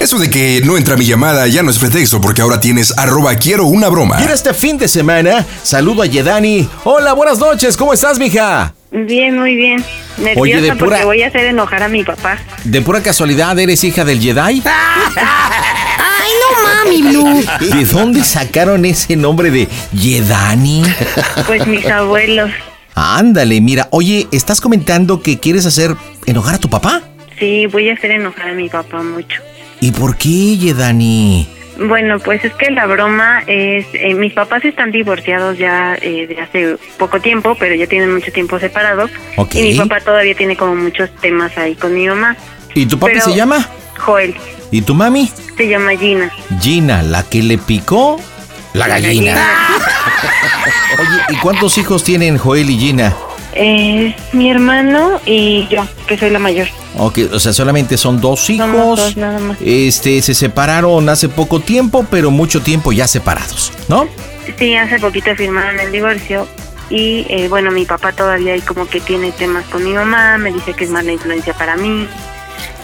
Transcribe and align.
Eso 0.00 0.18
de 0.18 0.30
que 0.30 0.62
no 0.64 0.76
entra 0.78 0.96
mi 0.96 1.04
llamada 1.04 1.46
ya 1.48 1.62
no 1.62 1.70
es 1.70 1.78
pretexto 1.78 2.20
porque 2.20 2.40
ahora 2.40 2.60
tienes 2.60 2.96
arroba 2.96 3.34
quiero 3.34 3.64
una 3.66 3.88
broma. 3.88 4.16
Y 4.20 4.24
en 4.24 4.30
este 4.30 4.54
fin 4.54 4.78
de 4.78 4.86
semana, 4.88 5.44
saludo 5.62 6.02
a 6.02 6.06
Yedani. 6.06 6.68
Hola, 6.84 7.12
buenas 7.14 7.38
noches, 7.38 7.76
¿cómo 7.76 7.92
estás, 7.92 8.18
mija? 8.18 8.72
Bien, 8.90 9.38
muy 9.38 9.54
bien. 9.56 9.84
Nerviosa 10.16 10.40
Oye, 10.40 10.60
de 10.60 10.68
pura- 10.76 10.78
porque 10.96 11.04
voy 11.04 11.22
a 11.22 11.26
hacer 11.28 11.46
enojar 11.46 11.82
a 11.82 11.88
mi 11.88 12.04
papá. 12.04 12.38
¿De 12.64 12.80
pura 12.80 13.02
casualidad 13.02 13.58
eres 13.58 13.82
hija 13.84 14.04
del 14.04 14.20
Jedi? 14.20 14.62
Ay, 14.64 16.30
no 16.40 16.68
mami, 16.68 17.02
Blue. 17.02 17.44
¿De 17.60 17.84
dónde 17.84 18.24
sacaron 18.24 18.84
ese 18.84 19.16
nombre 19.16 19.50
de 19.50 19.68
Yedani? 19.92 20.82
Pues 21.46 21.66
mis 21.66 21.84
abuelos. 21.86 22.50
Ándale, 22.94 23.60
mira, 23.60 23.88
oye, 23.90 24.26
¿estás 24.32 24.60
comentando 24.60 25.22
que 25.22 25.38
quieres 25.38 25.66
hacer 25.66 25.94
enojar 26.26 26.54
a 26.54 26.58
tu 26.58 26.68
papá? 26.70 27.02
Sí, 27.38 27.66
voy 27.66 27.88
a 27.90 27.94
hacer 27.94 28.10
enojar 28.10 28.50
a 28.50 28.52
mi 28.52 28.68
papá 28.68 29.02
mucho. 29.02 29.42
¿Y 29.80 29.92
por 29.92 30.16
qué, 30.16 30.56
Yedani? 30.56 31.48
Bueno, 31.78 32.18
pues 32.18 32.44
es 32.44 32.52
que 32.54 32.70
la 32.72 32.86
broma 32.86 33.42
es... 33.46 33.86
eh, 33.92 34.12
mis 34.14 34.32
papás 34.32 34.64
están 34.64 34.90
divorciados 34.90 35.56
ya 35.58 35.96
eh, 36.02 36.26
de 36.26 36.40
hace 36.40 36.76
poco 36.98 37.20
tiempo, 37.20 37.54
pero 37.58 37.74
ya 37.76 37.86
tienen 37.86 38.12
mucho 38.12 38.32
tiempo 38.32 38.58
separados. 38.58 39.10
Y 39.52 39.62
mi 39.62 39.74
papá 39.76 40.00
todavía 40.00 40.34
tiene 40.34 40.56
como 40.56 40.74
muchos 40.74 41.08
temas 41.20 41.56
ahí 41.56 41.76
con 41.76 41.94
mi 41.94 42.08
mamá. 42.08 42.36
¿Y 42.74 42.86
tu 42.86 42.98
Pero- 42.98 43.20
se 43.20 43.34
llama? 43.34 43.68
Joel, 43.98 44.34
¿Y 44.70 44.82
tu 44.82 44.94
mami? 44.94 45.30
se 45.56 45.68
llama 45.68 45.90
Gina. 45.96 46.30
Gina, 46.60 47.02
la 47.02 47.22
que 47.22 47.42
le 47.42 47.58
picó 47.58 48.20
la 48.74 48.86
gallina. 48.88 49.36
Oye, 50.98 51.20
¿y 51.30 51.36
cuántos 51.36 51.78
hijos 51.78 52.02
tienen 52.04 52.38
Joel 52.38 52.70
y 52.70 52.78
Gina? 52.78 53.14
Es 53.60 54.14
mi 54.32 54.50
hermano 54.50 55.20
y 55.26 55.66
yo, 55.68 55.84
que 56.06 56.16
soy 56.16 56.30
la 56.30 56.38
mayor. 56.38 56.68
Ok, 56.96 57.18
o 57.32 57.40
sea, 57.40 57.52
solamente 57.52 57.96
son 57.96 58.20
dos 58.20 58.48
hijos. 58.50 58.70
dos, 58.72 59.16
nada 59.16 59.40
más. 59.40 59.58
Este, 59.60 60.22
se 60.22 60.32
separaron 60.32 61.08
hace 61.08 61.28
poco 61.28 61.58
tiempo, 61.58 62.06
pero 62.08 62.30
mucho 62.30 62.62
tiempo 62.62 62.92
ya 62.92 63.08
separados, 63.08 63.72
¿no? 63.88 64.06
Sí, 64.58 64.76
hace 64.76 65.00
poquito 65.00 65.34
firmaron 65.34 65.80
el 65.80 65.90
divorcio 65.90 66.46
y 66.88 67.26
eh, 67.28 67.48
bueno, 67.48 67.72
mi 67.72 67.84
papá 67.84 68.12
todavía 68.12 68.52
hay 68.52 68.60
como 68.60 68.86
que 68.86 69.00
tiene 69.00 69.32
temas 69.32 69.64
con 69.66 69.84
mi 69.84 69.92
mamá, 69.92 70.38
me 70.38 70.52
dice 70.52 70.72
que 70.72 70.84
es 70.84 70.90
mala 70.90 71.12
influencia 71.12 71.52
para 71.52 71.76
mí. 71.76 72.06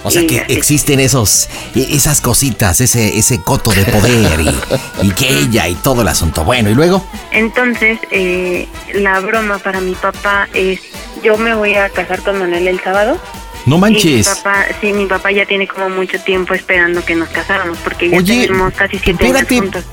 O 0.06 0.10
sea 0.10 0.22
Y 0.22 0.26
que 0.26 0.44
existen 0.48 1.00
esos, 1.00 1.48
e- 1.75 1.88
esas 1.97 2.20
cositas, 2.20 2.81
ese, 2.81 3.16
ese 3.19 3.41
coto 3.42 3.70
de 3.72 3.84
poder 3.87 4.41
y, 4.41 5.06
y 5.06 5.10
que 5.12 5.28
ella 5.41 5.66
y 5.66 5.75
todo 5.75 6.03
el 6.03 6.09
asunto. 6.09 6.44
Bueno, 6.44 6.69
y 6.70 6.75
luego, 6.75 7.04
Entonces, 7.32 7.98
eh, 8.10 8.69
la 8.93 9.19
broma 9.20 9.59
para 9.59 9.81
mi 9.81 9.94
papá 9.94 10.47
es, 10.54 10.81
yo 11.22 11.37
me 11.38 11.54
voy 11.54 11.75
a 11.75 11.88
casar 11.88 12.20
con 12.20 12.38
Manuel 12.38 12.69
el 12.69 12.81
sábado. 12.81 13.19
no 13.66 13.76
Y 13.76 13.78
mi 13.78 13.81
manches. 13.81 14.28
papá, 14.28 14.66
sí, 14.81 14.93
mi 14.93 15.06
papá 15.06 15.32
ya 15.32 15.47
tiene 15.47 15.66
como 15.66 15.88
mucho 15.88 16.20
tiempo 16.20 16.53
esperando 16.53 17.03
que 17.04 17.14
nos 17.14 17.31
casáramos 17.31 17.78
porque 17.78 18.10
ya 18.10 18.19
Oye, 18.19 18.43
tenemos 18.47 18.75
casi 18.75 18.98
siete 18.98 19.25
espérate. 19.25 19.54
años 19.54 19.62
juntos. 19.72 19.84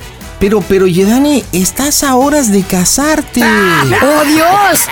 Pero, 0.41 0.59
pero, 0.67 0.88
Yedani, 0.88 1.44
estás 1.53 2.03
a 2.03 2.16
horas 2.16 2.51
de 2.51 2.63
casarte. 2.63 3.41
¡Oh, 3.44 4.23
Dios! 4.25 4.88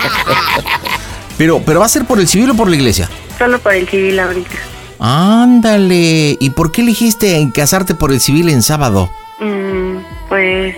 Pero, 1.36 1.60
pero 1.64 1.80
va 1.80 1.86
a 1.86 1.88
ser 1.88 2.04
por 2.04 2.18
el 2.20 2.28
civil 2.28 2.50
o 2.50 2.54
por 2.54 2.68
la 2.68 2.76
iglesia. 2.76 3.08
Solo 3.38 3.58
por 3.58 3.74
el 3.74 3.88
civil 3.88 4.18
ahorita. 4.20 4.56
Ándale. 5.00 6.36
¿Y 6.38 6.50
por 6.50 6.72
qué 6.72 6.82
eligiste 6.82 7.48
casarte 7.54 7.94
por 7.94 8.12
el 8.12 8.20
civil 8.20 8.48
en 8.50 8.62
sábado? 8.62 9.10
Mm, 9.40 9.96
pues 10.28 10.76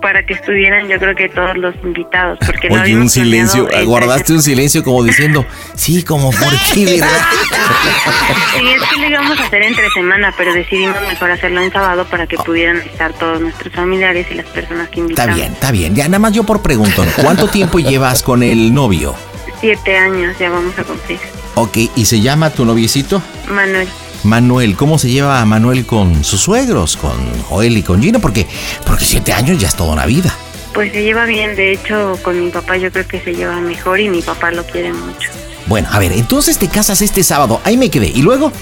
para 0.00 0.26
que 0.26 0.34
estuvieran 0.34 0.86
yo 0.86 0.98
creo 0.98 1.14
que 1.16 1.30
todos 1.30 1.56
los 1.56 1.74
invitados 1.82 2.38
porque 2.44 2.68
Oye, 2.68 2.94
un 2.94 3.08
silencio, 3.08 3.66
guardaste 3.86 4.34
un 4.34 4.42
silencio 4.42 4.84
como 4.84 5.02
diciendo, 5.02 5.46
sí, 5.76 6.02
como 6.02 6.30
por 6.30 6.52
qué, 6.74 6.84
¿verdad? 6.84 7.08
Sí, 8.58 8.66
es 8.68 8.82
que 8.82 9.00
lo 9.00 9.08
íbamos 9.08 9.38
a 9.40 9.44
hacer 9.44 9.62
entre 9.62 9.88
semana, 9.90 10.34
pero 10.36 10.52
decidimos 10.52 10.96
mejor 11.08 11.30
hacerlo 11.30 11.62
en 11.62 11.72
sábado 11.72 12.04
para 12.10 12.26
que 12.26 12.36
pudieran 12.36 12.76
estar 12.78 13.14
todos 13.14 13.40
nuestros 13.40 13.72
familiares 13.72 14.26
y 14.30 14.34
las 14.34 14.46
personas 14.46 14.88
que 14.90 15.00
Está 15.00 15.00
invitamos. 15.00 15.36
bien, 15.36 15.52
está 15.54 15.70
bien. 15.70 15.94
Ya 15.94 16.04
nada 16.08 16.18
más 16.18 16.32
yo 16.32 16.44
por 16.44 16.60
pregunto, 16.60 17.02
¿cuánto 17.22 17.48
tiempo 17.48 17.78
llevas 17.78 18.22
con 18.22 18.42
el 18.42 18.74
novio? 18.74 19.14
Siete 19.64 19.96
años 19.96 20.36
ya 20.38 20.50
vamos 20.50 20.78
a 20.78 20.84
cumplir. 20.84 21.18
Ok, 21.54 21.78
¿y 21.96 22.04
se 22.04 22.20
llama 22.20 22.50
tu 22.50 22.66
noviecito? 22.66 23.22
Manuel, 23.48 23.88
Manuel, 24.22 24.76
¿cómo 24.76 24.98
se 24.98 25.08
lleva 25.08 25.42
Manuel 25.46 25.86
con 25.86 26.22
sus 26.22 26.42
suegros, 26.42 26.98
con 26.98 27.16
Joel 27.44 27.78
y 27.78 27.82
con 27.82 28.02
Gina? 28.02 28.18
Porque, 28.18 28.46
porque 28.84 29.06
siete 29.06 29.32
años 29.32 29.58
ya 29.58 29.68
es 29.68 29.74
toda 29.74 29.94
una 29.94 30.04
vida. 30.04 30.36
pues 30.74 30.92
se 30.92 31.02
lleva 31.02 31.24
bien, 31.24 31.56
de 31.56 31.72
hecho 31.72 32.18
con 32.20 32.44
mi 32.44 32.50
papá 32.50 32.76
yo 32.76 32.92
creo 32.92 33.08
que 33.08 33.18
se 33.20 33.34
lleva 33.34 33.58
mejor 33.58 34.00
y 34.00 34.10
mi 34.10 34.20
papá 34.20 34.50
lo 34.50 34.66
quiere 34.66 34.92
mucho. 34.92 35.30
Bueno, 35.64 35.88
a 35.90 35.98
ver, 35.98 36.12
entonces 36.12 36.58
te 36.58 36.68
casas 36.68 37.00
este 37.00 37.22
sábado, 37.22 37.62
ahí 37.64 37.78
me 37.78 37.88
quedé. 37.88 38.08
¿Y 38.08 38.20
luego? 38.20 38.52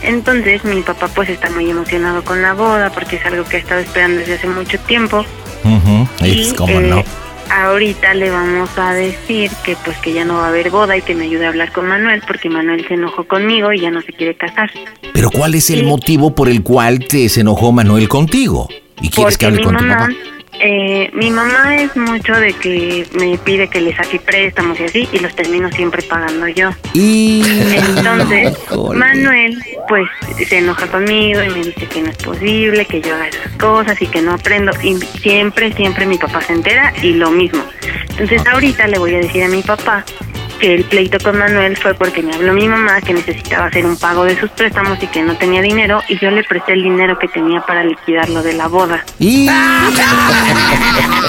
Entonces 0.00 0.64
mi 0.64 0.80
papá 0.80 1.08
pues 1.08 1.28
está 1.28 1.50
muy 1.50 1.68
emocionado 1.68 2.24
con 2.24 2.40
la 2.40 2.54
boda 2.54 2.90
porque 2.94 3.16
es 3.16 3.26
algo 3.26 3.44
que 3.44 3.56
ha 3.56 3.60
estado 3.60 3.82
esperando 3.82 4.20
desde 4.20 4.36
hace 4.36 4.48
mucho 4.48 4.78
tiempo. 4.80 5.22
Y, 6.22 6.40
es 6.40 6.54
como 6.54 6.80
eh, 6.80 6.80
no. 6.80 7.25
Ahorita 7.50 8.14
le 8.14 8.30
vamos 8.30 8.70
a 8.76 8.92
decir 8.92 9.50
que 9.64 9.76
pues 9.84 9.96
que 9.98 10.12
ya 10.12 10.24
no 10.24 10.34
va 10.34 10.46
a 10.46 10.48
haber 10.48 10.70
boda 10.70 10.96
y 10.96 11.02
que 11.02 11.14
me 11.14 11.24
ayude 11.24 11.46
a 11.46 11.48
hablar 11.48 11.72
con 11.72 11.86
Manuel 11.86 12.22
porque 12.26 12.50
Manuel 12.50 12.86
se 12.86 12.94
enojó 12.94 13.24
conmigo 13.24 13.72
y 13.72 13.80
ya 13.80 13.90
no 13.90 14.02
se 14.02 14.12
quiere 14.12 14.34
casar. 14.34 14.70
Pero 15.14 15.30
¿cuál 15.30 15.54
es 15.54 15.70
el 15.70 15.80
sí. 15.80 15.84
motivo 15.84 16.34
por 16.34 16.48
el 16.48 16.62
cual 16.62 17.00
te 17.00 17.28
se 17.28 17.40
enojó 17.40 17.72
Manuel 17.72 18.08
contigo? 18.08 18.68
¿Y 19.00 19.10
quieres 19.10 19.38
que 19.38 19.46
hable 19.46 19.58
mi 19.58 19.64
con 19.64 19.76
tu 19.76 19.84
mamá, 19.84 19.98
papá? 19.98 20.35
Eh, 20.60 21.10
mi 21.12 21.30
mamá 21.30 21.76
es 21.76 21.94
mucho 21.96 22.32
de 22.34 22.52
que 22.54 23.06
me 23.18 23.36
pide 23.38 23.68
que 23.68 23.80
le 23.80 23.94
saque 23.94 24.18
préstamos 24.18 24.78
y 24.80 24.84
así 24.84 25.08
y 25.12 25.18
los 25.18 25.34
termino 25.34 25.70
siempre 25.70 26.02
pagando 26.02 26.48
yo. 26.48 26.70
Y... 26.94 27.42
Entonces. 27.74 28.56
Manuel, 28.94 29.58
pues, 29.88 30.08
se 30.48 30.58
enoja 30.58 30.86
conmigo 30.86 31.42
y 31.42 31.48
me 31.50 31.64
dice 31.64 31.86
que 31.86 32.02
no 32.02 32.10
es 32.10 32.16
posible, 32.16 32.84
que 32.86 33.00
yo 33.00 33.14
haga 33.14 33.28
esas 33.28 33.52
cosas 33.52 34.00
y 34.00 34.06
que 34.06 34.22
no 34.22 34.32
aprendo. 34.32 34.72
Y 34.82 34.96
siempre, 35.20 35.72
siempre 35.72 36.06
mi 36.06 36.18
papá 36.18 36.40
se 36.40 36.52
entera 36.52 36.92
y 37.02 37.14
lo 37.14 37.30
mismo. 37.30 37.62
Entonces, 38.10 38.42
ahorita 38.46 38.86
le 38.86 38.98
voy 38.98 39.14
a 39.14 39.18
decir 39.18 39.44
a 39.44 39.48
mi 39.48 39.62
papá 39.62 40.04
que 40.58 40.74
el 40.74 40.84
pleito 40.84 41.18
con 41.22 41.38
Manuel 41.38 41.76
fue 41.76 41.94
porque 41.94 42.22
me 42.22 42.34
habló 42.34 42.52
mi 42.52 42.68
mamá 42.68 43.00
que 43.00 43.14
necesitaba 43.14 43.66
hacer 43.66 43.84
un 43.86 43.96
pago 43.96 44.24
de 44.24 44.38
sus 44.38 44.50
préstamos 44.50 45.02
y 45.02 45.06
que 45.06 45.22
no 45.22 45.36
tenía 45.36 45.62
dinero 45.62 46.00
y 46.08 46.18
yo 46.18 46.30
le 46.30 46.42
presté 46.44 46.72
el 46.72 46.82
dinero 46.82 47.18
que 47.18 47.28
tenía 47.28 47.60
para 47.60 47.84
liquidar 47.84 48.28
lo 48.28 48.42
de 48.42 48.54
la 48.54 48.66
boda. 48.68 49.04
Y... 49.18 49.48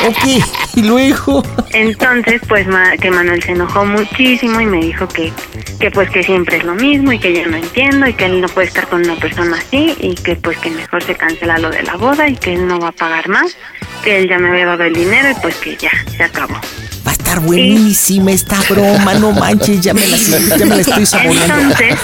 ok, 0.07 0.43
y 0.75 0.83
luego... 0.83 1.43
Entonces, 1.73 2.41
pues 2.47 2.67
que 3.01 3.11
Manuel 3.11 3.43
se 3.43 3.51
enojó 3.51 3.85
muchísimo 3.85 4.61
y 4.61 4.65
me 4.65 4.79
dijo 4.79 5.07
que, 5.07 5.31
que 5.79 5.91
pues 5.91 6.09
que 6.09 6.23
siempre 6.23 6.57
es 6.57 6.63
lo 6.63 6.75
mismo 6.75 7.11
y 7.11 7.19
que 7.19 7.33
ya 7.33 7.45
no 7.45 7.57
entiendo 7.57 8.07
y 8.07 8.13
que 8.13 8.25
él 8.25 8.41
no 8.41 8.47
puede 8.47 8.67
estar 8.67 8.87
con 8.87 9.03
una 9.03 9.15
persona 9.15 9.57
así 9.57 9.95
y 9.99 10.15
que 10.15 10.35
pues 10.35 10.57
que 10.59 10.71
mejor 10.71 11.03
se 11.03 11.15
cancela 11.15 11.57
lo 11.57 11.69
de 11.69 11.83
la 11.83 11.95
boda 11.95 12.27
y 12.27 12.35
que 12.35 12.53
él 12.53 12.67
no 12.67 12.79
va 12.79 12.89
a 12.89 12.93
pagar 12.93 13.27
más, 13.29 13.57
que 14.03 14.19
él 14.19 14.29
ya 14.29 14.39
me 14.39 14.49
había 14.49 14.65
dado 14.65 14.83
el 14.83 14.93
dinero 14.93 15.29
y 15.29 15.35
pues 15.41 15.55
que 15.57 15.75
ya, 15.75 15.91
se 16.15 16.23
acabó. 16.23 16.59
Va 17.07 17.11
a 17.11 17.13
estar 17.13 17.39
buenísima 17.39 18.31
esta 18.31 18.59
broma, 18.69 19.13
no 19.13 19.31
manches, 19.31 19.79
ya 19.79 19.93
me 19.93 20.05
la, 20.05 20.17
ya 20.17 20.65
me 20.65 20.75
la 20.75 20.81
estoy 20.81 21.05
saboreando. 21.05 21.53
Entonces, 21.55 21.95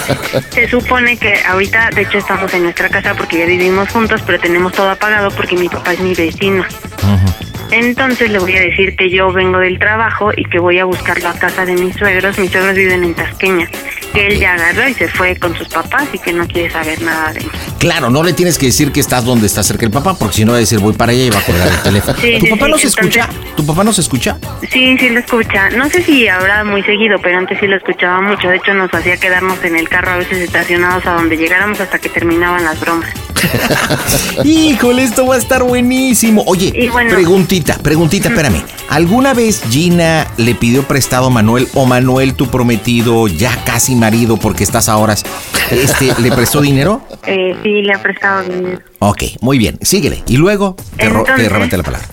se 0.50 0.66
supone 0.66 1.18
que 1.18 1.34
ahorita, 1.46 1.90
de 1.94 2.02
hecho, 2.02 2.16
estamos 2.16 2.54
en 2.54 2.62
nuestra 2.62 2.88
casa 2.88 3.14
porque 3.14 3.40
ya 3.40 3.44
vivimos 3.44 3.90
juntos, 3.90 4.22
pero 4.24 4.40
tenemos 4.40 4.72
todo 4.72 4.88
apagado 4.88 5.30
porque 5.32 5.56
mi 5.56 5.68
papá 5.68 5.92
es 5.92 6.00
mi 6.00 6.14
vecino. 6.14 6.62
Ujú. 6.62 7.53
Entonces 7.74 8.30
le 8.30 8.38
voy 8.38 8.56
a 8.56 8.60
decir 8.60 8.94
que 8.94 9.10
yo 9.10 9.32
vengo 9.32 9.58
del 9.58 9.80
trabajo 9.80 10.30
y 10.36 10.44
que 10.44 10.60
voy 10.60 10.78
a 10.78 10.84
buscarlo 10.84 11.28
a 11.28 11.32
casa 11.32 11.66
de 11.66 11.74
mis 11.74 11.96
suegros. 11.96 12.38
Mis 12.38 12.52
suegros 12.52 12.76
viven 12.76 13.02
en 13.02 13.14
Tasqueña. 13.14 13.68
Que 14.12 14.28
él 14.28 14.38
ya 14.38 14.54
agarró 14.54 14.88
y 14.88 14.94
se 14.94 15.08
fue 15.08 15.34
con 15.34 15.56
sus 15.56 15.66
papás 15.66 16.06
y 16.12 16.18
que 16.20 16.32
no 16.32 16.46
quiere 16.46 16.70
saber 16.70 17.02
nada 17.02 17.32
de 17.32 17.40
mí. 17.40 17.50
Claro, 17.80 18.10
no 18.10 18.22
le 18.22 18.32
tienes 18.32 18.58
que 18.58 18.66
decir 18.66 18.92
que 18.92 19.00
estás 19.00 19.24
donde 19.24 19.48
está 19.48 19.64
cerca 19.64 19.84
el 19.84 19.90
papá, 19.90 20.14
porque 20.16 20.36
si 20.36 20.44
no 20.44 20.52
va 20.52 20.58
a 20.58 20.60
decir 20.60 20.78
voy 20.78 20.92
para 20.92 21.10
allá 21.10 21.24
y 21.24 21.30
va 21.30 21.40
a 21.40 21.42
colgar 21.42 21.66
el 21.66 21.82
teléfono. 21.82 22.16
Sí, 22.20 22.38
¿Tu 22.38 22.46
sí, 22.46 22.52
papá 22.52 22.66
sí, 22.66 22.70
no 22.70 22.78
se 22.78 22.86
escucha? 22.86 23.28
¿Tu 23.56 23.66
papá 23.66 23.82
no 23.82 23.92
se 23.92 24.00
escucha? 24.02 24.38
Sí, 24.70 24.96
sí 24.96 25.08
lo 25.08 25.18
escucha. 25.18 25.70
No 25.70 25.90
sé 25.90 26.00
si 26.04 26.28
ahora 26.28 26.62
muy 26.62 26.84
seguido, 26.84 27.18
pero 27.20 27.38
antes 27.38 27.58
sí 27.58 27.66
lo 27.66 27.74
escuchaba 27.74 28.20
mucho. 28.20 28.48
De 28.48 28.56
hecho, 28.58 28.72
nos 28.72 28.94
hacía 28.94 29.16
quedarnos 29.16 29.64
en 29.64 29.74
el 29.74 29.88
carro 29.88 30.12
a 30.12 30.16
veces 30.18 30.38
estacionados 30.38 31.04
a 31.06 31.14
donde 31.14 31.36
llegáramos 31.36 31.80
hasta 31.80 31.98
que 31.98 32.08
terminaban 32.08 32.62
las 32.64 32.78
bromas. 32.78 33.12
Híjole, 34.44 35.02
esto 35.04 35.26
va 35.26 35.34
a 35.34 35.38
estar 35.38 35.62
buenísimo. 35.62 36.42
Oye, 36.46 36.88
bueno. 36.92 37.10
preguntita, 37.14 37.78
preguntita, 37.78 38.28
espérame. 38.28 38.62
¿Alguna 38.88 39.34
vez 39.34 39.62
Gina 39.70 40.26
le 40.36 40.54
pidió 40.54 40.82
prestado 40.84 41.26
a 41.26 41.30
Manuel 41.30 41.68
o 41.74 41.86
Manuel, 41.86 42.34
tu 42.34 42.48
prometido, 42.48 43.26
ya 43.28 43.56
casi 43.64 43.94
marido, 43.94 44.36
porque 44.36 44.64
estás 44.64 44.88
a 44.88 44.96
horas, 44.96 45.24
este, 45.70 46.12
le 46.20 46.32
prestó 46.32 46.60
dinero? 46.60 47.02
Eh, 47.26 47.56
sí, 47.62 47.80
le 47.80 47.94
ha 47.94 48.02
prestado 48.02 48.42
dinero. 48.42 48.80
Ok, 48.98 49.22
muy 49.40 49.56
bien, 49.56 49.78
síguele. 49.80 50.22
Y 50.26 50.36
luego 50.36 50.76
te, 50.98 51.08
ro- 51.08 51.24
te 51.24 51.46
Entonces- 51.46 51.72
la 51.78 51.82
palabra. 51.82 52.06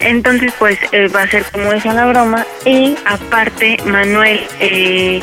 Entonces, 0.00 0.52
pues 0.58 0.78
eh, 0.92 1.06
va 1.08 1.22
a 1.22 1.30
ser 1.30 1.44
como 1.52 1.72
esa 1.72 1.92
la 1.92 2.06
broma. 2.06 2.44
Y 2.66 2.96
aparte, 3.06 3.76
Manuel 3.86 4.40
eh, 4.60 5.20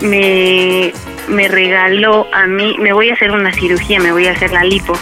me, 0.00 0.92
me 1.28 1.48
regaló 1.48 2.26
a 2.32 2.46
mí, 2.46 2.76
me 2.78 2.92
voy 2.92 3.10
a 3.10 3.14
hacer 3.14 3.30
una 3.32 3.52
cirugía, 3.52 4.00
me 4.00 4.12
voy 4.12 4.26
a 4.26 4.32
hacer 4.32 4.52
la 4.52 4.62
lipo. 4.64 4.96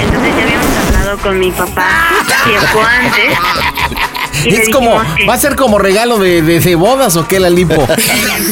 Entonces 0.00 0.34
ya 0.36 0.42
habíamos 0.42 0.76
hablado 0.88 1.18
con 1.18 1.38
mi 1.38 1.50
papá 1.52 1.88
tiempo 2.44 2.82
antes. 2.82 3.38
Y 4.44 4.54
Es 4.56 4.68
como, 4.70 5.00
que- 5.16 5.26
¿va 5.26 5.34
a 5.34 5.38
ser 5.38 5.54
como 5.56 5.78
regalo 5.78 6.18
de, 6.18 6.42
de- 6.42 6.58
de 6.60 6.74
bodas 6.74 7.16
o 7.16 7.26
qué 7.28 7.38
la 7.40 7.50
lipo? 7.50 7.86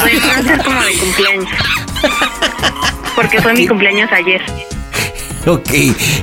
Pues 0.00 0.28
va 0.28 0.36
a 0.36 0.42
ser 0.42 0.62
como 0.64 0.80
de 0.82 0.92
cumpleaños. 0.98 1.48
Porque 3.14 3.42
fue 3.42 3.52
mi 3.54 3.66
cumpleaños 3.66 4.10
ayer. 4.12 4.40
ok, 5.46 5.70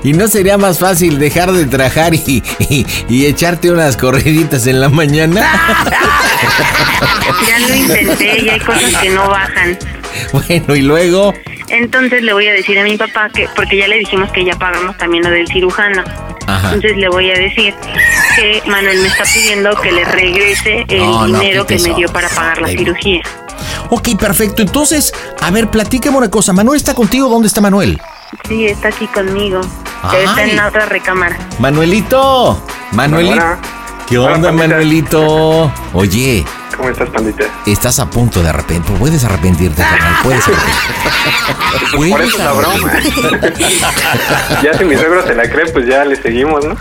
¿y 0.04 0.14
no 0.14 0.28
sería 0.28 0.58
más 0.58 0.80
fácil 0.80 1.20
dejar 1.20 1.52
de 1.52 1.66
trabajar 1.66 2.14
y, 2.16 2.42
y- 2.70 2.86
y 3.10 3.26
echarte 3.26 3.70
unas 3.72 3.98
corriditas 3.98 4.66
en 4.68 4.80
la 4.82 4.90
mañana? 4.90 5.46
Ya 7.48 7.60
lo 7.60 7.76
intenté 7.76 8.40
y 8.44 8.50
hay 8.50 8.60
cosas 8.60 8.96
que 9.02 9.10
no 9.10 9.30
bajan. 9.30 9.78
bueno, 10.34 10.76
y 10.76 10.82
luego... 10.82 11.34
Entonces 11.70 12.24
le 12.24 12.32
voy 12.34 12.48
a 12.48 12.54
decir 12.54 12.80
a 12.80 12.84
mi 12.84 12.96
papá 12.98 13.30
que, 13.30 13.48
porque 13.56 13.78
ya 13.78 13.88
le 13.88 13.98
dijimos 13.98 14.32
que 14.32 14.46
ya 14.46 14.56
pagamos 14.56 14.98
también 14.98 15.24
lo 15.24 15.30
del 15.30 15.48
cirujano. 15.48 16.02
Ajá. 16.48 16.74
Entonces 16.74 16.98
le 16.98 17.10
voy 17.10 17.30
a 17.30 17.38
decir 17.38 17.74
que 18.38 18.64
Manuel 18.68 19.00
me 19.02 19.08
está 19.08 19.26
pidiendo 19.26 19.76
que 19.82 19.92
le 19.92 20.06
regrese 20.06 20.86
el 20.88 21.00
No, 21.00 21.28
no, 21.28 21.40
dinero 21.40 21.66
que 21.68 21.78
me 21.80 21.94
dio 21.94 22.08
para 22.08 22.30
pagar 22.30 22.62
la 22.62 22.70
cirugía. 22.70 23.22
Ok, 23.90 24.18
perfecto. 24.18 24.62
Entonces, 24.62 25.14
a 25.42 25.52
ver, 25.52 25.70
platícame 25.70 26.18
una 26.18 26.30
cosa. 26.30 26.54
¿Manuel 26.54 26.78
está 26.78 26.94
contigo? 26.94 27.28
¿Dónde 27.28 27.50
está 27.50 27.60
Manuel? 27.60 28.00
Sí, 28.48 28.66
está 28.66 28.90
aquí 28.90 29.08
conmigo. 29.08 29.62
Pero 30.10 30.24
está 30.24 30.42
Ay. 30.44 30.52
en 30.52 30.56
la 30.56 30.68
otra 30.68 30.86
recámara. 30.86 31.38
Manuelito. 31.60 32.62
Manuelito. 32.92 33.58
¿Qué 34.08 34.18
onda. 34.18 34.52
Manuelito? 34.52 35.72
Oye, 35.94 36.46
¿Cómo 36.76 36.90
estás, 36.90 37.10
pandita? 37.10 37.46
estás 37.66 37.98
a 38.00 38.10
punto 38.10 38.44
de 38.44 38.50
arrepentir. 38.50 38.96
Puedes 38.98 39.24
arrepentirte, 39.24 39.82
carnal. 39.82 40.16
Puedes 40.24 40.44
arrepentirte. 40.48 42.10
Por 42.12 42.22
eso 42.22 42.38
es 42.38 42.44
la 42.44 42.52
broma. 42.54 42.92
ya 44.64 44.78
si 44.78 44.84
mi 44.86 44.96
suegro 44.96 45.26
se 45.26 45.34
la 45.34 45.50
cree, 45.50 45.72
pues 45.72 45.88
ya 45.88 46.06
le 46.06 46.16
seguimos, 46.16 46.64
¿no? 46.66 46.76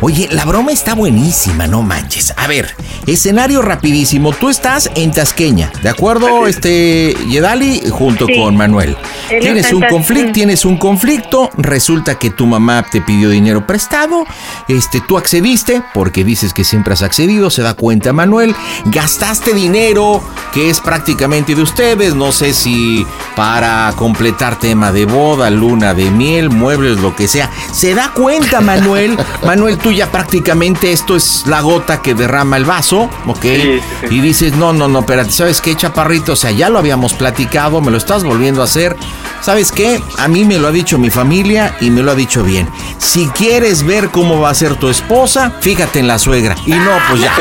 Oye, 0.00 0.28
la 0.32 0.44
broma 0.46 0.72
está 0.72 0.94
buenísima, 0.94 1.66
no 1.66 1.82
manches. 1.82 2.32
A 2.36 2.46
ver, 2.46 2.74
escenario 3.06 3.60
rapidísimo. 3.62 4.32
Tú 4.32 4.48
estás 4.48 4.90
en 4.94 5.12
Tasqueña, 5.12 5.70
¿de 5.82 5.88
acuerdo, 5.90 6.46
este 6.46 7.14
Yedali, 7.28 7.82
junto 7.90 8.26
Sí. 8.26 8.34
con 8.36 8.56
Manuel? 8.56 8.96
Él 9.28 9.40
Tienes 9.42 9.72
un 9.72 9.82
conflicto, 9.82 10.32
tienes 10.32 10.64
un 10.64 10.78
conflicto. 10.78 11.50
Resulta 11.58 12.18
que 12.18 12.30
tu 12.30 12.46
mamá 12.46 12.84
te 12.90 13.00
pidió 13.02 13.28
dinero 13.28 13.66
prestado. 13.66 14.24
Este, 14.68 15.00
tú 15.00 15.18
accediste 15.18 15.82
porque 15.92 16.24
dices 16.24 16.54
que 16.54 16.64
siempre 16.64 16.94
has 16.94 17.02
accedido. 17.02 17.50
Se 17.50 17.62
da 17.62 17.74
cuenta 17.74 18.12
Manuel. 18.12 18.54
Gastaste 18.86 19.31
dinero 19.40 20.22
que 20.52 20.68
es 20.68 20.80
prácticamente 20.80 21.54
de 21.54 21.62
ustedes. 21.62 22.14
No 22.14 22.30
sé 22.32 22.52
si 22.52 23.06
para 23.34 23.92
completar 23.96 24.58
tema 24.58 24.92
de 24.92 25.06
boda, 25.06 25.50
luna 25.50 25.94
de 25.94 26.10
miel, 26.10 26.50
muebles, 26.50 26.98
lo 26.98 27.16
que 27.16 27.26
sea. 27.26 27.50
Se 27.72 27.94
da 27.94 28.12
cuenta 28.12 28.60
Manuel. 28.60 29.18
Manuel, 29.44 29.78
tú 29.78 29.90
ya 29.90 30.10
prácticamente 30.12 30.92
esto 30.92 31.16
es 31.16 31.44
la 31.46 31.60
gota 31.60 32.02
que 32.02 32.14
derrama 32.14 32.56
el 32.56 32.64
vaso, 32.64 33.08
¿ok? 33.26 33.42
Sí, 33.42 33.60
sí, 33.62 33.80
sí. 34.08 34.14
Y 34.14 34.20
dices, 34.20 34.54
no, 34.54 34.72
no, 34.72 34.88
no, 34.88 35.00
espérate, 35.00 35.32
¿sabes 35.32 35.60
qué, 35.60 35.74
chaparrito? 35.74 36.34
O 36.34 36.36
sea, 36.36 36.50
ya 36.50 36.68
lo 36.68 36.78
habíamos 36.78 37.14
platicado, 37.14 37.80
me 37.80 37.90
lo 37.90 37.96
estás 37.96 38.24
volviendo 38.24 38.60
a 38.60 38.64
hacer. 38.64 38.96
¿Sabes 39.40 39.72
qué? 39.72 40.00
A 40.18 40.28
mí 40.28 40.44
me 40.44 40.58
lo 40.58 40.68
ha 40.68 40.70
dicho 40.70 40.98
mi 40.98 41.10
familia 41.10 41.76
y 41.80 41.90
me 41.90 42.02
lo 42.02 42.12
ha 42.12 42.14
dicho 42.14 42.44
bien. 42.44 42.68
Si 42.98 43.26
quieres 43.28 43.84
ver 43.84 44.10
cómo 44.10 44.38
va 44.38 44.50
a 44.50 44.54
ser 44.54 44.76
tu 44.76 44.88
esposa, 44.88 45.52
fíjate 45.60 45.98
en 45.98 46.06
la 46.06 46.20
suegra. 46.20 46.54
Y 46.64 46.70
no, 46.70 46.92
pues 47.08 47.22
ya. 47.22 47.32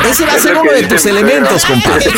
Ese 0.10 0.24
va 0.24 0.35
a 0.36 0.38
Es 0.38 0.42
ser 0.42 0.56
uno 0.56 0.70
de 0.70 0.76
dice 0.78 0.88
tus 0.88 1.06
elementos, 1.06 1.64
compadre. 1.64 2.10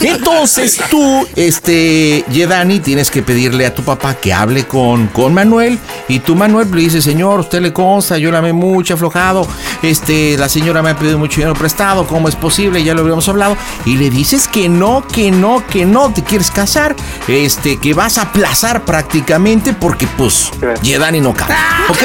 Entonces 0.00 0.80
tú, 0.90 1.26
este, 1.36 2.24
Yedani, 2.30 2.80
tienes 2.80 3.10
que 3.10 3.22
pedirle 3.22 3.66
a 3.66 3.74
tu 3.74 3.82
papá 3.82 4.14
que 4.14 4.32
hable 4.32 4.64
con, 4.66 5.06
con 5.08 5.34
Manuel. 5.34 5.78
Y 6.08 6.20
tú, 6.20 6.34
Manuel, 6.34 6.70
le 6.70 6.80
dices, 6.82 7.04
señor, 7.04 7.40
usted 7.40 7.60
le 7.60 7.72
consta, 7.72 8.18
yo 8.18 8.30
la 8.30 8.38
amé 8.38 8.52
mucho, 8.52 8.94
aflojado. 8.94 9.46
Este, 9.82 10.36
la 10.38 10.48
señora 10.48 10.82
me 10.82 10.90
ha 10.90 10.96
pedido 10.96 11.18
mucho 11.18 11.36
dinero 11.36 11.54
prestado, 11.54 12.06
¿cómo 12.06 12.28
es 12.28 12.36
posible? 12.36 12.82
Ya 12.82 12.94
lo 12.94 13.02
habíamos 13.02 13.28
hablado. 13.28 13.56
Y 13.84 13.96
le 13.96 14.10
dices 14.10 14.48
que 14.48 14.68
no, 14.68 15.06
que 15.06 15.30
no, 15.30 15.66
que 15.66 15.84
no 15.84 16.12
te 16.12 16.22
quieres 16.22 16.50
casar. 16.50 16.96
Este, 17.28 17.78
que 17.78 17.94
vas 17.94 18.18
a 18.18 18.22
aplazar 18.22 18.84
prácticamente 18.84 19.72
porque, 19.72 20.06
pues. 20.06 20.50
Yedani 20.82 21.20
no 21.20 21.34
cabe. 21.34 21.54
¿Ok? 21.88 21.98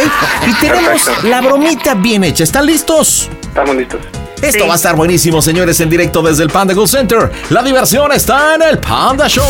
Y 0.47 0.53
tenemos 0.55 1.03
Perfecto. 1.03 1.27
la 1.27 1.41
bromita 1.41 1.95
bien 1.95 2.23
hecha. 2.23 2.43
¿Están 2.43 2.65
listos? 2.65 3.29
Estamos 3.41 3.75
listos. 3.75 4.01
Esto 4.41 4.63
Sí. 4.63 4.67
va 4.67 4.73
a 4.73 4.77
estar 4.77 4.95
buenísimo, 4.95 5.41
señores, 5.41 5.79
en 5.81 5.89
directo 5.89 6.21
desde 6.21 6.43
el 6.43 6.49
Panda 6.49 6.73
Cool 6.73 6.87
Center. 6.87 7.29
La 7.49 7.61
diversión 7.61 8.09
está 8.11 8.55
en 8.55 8.61
el 8.63 8.79
Panda 8.79 9.27
Show. 9.27 9.43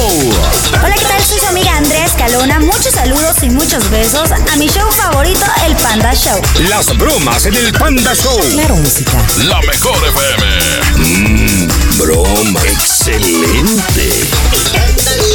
Hola, 0.83 0.95
¿qué 0.95 1.05
tal? 1.05 1.21
Soy 1.23 1.39
su 1.39 1.45
amiga 1.45 1.77
Andrea 1.77 2.05
Escalona. 2.05 2.59
Muchos 2.59 2.91
saludos 2.93 3.35
y 3.43 3.49
muchos 3.51 3.87
besos 3.91 4.29
a 4.31 4.55
mi 4.57 4.67
show 4.67 4.89
favorito, 4.91 5.45
El 5.65 5.75
Panda 5.77 6.13
Show. 6.13 6.39
Las 6.69 6.97
bromas 6.97 7.45
en 7.45 7.55
el 7.55 7.71
Panda 7.73 8.13
Show. 8.15 8.39
Claro, 8.53 8.75
música. 8.77 9.11
La 9.47 9.61
mejor 9.61 9.95
FM. 10.07 10.45
Mmm, 10.97 11.67
broma. 11.97 12.59
Excelente. 12.65 14.09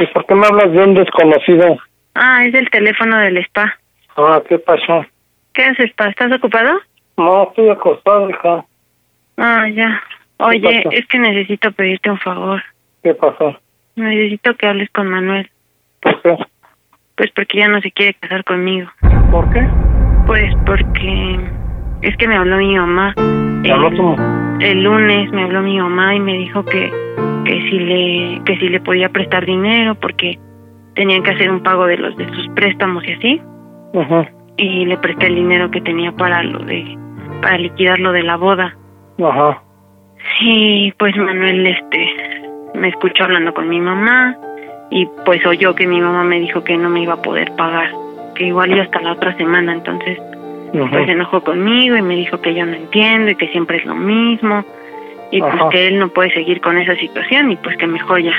¿Y 0.00 0.06
por 0.08 0.24
qué 0.26 0.34
me 0.34 0.46
hablas 0.46 0.72
de 0.72 0.78
un 0.82 0.94
desconocido? 0.94 1.76
Ah, 2.14 2.44
es 2.44 2.54
el 2.54 2.68
teléfono 2.70 3.18
del 3.18 3.36
spa. 3.38 3.76
Ah, 4.16 4.40
¿qué 4.48 4.58
pasó? 4.58 5.04
¿Qué 5.52 5.64
haces, 5.64 5.92
Pa? 5.94 6.08
¿Estás 6.08 6.32
ocupado? 6.32 6.78
No, 7.16 7.44
estoy 7.44 7.68
acostado, 7.70 8.30
hija. 8.30 8.64
Ah, 9.36 9.68
ya. 9.68 10.02
Oye, 10.38 10.84
es 10.90 11.06
que 11.06 11.18
necesito 11.18 11.70
pedirte 11.72 12.10
un 12.10 12.18
favor. 12.18 12.62
¿Qué 13.02 13.14
pasó? 13.14 13.58
Necesito 13.96 14.54
que 14.56 14.66
hables 14.66 14.88
con 14.90 15.08
Manuel. 15.08 15.50
¿Por 16.00 16.22
qué? 16.22 16.36
Pues 17.16 17.30
porque 17.32 17.58
ya 17.58 17.68
no 17.68 17.80
se 17.82 17.90
quiere 17.92 18.14
casar 18.14 18.44
conmigo. 18.44 18.88
¿Por 19.30 19.52
qué? 19.52 19.60
Pues 20.26 20.54
porque 20.64 21.40
es 22.02 22.16
que 22.16 22.26
me 22.28 22.36
habló 22.36 22.56
mi 22.56 22.74
mamá. 22.76 23.12
¿Te 23.62 23.72
habló 23.72 23.88
El- 24.58 24.62
el 24.64 24.82
lunes 24.82 25.30
me 25.32 25.42
habló 25.42 25.60
mi 25.60 25.78
mamá 25.78 26.14
y 26.14 26.20
me 26.20 26.32
dijo 26.38 26.64
que 26.64 26.90
que 27.44 27.60
si 27.62 27.78
le 27.78 28.42
que 28.44 28.56
si 28.58 28.68
le 28.68 28.80
podía 28.80 29.08
prestar 29.08 29.46
dinero 29.46 29.94
porque 29.94 30.38
tenían 30.94 31.22
que 31.22 31.30
hacer 31.30 31.50
un 31.50 31.62
pago 31.62 31.86
de 31.86 31.96
los 31.96 32.16
de 32.16 32.28
sus 32.28 32.48
préstamos 32.54 33.04
y 33.06 33.12
así. 33.12 33.42
Ajá, 33.94 34.30
y 34.56 34.84
le 34.84 34.96
presté 34.98 35.26
el 35.26 35.36
dinero 35.36 35.70
que 35.70 35.80
tenía 35.80 36.12
para 36.12 36.42
lo 36.42 36.60
de 36.60 36.96
para 37.42 37.58
liquidar 37.58 37.98
lo 37.98 38.12
de 38.12 38.22
la 38.22 38.36
boda. 38.36 38.76
Ajá. 39.22 39.62
y 40.40 40.92
pues 40.92 41.16
Manuel 41.16 41.66
este 41.66 42.42
me 42.74 42.88
escuchó 42.88 43.24
hablando 43.24 43.52
con 43.52 43.68
mi 43.68 43.80
mamá 43.80 44.36
y 44.90 45.06
pues 45.24 45.44
oyó 45.46 45.74
que 45.74 45.86
mi 45.86 46.00
mamá 46.00 46.24
me 46.24 46.40
dijo 46.40 46.64
que 46.64 46.76
no 46.76 46.88
me 46.88 47.02
iba 47.02 47.14
a 47.14 47.22
poder 47.22 47.52
pagar 47.56 47.90
que 48.34 48.46
igual 48.46 48.72
iba 48.72 48.82
hasta 48.82 49.00
la 49.02 49.12
otra 49.12 49.36
semana. 49.36 49.72
Entonces 49.72 50.18
pues 50.72 51.06
se 51.06 51.12
enojó 51.12 51.42
conmigo 51.42 51.96
y 51.96 52.02
me 52.02 52.16
dijo 52.16 52.40
que 52.40 52.54
yo 52.54 52.64
no 52.64 52.74
entiendo 52.74 53.30
y 53.30 53.34
que 53.34 53.48
siempre 53.48 53.78
es 53.78 53.84
lo 53.84 53.94
mismo 53.94 54.64
y 55.30 55.40
pues 55.40 55.54
que 55.70 55.88
él 55.88 55.98
no 55.98 56.08
puede 56.08 56.32
seguir 56.32 56.60
con 56.60 56.76
esa 56.78 56.94
situación 56.96 57.52
y 57.52 57.56
pues 57.56 57.76
que 57.76 57.86
mejor 57.86 58.20
ya 58.20 58.34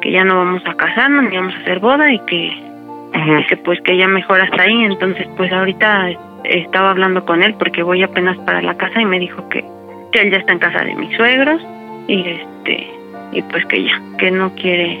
que 0.00 0.10
ya 0.10 0.24
no 0.24 0.36
vamos 0.36 0.62
a 0.66 0.74
casarnos 0.74 1.24
ni 1.24 1.36
vamos 1.36 1.54
a 1.54 1.58
hacer 1.58 1.78
boda 1.78 2.12
y 2.12 2.18
que, 2.20 2.46
y 2.46 3.44
que 3.48 3.56
pues 3.58 3.80
que 3.82 3.96
ya 3.96 4.08
mejor 4.08 4.40
hasta 4.40 4.62
ahí. 4.62 4.84
Entonces 4.84 5.26
pues 5.36 5.52
ahorita 5.52 6.10
estaba 6.44 6.90
hablando 6.90 7.24
con 7.24 7.42
él 7.42 7.54
porque 7.58 7.82
voy 7.82 8.02
apenas 8.02 8.36
para 8.38 8.62
la 8.62 8.76
casa 8.76 9.00
y 9.00 9.04
me 9.04 9.18
dijo 9.18 9.48
que, 9.48 9.64
que 10.12 10.20
él 10.20 10.30
ya 10.30 10.38
está 10.38 10.52
en 10.52 10.58
casa 10.58 10.84
de 10.84 10.94
mis 10.94 11.16
suegros 11.16 11.60
y 12.08 12.20
este 12.28 12.90
y 13.32 13.42
pues 13.42 13.64
que 13.66 13.84
ya 13.84 14.00
que 14.18 14.30
no 14.30 14.54
quiere 14.54 14.98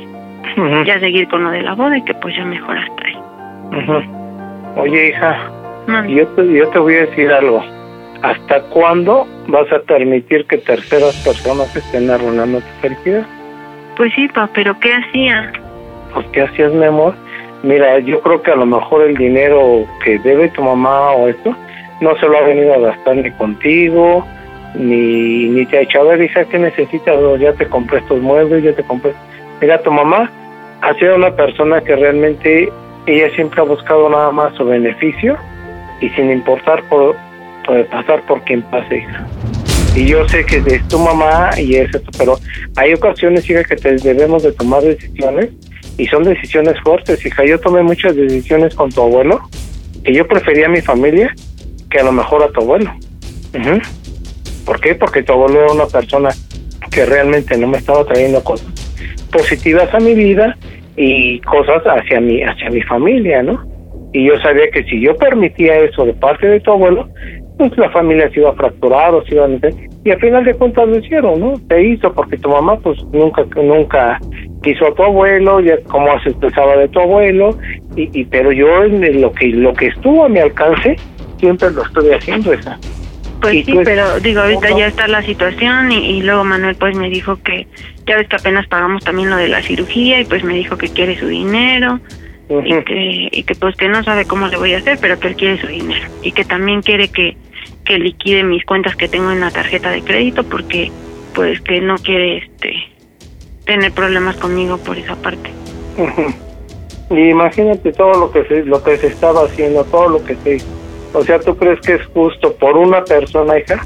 ya 0.84 0.98
seguir 1.00 1.28
con 1.28 1.44
lo 1.44 1.50
de 1.50 1.62
la 1.62 1.74
boda 1.74 1.98
y 1.98 2.02
que 2.02 2.14
pues 2.14 2.36
ya 2.36 2.44
mejor 2.44 2.78
hasta 2.78 3.06
ahí. 3.06 3.16
Oye, 4.76 5.08
hija, 5.08 5.50
yo 6.08 6.26
te, 6.28 6.52
yo 6.52 6.68
te 6.68 6.78
voy 6.78 6.94
a 6.94 7.00
decir 7.06 7.30
algo. 7.30 7.75
¿Hasta 8.26 8.60
cuándo 8.70 9.24
vas 9.46 9.70
a 9.72 9.78
permitir 9.78 10.46
que 10.46 10.58
terceras 10.58 11.14
personas 11.24 11.74
estén 11.76 12.10
arruinando 12.10 12.58
tu 12.58 12.80
felicidad? 12.80 13.24
pues 13.96 14.12
sí 14.14 14.26
pa 14.28 14.48
pero 14.52 14.78
qué 14.80 14.92
hacía 14.92 15.52
Pues, 16.12 16.26
¿qué 16.32 16.42
hacías, 16.42 16.72
mi 16.72 16.86
amor? 16.86 17.14
Mira, 17.62 18.00
yo 18.00 18.20
creo 18.22 18.42
que 18.42 18.50
a 18.50 18.56
lo 18.56 18.66
mejor 18.66 19.02
el 19.02 19.16
dinero 19.16 19.86
que 20.04 20.18
debe 20.18 20.48
tu 20.48 20.62
mamá 20.62 21.12
o 21.12 21.28
esto, 21.28 21.54
no 22.00 22.16
se 22.18 22.26
lo 22.26 22.36
ha 22.36 22.42
venido 22.42 22.74
a 22.74 22.78
gastar 22.78 23.14
ni 23.16 23.30
contigo, 23.30 24.26
ni, 24.74 25.46
ni 25.46 25.64
te 25.66 25.76
ha 25.76 25.80
dicho, 25.80 26.00
a 26.00 26.04
ver, 26.04 26.20
hija, 26.20 26.44
¿qué 26.46 26.58
necesitas? 26.58 27.16
O 27.16 27.36
ya 27.36 27.52
te 27.52 27.66
compré 27.66 27.98
estos 27.98 28.20
muebles, 28.20 28.64
ya 28.64 28.72
te 28.72 28.82
compré... 28.82 29.12
Mira, 29.60 29.80
tu 29.82 29.92
mamá 29.92 30.30
ha 30.82 30.94
sido 30.94 31.14
una 31.14 31.30
persona 31.30 31.80
que 31.80 31.94
realmente, 31.94 32.72
ella 33.06 33.30
siempre 33.36 33.60
ha 33.60 33.64
buscado 33.64 34.10
nada 34.10 34.32
más 34.32 34.52
su 34.56 34.64
beneficio 34.64 35.36
y 36.00 36.08
sin 36.10 36.30
importar 36.30 36.82
por, 36.88 37.16
por 37.66 37.84
pasar 37.86 38.24
por 38.26 38.42
quien 38.44 38.62
pase, 38.62 38.98
hija. 38.98 39.26
Y 39.94 40.06
yo 40.06 40.28
sé 40.28 40.44
que 40.44 40.58
es 40.58 40.88
tu 40.88 40.98
mamá 40.98 41.50
y 41.58 41.76
es 41.76 41.94
esto, 41.94 42.10
pero 42.18 42.38
hay 42.76 42.92
ocasiones, 42.92 43.48
hija, 43.48 43.64
que 43.64 43.76
te 43.76 43.96
debemos 43.96 44.42
de 44.42 44.52
tomar 44.52 44.82
decisiones 44.82 45.50
y 45.98 46.06
son 46.06 46.22
decisiones 46.24 46.74
fuertes, 46.82 47.24
hija. 47.24 47.44
Yo 47.44 47.58
tomé 47.58 47.82
muchas 47.82 48.14
decisiones 48.14 48.74
con 48.74 48.90
tu 48.90 49.02
abuelo 49.02 49.40
que 50.04 50.12
yo 50.14 50.26
prefería 50.26 50.66
a 50.66 50.70
mi 50.70 50.82
familia 50.82 51.34
que 51.90 51.98
a 51.98 52.04
lo 52.04 52.12
mejor 52.12 52.42
a 52.42 52.48
tu 52.48 52.60
abuelo. 52.60 52.92
¿Por 54.64 54.80
qué? 54.80 54.94
Porque 54.94 55.22
tu 55.22 55.32
abuelo 55.32 55.64
era 55.64 55.72
una 55.72 55.86
persona 55.86 56.28
que 56.90 57.06
realmente 57.06 57.56
no 57.56 57.66
me 57.66 57.78
estaba 57.78 58.04
trayendo 58.04 58.42
cosas 58.44 58.66
positivas 59.32 59.92
a 59.94 59.98
mi 59.98 60.14
vida 60.14 60.56
y 60.96 61.40
cosas 61.40 61.82
hacia 61.84 62.20
mi 62.20 62.42
hacia 62.42 62.70
mi 62.70 62.82
familia, 62.82 63.42
¿no? 63.42 63.66
Y 64.12 64.26
yo 64.28 64.38
sabía 64.40 64.70
que 64.70 64.84
si 64.84 65.00
yo 65.00 65.16
permitía 65.16 65.78
eso 65.78 66.04
de 66.04 66.14
parte 66.14 66.46
de 66.46 66.60
tu 66.60 66.72
abuelo, 66.72 67.08
pues 67.58 67.76
la 67.78 67.90
familia 67.90 68.30
se 68.30 68.40
iba 68.40 68.50
a 68.50 68.54
fracturar 68.54 69.14
o 69.14 69.24
se 69.24 69.34
iba 69.34 69.44
a 69.44 69.48
meter. 69.48 69.74
Y 70.04 70.10
al 70.10 70.20
final 70.20 70.44
de 70.44 70.54
cuentas 70.54 70.88
lo 70.88 70.98
hicieron, 70.98 71.40
¿no? 71.40 71.54
Se 71.68 71.82
hizo 71.82 72.12
porque 72.12 72.36
tu 72.38 72.48
mamá 72.50 72.76
pues 72.78 73.02
nunca 73.12 73.44
nunca 73.56 74.20
quiso 74.62 74.86
a 74.86 74.94
tu 74.94 75.02
abuelo, 75.02 75.60
ya 75.60 75.76
como 75.84 76.08
se 76.20 76.30
expresaba 76.30 76.76
de 76.76 76.88
tu 76.88 77.00
abuelo, 77.00 77.58
y, 77.96 78.08
y 78.18 78.24
pero 78.24 78.52
yo 78.52 78.84
en 78.84 79.20
lo 79.20 79.32
que 79.32 79.48
lo 79.48 79.72
que 79.74 79.88
estuvo 79.88 80.24
a 80.24 80.28
mi 80.28 80.38
alcance 80.38 80.96
siempre 81.38 81.70
lo 81.70 81.82
estoy 81.82 82.10
haciendo 82.10 82.52
esa. 82.52 82.78
Pues 83.40 83.54
Y 83.54 83.64
sí, 83.64 83.78
pero 83.84 84.18
digo, 84.20 84.40
ahorita 84.40 84.70
ya 84.76 84.86
está 84.86 85.08
la 85.08 85.22
situación 85.22 85.92
y, 85.92 86.18
y 86.18 86.22
luego 86.22 86.44
Manuel 86.44 86.74
pues 86.76 86.96
me 86.96 87.10
dijo 87.10 87.36
que 87.42 87.66
ya 88.06 88.16
ves 88.16 88.28
que 88.28 88.36
apenas 88.36 88.66
pagamos 88.68 89.04
también 89.04 89.30
lo 89.30 89.36
de 89.36 89.48
la 89.48 89.62
cirugía 89.62 90.20
y 90.20 90.24
pues 90.24 90.42
me 90.42 90.54
dijo 90.54 90.76
que 90.76 90.88
quiere 90.88 91.18
su 91.18 91.26
dinero 91.26 92.00
y 92.48 92.82
que 92.84 93.28
y 93.32 93.42
que 93.42 93.54
pues 93.54 93.76
que 93.76 93.88
no 93.88 94.02
sabe 94.04 94.24
cómo 94.24 94.46
le 94.46 94.56
voy 94.56 94.74
a 94.74 94.78
hacer, 94.78 94.98
pero 95.00 95.18
que 95.18 95.28
él 95.28 95.36
quiere 95.36 95.60
su 95.60 95.66
dinero 95.66 96.08
y 96.22 96.32
que 96.32 96.44
también 96.44 96.82
quiere 96.82 97.08
que 97.08 97.36
que 97.84 97.98
liquide 97.98 98.42
mis 98.42 98.64
cuentas 98.64 98.96
que 98.96 99.08
tengo 99.08 99.30
en 99.30 99.40
la 99.40 99.50
tarjeta 99.50 99.90
de 99.90 100.02
crédito 100.02 100.44
porque 100.44 100.90
pues 101.34 101.60
que 101.60 101.80
no 101.80 101.96
quiere 101.96 102.38
este 102.38 102.74
tener 103.64 103.92
problemas 103.92 104.36
conmigo 104.36 104.78
por 104.78 104.96
esa 104.96 105.16
parte. 105.16 105.50
Y 107.10 107.30
imagínate 107.30 107.92
todo 107.92 108.18
lo 108.18 108.32
que 108.32 108.44
se, 108.44 108.64
lo 108.64 108.82
que 108.82 108.96
se 108.96 109.08
estaba 109.08 109.44
haciendo, 109.44 109.84
todo 109.84 110.08
lo 110.08 110.24
que 110.24 110.34
se. 110.36 110.58
O 111.12 111.22
sea, 111.22 111.38
¿tú 111.38 111.56
crees 111.56 111.80
que 111.80 111.94
es 111.94 112.06
justo 112.06 112.52
por 112.54 112.76
una 112.76 113.04
persona, 113.04 113.58
hija? 113.58 113.80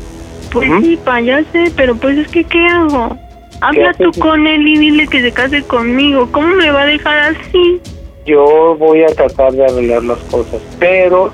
Pues 0.50 0.70
sí, 0.80 0.98
pa, 1.04 1.20
ya 1.20 1.44
sé, 1.52 1.70
pero 1.76 1.94
pues 1.94 2.16
es 2.16 2.28
que 2.28 2.44
¿qué 2.44 2.66
hago? 2.66 3.16
Habla 3.60 3.90
haces? 3.90 4.10
tú 4.10 4.20
con 4.20 4.46
él 4.46 4.66
y 4.66 4.78
dile 4.78 5.06
que 5.06 5.20
se 5.20 5.32
case 5.32 5.62
conmigo. 5.62 6.28
¿Cómo 6.32 6.54
me 6.54 6.70
va 6.70 6.82
a 6.82 6.86
dejar 6.86 7.36
así? 7.36 7.80
Yo 8.26 8.76
voy 8.76 9.02
a 9.02 9.08
tratar 9.08 9.52
de 9.52 9.64
arreglar 9.64 10.04
las 10.04 10.18
cosas, 10.30 10.60
pero 10.78 11.30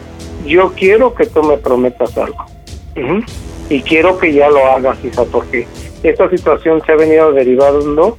yo 0.47 0.73
quiero 0.77 1.15
que 1.15 1.27
tú 1.27 1.43
me 1.43 1.57
prometas 1.57 2.17
algo. 2.17 2.45
Y 3.69 3.83
quiero 3.83 4.17
que 4.19 4.33
ya 4.33 4.49
lo 4.49 4.65
hagas, 4.65 4.97
hija, 5.05 5.25
porque 5.25 5.67
esta 6.03 6.31
situación 6.31 6.83
se 6.87 6.93
ha 6.93 6.97
venido 6.97 7.33
derivando 7.33 8.17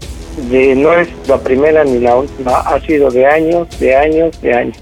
de, 0.50 0.76
no 0.76 0.94
es 0.94 1.08
la 1.28 1.38
primera 1.40 1.84
ni 1.84 2.00
la 2.00 2.16
última, 2.16 2.60
ha 2.60 2.80
sido 2.82 3.10
de 3.10 3.26
años, 3.26 3.68
de 3.80 3.96
años, 3.96 4.40
de 4.42 4.54
años. 4.54 4.78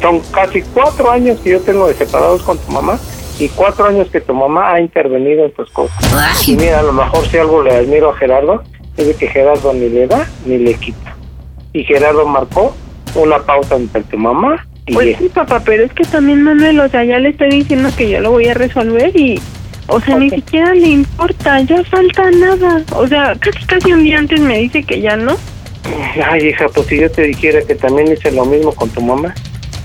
Son 0.00 0.20
casi 0.32 0.62
cuatro 0.62 1.10
años 1.10 1.38
que 1.40 1.50
yo 1.50 1.60
tengo 1.60 1.88
de 1.88 1.94
separados 1.94 2.42
con 2.42 2.58
tu 2.58 2.70
mamá 2.72 2.98
y 3.38 3.48
cuatro 3.48 3.86
años 3.86 4.08
que 4.10 4.20
tu 4.20 4.34
mamá 4.34 4.72
ha 4.72 4.80
intervenido 4.80 5.44
en 5.44 5.52
tus 5.52 5.70
cosas. 5.70 6.48
Y 6.48 6.56
mira, 6.56 6.80
a 6.80 6.82
lo 6.82 6.92
mejor 6.92 7.26
si 7.26 7.38
algo 7.38 7.62
le 7.62 7.72
admiro 7.72 8.10
a 8.10 8.16
Gerardo, 8.16 8.62
es 8.96 9.06
de 9.06 9.14
que 9.14 9.26
Gerardo 9.26 9.72
ni 9.72 9.88
le 9.88 10.06
da 10.06 10.28
ni 10.46 10.58
le 10.58 10.74
quita. 10.74 11.16
Y 11.72 11.84
Gerardo 11.84 12.26
marcó 12.26 12.74
una 13.14 13.38
pauta 13.38 13.76
entre 13.76 14.02
tu 14.02 14.18
mamá 14.18 14.66
y 14.86 14.94
Pues 14.94 15.16
sí, 15.18 15.30
papá, 15.32 15.62
pero 15.64 15.84
es 15.84 15.92
que 15.92 16.04
también 16.04 16.42
Manuel, 16.42 16.78
o 16.80 16.88
sea, 16.88 17.04
ya 17.04 17.18
le 17.18 17.30
estoy 17.30 17.50
diciendo 17.50 17.88
que 17.96 18.10
yo 18.10 18.20
lo 18.20 18.32
voy 18.32 18.48
a 18.48 18.54
resolver 18.54 19.16
y, 19.18 19.40
o 19.86 19.98
sea, 20.00 20.18
ni 20.18 20.28
siquiera 20.28 20.74
le 20.74 20.88
importa, 20.88 21.60
ya 21.62 21.82
falta 21.84 22.30
nada. 22.30 22.82
O 22.94 23.06
sea, 23.06 23.34
casi 23.40 23.64
casi 23.64 23.92
un 23.92 24.04
día 24.04 24.18
antes 24.18 24.40
me 24.40 24.58
dice 24.58 24.82
que 24.82 25.00
ya 25.00 25.16
no. 25.16 25.36
Ay, 26.22 26.48
hija, 26.48 26.66
pues 26.68 26.86
si 26.86 27.00
yo 27.00 27.10
te 27.10 27.22
dijera 27.22 27.62
que 27.62 27.74
también 27.74 28.12
hice 28.12 28.30
lo 28.30 28.44
mismo 28.44 28.74
con 28.74 28.90
tu 28.90 29.00
mamá, 29.00 29.34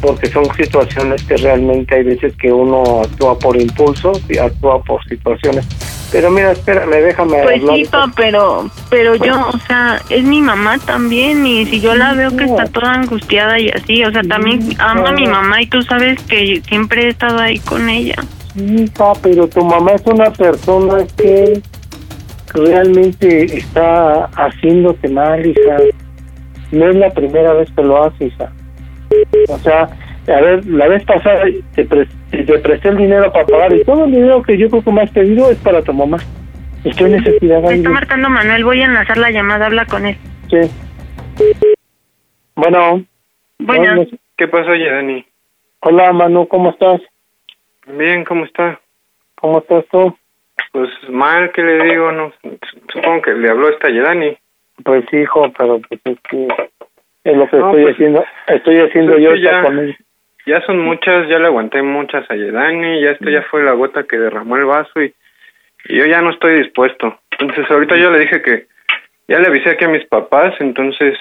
porque 0.01 0.27
son 0.29 0.45
situaciones 0.55 1.23
que 1.23 1.37
realmente 1.37 1.95
hay 1.95 2.03
veces 2.03 2.33
que 2.37 2.51
uno 2.51 3.01
actúa 3.01 3.37
por 3.37 3.59
impulso 3.59 4.13
y 4.29 4.37
actúa 4.37 4.81
por 4.83 5.03
situaciones. 5.05 5.67
Pero 6.11 6.31
mira, 6.31 6.51
espérame, 6.51 6.89
déjame 7.03 7.37
Pues 7.43 7.59
hablar. 7.61 7.75
sí, 7.75 7.85
papá, 7.85 8.11
pero, 8.15 8.69
pero 8.89 9.15
yo, 9.15 9.47
o 9.47 9.59
sea, 9.67 10.01
es 10.09 10.23
mi 10.23 10.41
mamá 10.41 10.79
también 10.79 11.45
y 11.45 11.65
si 11.67 11.81
yo 11.81 11.93
la 11.93 12.13
veo 12.13 12.35
que 12.35 12.45
está 12.45 12.65
toda 12.65 12.93
angustiada 12.93 13.59
y 13.59 13.69
así, 13.69 14.03
o 14.03 14.11
sea, 14.11 14.23
también 14.23 14.59
amo 14.79 15.05
a 15.05 15.11
mi 15.11 15.27
mamá 15.27 15.61
y 15.61 15.67
tú 15.67 15.81
sabes 15.83 16.19
que 16.23 16.61
siempre 16.67 17.05
he 17.05 17.09
estado 17.09 17.37
ahí 17.39 17.59
con 17.59 17.89
ella. 17.89 18.15
Sí, 18.55 18.85
hija, 18.85 19.13
pero 19.21 19.47
tu 19.47 19.63
mamá 19.63 19.91
es 19.91 20.01
una 20.05 20.31
persona 20.31 21.05
que 21.15 21.61
realmente 22.55 23.57
está 23.57 24.25
haciéndote 24.35 25.09
mal, 25.09 25.45
hija. 25.45 25.77
No 26.71 26.89
es 26.89 26.95
la 26.95 27.11
primera 27.11 27.53
vez 27.53 27.69
que 27.75 27.83
lo 27.83 28.03
hace, 28.03 28.25
hija. 28.25 28.51
O 29.49 29.57
sea, 29.59 29.83
a 30.27 30.41
ver, 30.41 30.65
la 30.65 30.87
vez 30.87 31.03
pasada 31.05 31.43
te, 31.75 31.85
pre- 31.85 32.07
te 32.31 32.59
presté 32.59 32.89
el 32.89 32.97
dinero 32.97 33.31
para 33.31 33.45
pagar 33.45 33.73
y 33.73 33.83
todo 33.83 34.05
el 34.05 34.11
dinero 34.11 34.41
que 34.43 34.57
yo 34.57 34.69
creo 34.69 34.83
que 34.83 34.91
me 34.91 35.01
has 35.01 35.11
pedido 35.11 35.49
es 35.51 35.57
para 35.59 35.81
tu 35.81 35.93
mamá. 35.93 36.17
Estoy 36.83 37.07
en 37.13 37.17
necesidad 37.23 37.61
Me 37.61 37.75
está 37.75 37.89
marcando 37.89 38.29
Manuel, 38.29 38.63
voy 38.63 38.81
a 38.81 38.85
enlazar 38.85 39.17
la 39.17 39.31
llamada, 39.31 39.65
habla 39.65 39.85
con 39.85 40.05
él. 40.05 40.15
Sí. 40.49 40.59
Bueno. 42.55 43.03
Bueno, 43.59 43.91
Hola, 43.93 44.07
¿Qué 44.37 44.47
pasó, 44.47 44.69
Dani? 44.71 45.25
Hola, 45.81 46.13
Manu, 46.13 46.47
¿cómo 46.47 46.69
estás? 46.71 47.01
Bien, 47.87 48.23
¿cómo 48.23 48.45
está? 48.45 48.79
¿Cómo 49.35 49.59
estás 49.59 49.85
tú? 49.91 50.15
Pues 50.71 50.89
mal, 51.09 51.51
¿qué 51.51 51.61
le 51.61 51.83
digo? 51.83 52.11
No, 52.11 52.31
supongo 52.93 53.21
que 53.21 53.31
le 53.33 53.49
habló 53.49 53.69
esta 53.69 53.89
Yedani. 53.89 54.37
Pues 54.83 55.03
hijo, 55.13 55.51
pero 55.57 55.79
pues 55.89 55.99
es 56.05 56.17
que 56.29 56.47
es 57.31 57.37
lo 57.37 57.47
que 57.49 57.57
No, 57.57 57.67
estoy 57.67 57.83
pues, 57.83 57.93
haciendo, 57.95 58.25
estoy 58.47 58.79
haciendo 58.79 59.11
pues, 59.13 59.23
yo 59.23 59.35
ya- 59.35 59.61
con 59.61 59.79
él. 59.79 59.97
Ya 60.45 60.61
son 60.65 60.79
muchas, 60.79 61.27
ya 61.27 61.37
le 61.37 61.45
aguanté 61.45 61.81
muchas 61.83 62.29
a 62.31 62.35
Yedani, 62.35 63.01
ya 63.01 63.11
esto 63.11 63.29
ya 63.29 63.43
fue 63.43 63.61
la 63.63 63.73
gota 63.73 64.03
que 64.03 64.17
derramó 64.17 64.55
el 64.57 64.65
vaso 64.65 65.01
y, 65.01 65.13
y 65.89 65.97
yo 65.97 66.05
ya 66.05 66.21
no 66.21 66.31
estoy 66.31 66.55
dispuesto. 66.63 67.19
Entonces 67.37 67.69
ahorita 67.69 67.95
yo 67.97 68.09
le 68.09 68.19
dije 68.19 68.41
que 68.41 68.65
ya 69.27 69.37
le 69.39 69.47
avisé 69.47 69.69
aquí 69.71 69.85
a 69.85 69.89
mis 69.89 70.05
papás, 70.05 70.55
entonces 70.59 71.17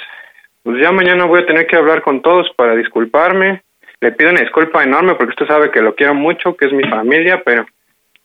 pues 0.63 0.81
ya 0.81 0.93
mañana 0.93 1.25
voy 1.27 1.43
a 1.43 1.47
tener 1.47 1.67
que 1.67 1.77
hablar 1.77 2.01
con 2.03 2.23
todos 2.23 2.49
para 2.57 2.75
disculparme. 2.75 3.61
Le 4.01 4.13
pido 4.13 4.31
una 4.31 4.41
disculpa 4.41 4.83
enorme 4.83 5.15
porque 5.17 5.31
usted 5.31 5.47
sabe 5.47 5.71
que 5.73 5.83
lo 5.83 5.95
quiero 5.95 6.15
mucho, 6.15 6.57
que 6.57 6.67
es 6.67 6.73
mi 6.73 6.85
familia, 6.85 7.43
pero 7.45 7.67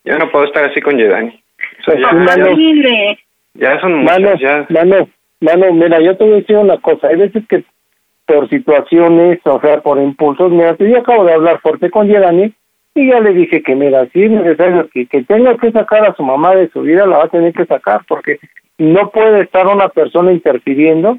ya 0.05 0.17
no 0.17 0.29
puedo 0.31 0.45
estar 0.45 0.63
así 0.65 0.79
con 0.81 0.97
Yedani. 0.97 1.43
O 1.79 1.83
sea, 1.83 1.95
ya, 1.95 2.11
ya 3.55 3.79
son 3.81 3.93
muchas, 3.95 4.19
Mano, 4.19 4.35
ya. 4.39 4.65
mano, 4.69 5.09
mano, 5.41 5.73
mira, 5.73 5.99
yo 5.99 6.15
te 6.15 6.23
voy 6.23 6.33
a 6.33 6.37
decir 6.37 6.57
una 6.57 6.77
cosa. 6.77 7.07
Hay 7.07 7.17
veces 7.17 7.43
que 7.49 7.63
por 8.33 8.49
situaciones, 8.49 9.39
o 9.45 9.59
sea, 9.61 9.81
por 9.81 9.99
impulsos, 9.99 10.51
mira, 10.51 10.75
yo 10.77 10.97
acabo 10.99 11.25
de 11.25 11.33
hablar 11.33 11.59
fuerte 11.61 11.89
con 11.89 12.07
Yerani 12.07 12.53
y 12.95 13.09
ya 13.09 13.19
le 13.19 13.33
dije 13.33 13.61
que, 13.63 13.75
mira, 13.75 14.05
si 14.13 14.23
es 14.23 14.31
necesario 14.31 14.87
que, 14.93 15.05
que 15.07 15.23
tenga 15.23 15.55
que 15.57 15.71
sacar 15.71 16.05
a 16.05 16.15
su 16.15 16.23
mamá 16.23 16.55
de 16.55 16.69
su 16.69 16.81
vida, 16.81 17.05
la 17.05 17.17
va 17.17 17.23
a 17.25 17.29
tener 17.29 17.53
que 17.53 17.65
sacar 17.65 18.01
porque 18.07 18.39
no 18.77 19.09
puede 19.11 19.41
estar 19.41 19.67
una 19.67 19.89
persona 19.89 20.31
interfiriendo 20.31 21.17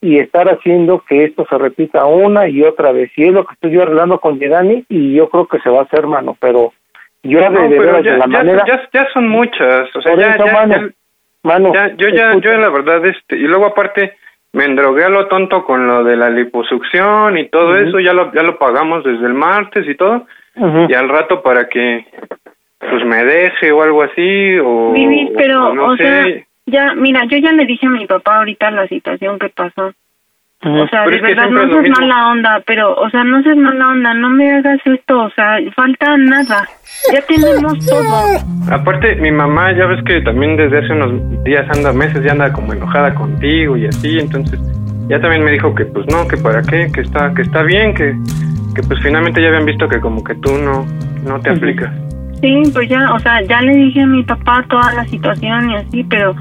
y 0.00 0.18
estar 0.18 0.48
haciendo 0.48 1.02
que 1.08 1.24
esto 1.24 1.46
se 1.48 1.56
repita 1.58 2.04
una 2.04 2.48
y 2.48 2.62
otra 2.62 2.92
vez. 2.92 3.10
Y 3.16 3.24
es 3.24 3.32
lo 3.32 3.44
que 3.46 3.54
estoy 3.54 3.72
yo 3.72 3.82
arreglando 3.82 4.20
con 4.20 4.38
Yerani 4.38 4.84
y 4.88 5.14
yo 5.14 5.28
creo 5.30 5.46
que 5.46 5.58
se 5.60 5.70
va 5.70 5.80
a 5.80 5.84
hacer, 5.84 6.06
mano, 6.06 6.36
pero 6.40 6.72
yo 7.22 7.40
de, 7.40 7.50
No, 7.50 7.62
de 7.62 7.68
pero 7.70 7.80
veras, 7.80 8.04
ya, 8.04 8.12
de 8.12 8.18
la 8.18 8.24
ya- 8.26 8.30
manera... 8.30 8.64
ya- 8.66 8.88
ya 8.92 9.08
son 9.12 9.28
muchas, 9.28 9.94
o 9.96 10.02
sea, 10.02 10.14
ya, 10.16 10.34
eso, 10.34 10.46
mano, 11.42 11.72
yo 11.96 12.08
ya, 12.08 12.28
escucha. 12.30 12.50
yo 12.52 12.58
la 12.58 12.68
verdad, 12.70 13.04
este, 13.06 13.36
y 13.36 13.42
luego 13.42 13.66
aparte 13.66 14.12
me 14.56 14.64
endrogué 14.64 15.04
a 15.04 15.10
lo 15.10 15.26
tonto 15.26 15.64
con 15.64 15.86
lo 15.86 16.02
de 16.02 16.16
la 16.16 16.30
liposucción 16.30 17.36
y 17.36 17.50
todo 17.50 17.76
eso, 17.76 18.00
ya 18.00 18.14
lo, 18.14 18.32
ya 18.32 18.42
lo 18.42 18.58
pagamos 18.58 19.04
desde 19.04 19.26
el 19.26 19.34
martes 19.34 19.86
y 19.86 19.94
todo, 19.94 20.26
y 20.88 20.94
al 20.94 21.10
rato 21.10 21.42
para 21.42 21.68
que 21.68 22.06
pues 22.78 23.04
me 23.04 23.22
deje 23.22 23.70
o 23.70 23.82
algo 23.82 24.02
así, 24.02 24.58
o, 24.58 24.92
Vivi, 24.92 25.30
pero, 25.36 25.68
o 25.68 25.74
no 25.74 25.86
o 25.88 25.96
sé, 25.98 26.04
sea, 26.04 26.46
Ya, 26.64 26.94
mira, 26.94 27.26
yo 27.26 27.36
ya 27.36 27.52
le 27.52 27.66
dije 27.66 27.86
a 27.86 27.90
mi 27.90 28.06
papá 28.06 28.38
ahorita 28.38 28.70
la 28.70 28.88
situación 28.88 29.38
que 29.38 29.50
pasó. 29.50 29.92
O 30.68 30.88
sea, 30.88 31.04
Pero 31.04 31.16
de 31.16 31.22
verdad, 31.22 31.48
no 31.48 31.68
seas 31.68 31.98
mala 32.00 32.28
onda, 32.28 32.62
pero, 32.66 32.94
o 32.94 33.08
sea, 33.10 33.22
no 33.22 33.42
seas 33.42 33.56
mala 33.56 33.88
onda, 33.88 34.14
no 34.14 34.30
me 34.30 34.52
hagas 34.52 34.80
esto, 34.84 35.24
o 35.24 35.30
sea, 35.30 35.58
falta 35.74 36.16
nada. 36.16 36.66
Ya 37.12 37.20
tenemos 37.22 37.86
todo. 37.86 38.40
Aparte, 38.70 39.14
mi 39.16 39.30
mamá, 39.30 39.72
ya 39.72 39.86
ves 39.86 40.02
que 40.04 40.20
también 40.22 40.56
desde 40.56 40.78
hace 40.78 40.92
unos 40.92 41.44
días 41.44 41.66
anda, 41.76 41.92
meses, 41.92 42.24
ya 42.24 42.32
anda 42.32 42.52
como 42.52 42.72
enojada 42.72 43.14
contigo 43.14 43.76
y 43.76 43.86
así, 43.86 44.18
entonces 44.18 44.58
ya 45.08 45.20
también 45.20 45.44
me 45.44 45.52
dijo 45.52 45.72
que 45.74 45.84
pues 45.84 46.04
no, 46.08 46.26
que 46.26 46.36
para 46.36 46.62
qué, 46.62 46.90
que 46.92 47.02
está, 47.02 47.32
que 47.32 47.42
está 47.42 47.62
bien, 47.62 47.94
que, 47.94 48.16
que 48.74 48.82
pues 48.82 49.00
finalmente 49.02 49.40
ya 49.40 49.48
habían 49.48 49.66
visto 49.66 49.88
que 49.88 50.00
como 50.00 50.24
que 50.24 50.34
tú 50.36 50.52
no, 50.58 50.84
no 51.24 51.40
te 51.40 51.50
aplicas. 51.50 51.92
Sí, 52.40 52.62
pues 52.72 52.88
ya, 52.88 53.12
o 53.12 53.18
sea, 53.20 53.40
ya 53.42 53.62
le 53.62 53.72
dije 53.72 54.02
a 54.02 54.06
mi 54.06 54.22
papá 54.24 54.64
toda 54.68 54.92
la 54.94 55.04
situación 55.06 55.70
y 55.70 55.76
así, 55.76 56.04
pero, 56.04 56.34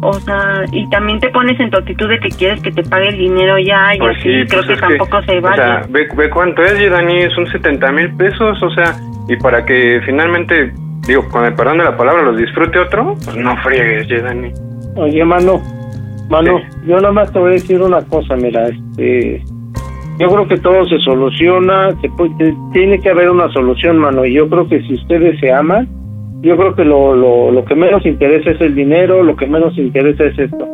o 0.00 0.12
sea, 0.20 0.64
y 0.72 0.88
también 0.90 1.18
te 1.18 1.28
pones 1.30 1.58
en 1.60 1.70
tu 1.70 1.78
actitud 1.78 2.08
de 2.08 2.18
que 2.20 2.28
quieres 2.28 2.62
que 2.62 2.70
te 2.70 2.82
pague 2.84 3.08
el 3.08 3.18
dinero 3.18 3.58
ya 3.58 3.94
y 3.94 3.98
Pues 3.98 4.16
así, 4.18 4.22
sí, 4.42 4.46
creo 4.48 4.62
pues 4.64 4.66
que 4.80 4.86
tampoco 4.86 5.22
se 5.22 5.38
O 5.38 5.42
vale. 5.42 5.56
sea, 5.56 5.82
ve, 5.90 6.08
ve 6.16 6.30
cuánto 6.30 6.62
es, 6.62 6.80
y 6.80 6.86
Dani, 6.88 7.30
son 7.34 7.46
70 7.46 7.92
mil 7.92 8.14
pesos, 8.16 8.62
o 8.62 8.70
sea, 8.70 8.94
y 9.28 9.36
para 9.36 9.64
que 9.66 10.00
finalmente, 10.06 10.72
digo, 11.06 11.28
con 11.30 11.44
el 11.44 11.54
perdón 11.54 11.78
de 11.78 11.84
la 11.84 11.96
palabra, 11.96 12.22
los 12.22 12.36
disfrute 12.38 12.78
otro, 12.78 13.14
pues 13.24 13.36
no 13.36 13.56
friegues, 13.62 14.08
Dani. 14.22 14.52
Oye, 14.96 15.24
mano, 15.24 15.60
mano, 16.30 16.60
yo 16.86 16.96
nada 16.96 17.12
más 17.12 17.32
te 17.32 17.38
voy 17.38 17.50
a 17.50 17.52
decir 17.54 17.80
una 17.82 18.00
cosa, 18.02 18.36
mira, 18.36 18.68
este, 18.68 19.42
yo 20.18 20.28
creo 20.28 20.48
que 20.48 20.56
todo 20.58 20.84
se 20.86 20.98
soluciona, 20.98 21.90
se 22.00 22.08
puede- 22.10 22.54
tiene 22.72 23.00
que 23.00 23.10
haber 23.10 23.30
una 23.30 23.48
solución, 23.52 23.98
mano, 23.98 24.24
y 24.24 24.34
yo 24.34 24.48
creo 24.48 24.68
que 24.68 24.80
si 24.82 24.94
ustedes 24.94 25.38
se 25.40 25.52
aman, 25.52 25.88
yo 26.40 26.56
creo 26.56 26.74
que 26.74 26.84
lo, 26.84 27.14
lo, 27.14 27.50
lo 27.50 27.64
que 27.64 27.74
menos 27.74 28.04
interesa 28.06 28.50
es 28.50 28.60
el 28.60 28.74
dinero, 28.74 29.22
lo 29.22 29.36
que 29.36 29.46
menos 29.46 29.76
interesa 29.78 30.24
es 30.24 30.38
esto. 30.38 30.66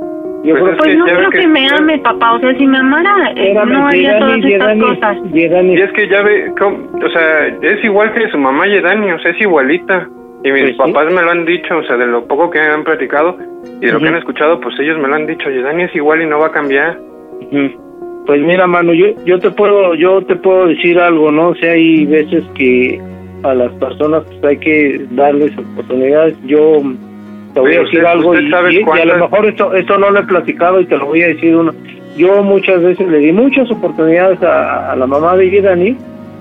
Yo 0.45 0.55
Pues 0.59 0.63
creo 0.63 0.73
es 0.73 0.77
Pues 0.77 0.89
que 0.91 0.97
no 0.97 1.05
creo 1.07 1.31
que, 1.31 1.39
que- 1.39 1.47
me 1.49 1.69
ame, 1.69 1.99
papá, 2.01 2.35
o 2.35 2.39
sea, 2.41 2.55
si 2.59 2.67
me 2.67 2.77
amara, 2.79 3.33
eh, 3.35 3.55
no 3.55 3.87
haría 3.87 4.19
todas 4.19 4.37
Yedani, 4.41 4.53
estas 4.53 4.69
Yedani, 4.69 4.81
cosas. 4.81 5.33
Yedani. 5.33 5.75
Y 5.75 5.81
es 5.81 5.93
que 5.93 6.09
ya 6.09 6.23
ve, 6.23 6.51
o 6.61 7.11
sea, 7.11 7.47
es 7.63 7.83
igual 7.85 8.13
que 8.13 8.29
su 8.29 8.37
mamá 8.39 8.67
Yedani, 8.67 9.11
o 9.13 9.19
sea, 9.21 9.31
es 9.31 9.41
igualita. 9.41 10.07
Y 10.47 10.53
mis 10.53 10.61
Pues 10.61 10.73
sí. 10.73 10.77
papás 10.93 11.11
me 11.11 11.23
lo 11.23 11.31
han 11.31 11.47
dicho, 11.47 11.79
o 11.79 11.83
sea, 11.85 11.97
de 11.97 12.07
lo 12.07 12.27
poco 12.27 12.51
que 12.51 12.61
han 12.61 12.85
platicado 12.85 13.39
y 13.81 13.87
de 13.87 13.93
lo 13.93 13.99
que 14.01 14.09
han 14.09 14.17
escuchado, 14.17 14.61
pues 14.61 14.79
ellos 14.79 14.99
me 14.99 15.09
lo 15.09 15.15
han 15.15 15.27
dicho, 15.27 15.49
Yedani 15.49 15.85
es 15.85 15.97
igual 15.97 16.21
y 16.21 16.27
no 16.27 16.39
va 16.39 16.49
a 16.49 16.53
cambiar. 16.53 16.99
Pues 18.27 18.41
mira, 18.43 18.67
mano, 18.67 18.93
yo 18.93 19.07
yo 19.25 19.39
te 19.39 19.51
puedo 19.51 19.95
yo 19.95 20.23
te 20.23 20.37
puedo 20.37 20.67
decir 20.67 20.99
algo, 20.99 21.31
¿no? 21.31 21.49
O 21.49 21.55
sea, 21.55 21.73
hay 21.73 22.05
veces 22.07 22.45
que 22.55 23.01
a 23.45 23.55
las 23.55 23.73
personas 23.73 24.25
pues, 24.25 24.45
hay 24.45 24.57
que 24.59 25.07
darles 25.13 25.53
oportunidades. 25.59 26.35
Yo 26.47 26.83
te 27.55 27.61
voy 27.61 27.71
Pero 27.71 27.83
a 27.83 27.85
decir 27.85 27.99
usted- 28.01 28.05
algo 28.05 28.31
usted 28.31 28.71
y, 28.71 29.01
a 29.01 29.05
lo 29.05 29.19
mejor 29.29 29.47
esto 29.47 29.75
esto 29.75 29.99
no 29.99 30.11
lo 30.11 30.21
he 30.21 30.25
platicado 30.25 30.81
y 30.81 30.87
te 30.87 30.97
lo 30.97 31.07
voy 31.07 31.23
a 31.23 31.29
decir 31.29 31.55
uno. 31.57 31.73
Yo 32.17 32.43
muchas 32.43 32.83
veces 32.83 33.07
le 33.09 33.19
di 33.19 33.33
muchas 33.33 33.71
oportunidades 33.71 34.43
a, 34.43 34.93
a 34.93 34.97
la 34.97 35.07
mamá 35.07 35.37
de 35.37 35.61
Dani 35.61 35.97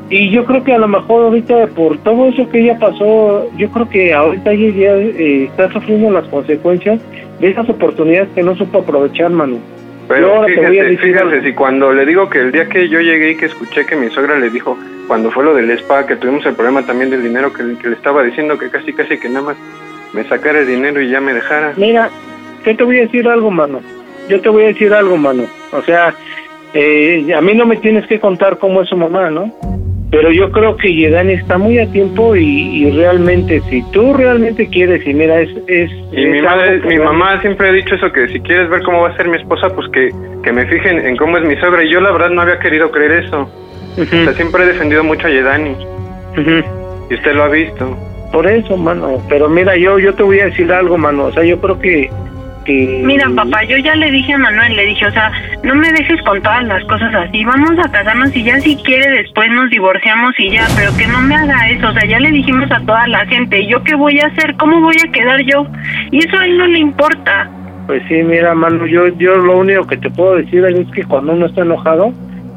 y 0.09 0.29
yo 0.29 0.45
creo 0.45 0.63
que 0.63 0.73
a 0.73 0.77
lo 0.77 0.87
mejor 0.87 1.23
ahorita 1.25 1.67
por 1.75 1.97
todo 1.99 2.27
eso 2.27 2.47
que 2.49 2.59
ella 2.61 2.77
pasó, 2.79 3.47
yo 3.57 3.69
creo 3.69 3.89
que 3.89 4.13
ahorita 4.13 4.51
ella 4.51 4.69
ya 4.75 4.95
eh, 4.97 5.45
está 5.45 5.71
sufriendo 5.71 6.11
las 6.11 6.25
consecuencias 6.27 6.99
de 7.39 7.47
esas 7.49 7.67
oportunidades 7.69 8.29
que 8.35 8.43
no 8.43 8.55
supo 8.55 8.79
aprovechar, 8.79 9.31
mano. 9.31 9.57
Yo 10.03 10.07
Pero 10.09 10.43
a 10.43 10.45
fíjate, 10.45 10.71
decir 10.71 10.99
fíjate, 10.99 11.41
si 11.43 11.53
cuando 11.53 11.93
le 11.93 12.05
digo 12.05 12.29
que 12.29 12.39
el 12.39 12.51
día 12.51 12.67
que 12.67 12.89
yo 12.89 12.99
llegué 12.99 13.31
y 13.31 13.37
que 13.37 13.45
escuché 13.47 13.85
que 13.85 13.95
mi 13.95 14.09
suegra 14.09 14.37
le 14.37 14.49
dijo, 14.49 14.77
cuando 15.07 15.31
fue 15.31 15.43
lo 15.43 15.53
del 15.55 15.71
spa, 15.71 16.05
que 16.05 16.15
tuvimos 16.17 16.45
el 16.45 16.55
problema 16.55 16.85
también 16.85 17.09
del 17.09 17.23
dinero, 17.23 17.51
que, 17.53 17.77
que 17.81 17.89
le 17.89 17.95
estaba 17.95 18.21
diciendo 18.23 18.57
que 18.57 18.69
casi 18.69 18.93
casi 18.93 19.17
que 19.17 19.29
nada 19.29 19.45
más 19.47 19.57
me 20.13 20.23
sacara 20.25 20.59
el 20.59 20.67
dinero 20.67 21.01
y 21.01 21.09
ya 21.09 21.19
me 21.19 21.33
dejara. 21.33 21.73
Mira, 21.77 22.09
yo 22.65 22.75
te 22.75 22.83
voy 22.83 22.97
a 22.99 23.01
decir 23.01 23.27
algo, 23.27 23.49
mano. 23.49 23.81
Yo 24.29 24.39
te 24.39 24.49
voy 24.49 24.63
a 24.63 24.67
decir 24.67 24.93
algo, 24.93 25.17
mano. 25.17 25.45
O 25.71 25.81
sea, 25.81 26.13
eh, 26.73 27.33
a 27.35 27.41
mí 27.41 27.53
no 27.53 27.65
me 27.65 27.77
tienes 27.77 28.05
que 28.07 28.19
contar 28.19 28.57
cómo 28.57 28.81
es 28.81 28.89
su 28.89 28.97
mamá, 28.97 29.29
¿no? 29.29 29.51
Pero 30.13 30.31
yo 30.31 30.51
creo 30.51 30.77
que 30.77 30.93
Yedani 30.93 31.33
está 31.33 31.57
muy 31.57 31.79
a 31.79 31.91
tiempo 31.91 32.35
y, 32.35 32.83
y 32.83 32.91
realmente, 32.91 33.61
si 33.61 33.81
tú 33.91 34.13
realmente 34.13 34.67
quieres, 34.67 35.05
y 35.07 35.11
mira, 35.11 35.41
es... 35.41 35.49
es 35.65 35.89
Y 36.11 36.27
mi 36.27 36.39
madre, 36.39 36.81
mi 36.81 36.99
mamá 36.99 37.41
siempre 37.41 37.69
ha 37.69 37.71
dicho 37.71 37.95
eso, 37.95 38.11
que 38.11 38.27
si 38.27 38.39
quieres 38.41 38.69
ver 38.69 38.83
cómo 38.83 39.01
va 39.01 39.09
a 39.09 39.17
ser 39.17 39.27
mi 39.27 39.37
esposa, 39.37 39.69
pues 39.69 39.89
que, 39.89 40.11
que 40.43 40.53
me 40.53 40.67
fijen 40.67 41.03
en 41.03 41.17
cómo 41.17 41.39
es 41.39 41.43
mi 41.45 41.55
suegra. 41.55 41.83
Y 41.83 41.89
yo 41.89 41.99
la 41.99 42.11
verdad 42.11 42.29
no 42.29 42.43
había 42.43 42.59
querido 42.59 42.91
creer 42.91 43.23
eso. 43.23 43.49
O 43.97 44.05
sea, 44.05 44.33
siempre 44.33 44.63
he 44.63 44.67
defendido 44.67 45.03
mucho 45.03 45.25
a 45.25 45.31
Yedani. 45.31 45.75
Y 47.09 47.13
usted 47.15 47.33
lo 47.33 47.45
ha 47.45 47.49
visto. 47.49 47.97
Por 48.31 48.45
eso, 48.45 48.77
mano. 48.77 49.19
Pero 49.29 49.49
mira, 49.49 49.75
yo 49.75 49.97
yo 49.97 50.13
te 50.13 50.21
voy 50.21 50.39
a 50.41 50.45
decir 50.45 50.71
algo, 50.71 50.95
mano. 50.95 51.25
O 51.25 51.31
sea, 51.31 51.43
yo 51.43 51.59
creo 51.59 51.79
que... 51.79 52.11
que 52.65 53.01
Mira, 53.03 53.29
papá, 53.35 53.63
yo 53.65 53.77
ya 53.77 53.95
le 53.95 54.11
dije 54.11 54.33
a 54.33 54.37
Manuel, 54.37 54.75
le 54.75 54.85
dije, 54.85 55.05
o 55.05 55.11
sea, 55.11 55.31
no 55.63 55.75
me 55.75 55.91
dejes 55.91 56.21
con 56.23 56.41
todas 56.41 56.63
las 56.65 56.83
cosas 56.85 57.13
así, 57.15 57.43
vamos 57.45 57.71
a 57.83 57.91
casarnos 57.91 58.35
y 58.35 58.43
ya 58.43 58.59
si 58.59 58.75
quiere 58.77 59.09
después 59.21 59.49
nos 59.51 59.69
divorciamos 59.69 60.33
y 60.39 60.51
ya, 60.51 60.65
pero 60.75 60.95
que 60.97 61.07
no 61.07 61.21
me 61.21 61.35
haga 61.35 61.69
eso, 61.69 61.87
o 61.89 61.93
sea, 61.93 62.05
ya 62.05 62.19
le 62.19 62.31
dijimos 62.31 62.71
a 62.71 62.79
toda 62.81 63.07
la 63.07 63.25
gente, 63.27 63.61
¿y 63.61 63.67
yo 63.67 63.83
qué 63.83 63.95
voy 63.95 64.19
a 64.19 64.27
hacer? 64.27 64.55
¿Cómo 64.57 64.79
voy 64.81 64.95
a 65.05 65.11
quedar 65.11 65.41
yo? 65.43 65.65
Y 66.11 66.19
eso 66.19 66.37
a 66.37 66.45
él 66.45 66.57
no 66.57 66.67
le 66.67 66.79
importa. 66.79 67.49
Pues 67.87 68.01
sí, 68.07 68.15
mira, 68.23 68.53
mano, 68.55 68.85
yo, 68.85 69.07
yo 69.17 69.35
lo 69.35 69.57
único 69.57 69.85
que 69.87 69.97
te 69.97 70.09
puedo 70.09 70.35
decir 70.37 70.63
es 70.65 70.87
que 70.91 71.03
cuando 71.03 71.33
uno 71.33 71.47
está 71.47 71.61
enojado, 71.63 72.13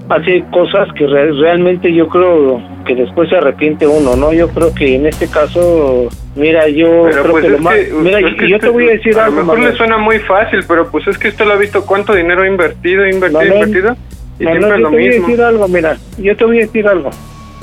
hace 0.09 0.45
cosas 0.53 0.87
que 0.93 1.07
re- 1.07 1.33
realmente 1.33 1.93
yo 1.93 2.09
creo 2.09 2.61
que 2.87 2.95
después 2.95 3.29
se 3.29 3.37
arrepiente 3.37 3.87
uno, 3.87 4.17
¿no? 4.17 4.33
Yo 4.33 4.49
creo 4.49 4.73
que 4.75 4.95
en 4.95 5.07
este 5.07 5.29
caso, 5.29 6.09
mira, 6.37 6.69
yo 6.69 7.05
Pero 7.11 7.23
creo 7.23 7.33
pues 7.33 7.45
que 7.45 7.51
lo 7.51 7.59
más... 7.59 7.75
que, 7.75 7.93
Mira, 7.93 8.19
que 8.19 8.49
yo 8.49 8.59
te 8.59 8.67
usted- 8.67 8.71
voy 8.73 8.89
a 8.89 8.93
decir 8.93 9.19
a 9.19 9.25
algo, 9.27 9.37
lo 9.37 9.43
mejor 9.43 9.57
Manuel. 9.59 9.73
le 9.73 9.77
suena 9.79 9.99
muy 9.99 10.19
fácil, 10.21 10.61
pero 10.67 10.89
pues 10.91 11.07
es 11.09 11.19
que 11.19 11.29
usted 11.29 11.45
lo 11.45 11.53
ha 11.53 11.57
visto 11.57 11.85
cuánto 11.85 12.15
dinero 12.15 12.43
ha 12.43 12.47
invertido, 12.47 13.07
invertido, 13.07 13.41
Manuel, 13.41 13.69
invertido. 13.69 13.97
Y 14.39 14.45
Manuel, 14.45 14.63
siempre 14.63 14.77
es 14.77 14.79
yo 14.79 14.79
lo 14.83 14.91
te 14.91 14.97
voy 14.97 15.07
a 15.07 15.11
decir 15.21 15.43
algo, 15.43 15.69
mira, 15.69 15.97
yo 16.19 16.37
te 16.37 16.45
voy 16.45 16.57
a 16.59 16.61
decir 16.61 16.87
algo. 16.89 17.11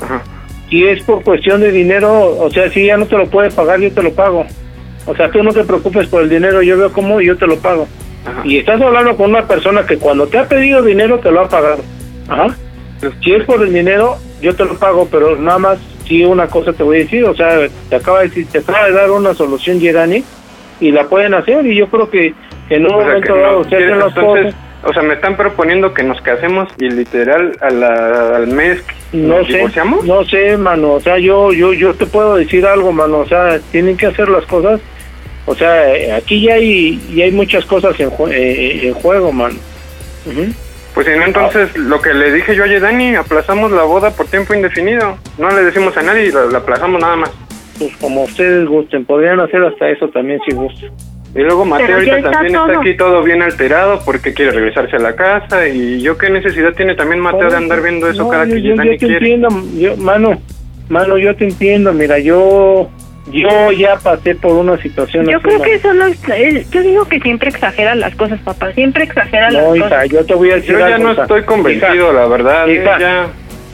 Ajá. 0.02 0.22
Si 0.70 0.84
es 0.86 1.02
por 1.04 1.22
cuestión 1.22 1.60
de 1.60 1.70
dinero, 1.72 2.36
o 2.38 2.50
sea, 2.50 2.70
si 2.70 2.86
ya 2.86 2.96
no 2.96 3.06
te 3.06 3.16
lo 3.16 3.26
puede 3.26 3.50
pagar, 3.50 3.80
yo 3.80 3.92
te 3.92 4.02
lo 4.02 4.12
pago. 4.12 4.44
O 5.06 5.14
sea, 5.14 5.30
tú 5.30 5.42
no 5.42 5.52
te 5.52 5.64
preocupes 5.64 6.08
por 6.08 6.22
el 6.22 6.28
dinero, 6.30 6.62
yo 6.62 6.76
veo 6.78 6.92
cómo 6.92 7.20
y 7.20 7.26
yo 7.26 7.36
te 7.36 7.46
lo 7.46 7.56
pago. 7.58 7.86
Ajá. 8.26 8.40
Y 8.44 8.58
estás 8.58 8.80
hablando 8.80 9.16
con 9.16 9.30
una 9.30 9.46
persona 9.46 9.84
que 9.86 9.98
cuando 9.98 10.26
te 10.26 10.38
ha 10.38 10.48
pedido 10.48 10.82
dinero 10.82 11.18
te 11.20 11.30
lo 11.30 11.42
ha 11.42 11.48
pagado. 11.48 11.82
Ajá. 12.28 12.56
Si 13.22 13.32
es 13.34 13.44
por 13.44 13.62
el 13.62 13.72
dinero, 13.72 14.16
yo 14.44 14.54
te 14.54 14.64
lo 14.64 14.74
pago, 14.78 15.08
pero 15.10 15.36
nada 15.36 15.58
más 15.58 15.78
sí 16.06 16.24
una 16.24 16.46
cosa 16.46 16.72
te 16.72 16.82
voy 16.82 16.96
a 16.96 17.00
decir, 17.00 17.24
o 17.24 17.34
sea, 17.34 17.58
te 17.88 17.96
acaba 17.96 18.20
de 18.20 18.28
decir, 18.28 18.46
te 18.52 18.58
acaba 18.58 18.86
de 18.86 18.92
dar 18.92 19.10
una 19.10 19.34
solución 19.34 19.80
Yerani 19.80 20.22
y 20.80 20.92
la 20.92 21.04
pueden 21.08 21.34
hacer 21.34 21.66
y 21.66 21.74
yo 21.76 21.88
creo 21.88 22.08
que, 22.10 22.34
que 22.68 22.76
en 22.76 22.86
un 22.86 22.92
O 22.94 22.98
sea, 22.98 23.06
momento 23.08 23.34
no 23.34 23.40
dado 23.42 23.62
se 23.64 23.68
quiere- 23.70 23.84
hacen 23.86 23.98
las 24.00 24.14
cosas. 24.14 24.54
o 24.84 24.92
sea, 24.92 25.02
me 25.02 25.14
están 25.14 25.36
proponiendo 25.36 25.94
que 25.94 26.02
nos 26.02 26.20
casemos 26.20 26.68
y 26.78 26.90
literal 26.90 27.56
a 27.62 27.70
la- 27.70 28.36
al 28.36 28.46
mes 28.48 28.82
No 29.12 29.38
nos 29.38 29.46
sé, 29.46 29.54
divorciamos. 29.54 30.04
no 30.04 30.24
sé, 30.24 30.56
mano, 30.58 30.92
o 30.92 31.00
sea, 31.00 31.18
yo, 31.18 31.52
yo, 31.52 31.72
yo 31.72 31.94
te 31.94 32.04
puedo 32.06 32.36
decir 32.36 32.66
algo, 32.66 32.92
mano, 32.92 33.18
o 33.20 33.26
sea, 33.26 33.58
tienen 33.72 33.96
que 33.96 34.06
hacer 34.06 34.28
las 34.28 34.44
cosas, 34.46 34.80
o 35.46 35.54
sea, 35.54 36.16
aquí 36.16 36.42
ya 36.42 36.54
hay, 36.54 37.00
ya 37.14 37.24
hay 37.24 37.32
muchas 37.32 37.64
cosas 37.64 37.98
en, 38.00 38.10
eh, 38.30 38.80
en 38.88 38.94
juego, 38.94 39.32
mano. 39.32 39.56
Ujú. 40.26 40.52
Pues 40.94 41.06
si 41.08 41.12
no, 41.18 41.24
entonces 41.24 41.76
lo 41.76 42.00
que 42.00 42.14
le 42.14 42.32
dije 42.32 42.54
yo 42.54 42.64
a 42.64 42.80
Dani, 42.80 43.16
aplazamos 43.16 43.72
la 43.72 43.82
boda 43.82 44.10
por 44.12 44.26
tiempo 44.26 44.54
indefinido. 44.54 45.18
No 45.38 45.50
le 45.50 45.64
decimos 45.64 45.96
a 45.96 46.02
nadie 46.02 46.26
y 46.26 46.30
la, 46.32 46.44
la 46.46 46.58
aplazamos 46.58 47.00
nada 47.00 47.16
más. 47.16 47.30
Pues 47.78 47.96
como 47.96 48.22
ustedes 48.22 48.68
gusten, 48.68 49.04
podrían 49.04 49.40
hacer 49.40 49.64
hasta 49.64 49.88
eso 49.90 50.08
también 50.08 50.40
si 50.48 50.54
gustan. 50.54 50.90
Y 51.34 51.40
luego 51.40 51.64
Mateo 51.64 51.96
ahorita 51.96 52.18
está 52.18 52.30
también 52.30 52.54
todo. 52.54 52.66
está 52.68 52.80
aquí 52.80 52.96
todo 52.96 53.22
bien 53.24 53.42
alterado 53.42 54.00
porque 54.04 54.32
quiere 54.32 54.52
regresarse 54.52 54.94
a 54.94 55.00
la 55.00 55.16
casa. 55.16 55.66
Y 55.66 56.00
yo 56.00 56.16
qué 56.16 56.30
necesidad 56.30 56.72
tiene 56.74 56.94
también 56.94 57.18
Mateo 57.20 57.50
de 57.50 57.56
andar 57.56 57.82
viendo 57.82 58.08
eso 58.08 58.22
No, 58.22 58.28
cada 58.28 58.44
yo, 58.44 58.54
que 58.54 58.62
yo, 58.62 58.76
Dani 58.76 58.90
yo 58.90 58.98
te 58.98 58.98
quiere. 59.06 59.14
entiendo, 59.16 59.48
yo, 59.76 59.96
mano, 59.96 60.40
mano, 60.88 61.18
yo 61.18 61.34
te 61.34 61.44
entiendo, 61.44 61.92
mira, 61.92 62.20
yo, 62.20 62.88
yo 63.30 63.72
ya 63.72 63.96
pasé 63.96 64.34
por 64.34 64.52
una 64.52 64.76
situación 64.82 65.26
Yo 65.26 65.40
creo 65.40 65.60
que 65.62 65.74
eso 65.74 65.92
no 65.94 66.06
es, 66.06 66.70
yo 66.70 66.82
digo 66.82 67.04
que 67.06 67.20
siempre 67.20 67.48
exagera 67.48 67.94
las 67.94 68.14
cosas, 68.16 68.38
papá, 68.40 68.72
siempre 68.72 69.04
exagera 69.04 69.50
las 69.50 69.64
No, 69.64 69.76
hija, 69.76 69.84
cosas. 69.88 70.08
yo 70.10 70.24
te 70.26 70.34
voy 70.34 70.50
a 70.50 70.54
decir 70.56 70.72
Yo 70.72 70.78
ya 70.80 70.94
algo, 70.96 71.12
no 71.14 71.22
estoy 71.22 71.42
convencido, 71.42 71.94
Hija, 71.94 72.12
la 72.12 72.26
verdad. 72.26 72.66
hija, 72.68 72.98
ya, 72.98 73.26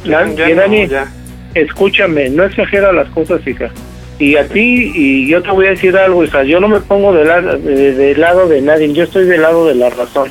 la- 0.04 0.28
ya, 0.34 0.54
Dani, 0.54 0.86
ya. 0.86 1.06
escúchame, 1.54 2.30
no 2.30 2.44
exagera 2.44 2.92
las 2.92 3.08
cosas, 3.10 3.46
hija. 3.46 3.70
Y 4.18 4.36
a 4.36 4.46
ti, 4.46 4.92
y 4.94 5.26
yo 5.28 5.42
te 5.42 5.50
voy 5.50 5.66
a 5.66 5.70
decir 5.70 5.96
algo, 5.96 6.22
hija, 6.24 6.42
yo 6.44 6.60
no 6.60 6.68
me 6.68 6.80
pongo 6.80 7.12
del 7.14 7.26
lado 7.28 7.56
de, 7.58 7.92
del 7.94 8.20
lado 8.20 8.48
de 8.48 8.60
nadie, 8.60 8.92
yo 8.92 9.04
estoy 9.04 9.24
del 9.26 9.42
lado 9.42 9.66
de 9.66 9.74
la 9.74 9.88
razón. 9.90 10.28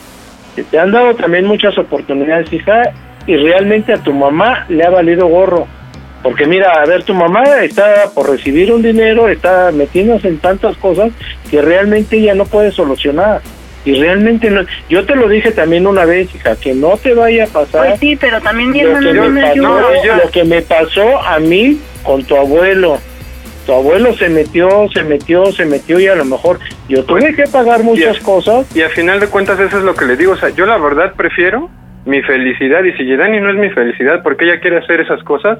Te 0.70 0.78
han 0.80 0.92
dado 0.92 1.16
también 1.16 1.46
muchas 1.46 1.78
oportunidades, 1.78 2.52
hija, 2.54 2.84
y 3.26 3.36
realmente 3.36 3.94
a 3.94 3.98
tu 3.98 4.14
mamá 4.14 4.66
le 4.70 4.84
ha 4.84 4.90
valido 4.90 5.28
gorro. 5.28 5.68
Porque 6.24 6.46
mira, 6.46 6.72
a 6.74 6.86
ver, 6.86 7.04
tu 7.04 7.14
mamá 7.14 7.44
está 7.64 8.10
por 8.14 8.30
recibir 8.30 8.72
un 8.74 8.82
dinero, 8.82 9.30
está 9.30 9.72
metiéndose 9.72 10.28
en 10.28 10.38
tantas 10.40 10.76
cosas 10.78 11.12
que 11.50 11.62
realmente 11.62 12.18
ella 12.18 12.36
no 12.36 12.46
puede 12.46 12.72
solucionar. 12.72 13.42
Y 13.86 13.94
realmente 13.96 14.50
no, 14.52 14.62
yo 14.90 15.06
te 15.06 15.16
lo 15.16 15.30
dije 15.30 15.52
también 15.52 15.88
una 15.88 16.04
vez, 16.04 16.34
hija, 16.36 16.58
que 16.58 16.74
no 16.74 16.98
te 16.98 17.14
vaya 17.14 17.46
a 17.46 17.48
pasar 17.48 17.88
Pues 17.88 18.00
sí, 18.02 18.18
pero 18.20 18.42
también 18.42 18.72
mi 18.72 18.82
lo 18.82 18.90
hermano 18.98 19.08
que, 19.08 19.14
no 19.18 19.30
me 19.30 19.42
pasó, 19.42 20.04
yo- 20.04 20.16
lo 20.16 20.32
que 20.32 20.44
me 20.44 20.62
pasó 20.62 21.22
a 21.22 21.40
mí 21.40 21.80
con 22.04 22.24
tu 22.24 22.36
abuelo. 22.36 22.98
tu 23.66 23.74
abuelo 23.76 24.14
se 24.16 24.30
metió, 24.30 24.88
se 24.92 25.04
metió, 25.04 25.46
se 25.52 25.64
metió 25.64 26.00
y 26.00 26.08
a 26.08 26.16
lo 26.16 26.26
mejor 26.26 26.60
yo 26.88 27.04
tuve 27.06 27.36
que 27.36 27.44
pagar 27.44 27.84
muchas 27.84 28.18
Y 28.18 28.20
a- 28.20 28.24
cosas. 28.24 28.76
Y 28.76 28.82
a 28.82 28.90
final 28.90 29.20
de 29.20 29.28
cuentas 29.28 29.60
eso 29.60 29.78
es 29.78 29.84
lo 29.84 29.94
que 29.94 30.06
le 30.06 30.18
digo, 30.18 30.32
o 30.34 30.38
sea, 30.38 30.50
yo 30.50 30.66
la 30.66 30.78
verdad 30.80 31.14
prefiero 31.16 31.70
mi 32.06 32.20
felicidad 32.24 32.84
y 32.84 32.94
si 32.94 33.06
Yedani 33.06 33.40
no 33.40 33.52
es 33.52 33.58
mi 33.58 33.70
felicidad 33.70 34.24
porque 34.24 34.46
ella 34.46 34.60
quiere 34.60 34.78
hacer 34.80 35.02
esas 35.02 35.22
cosas, 35.24 35.60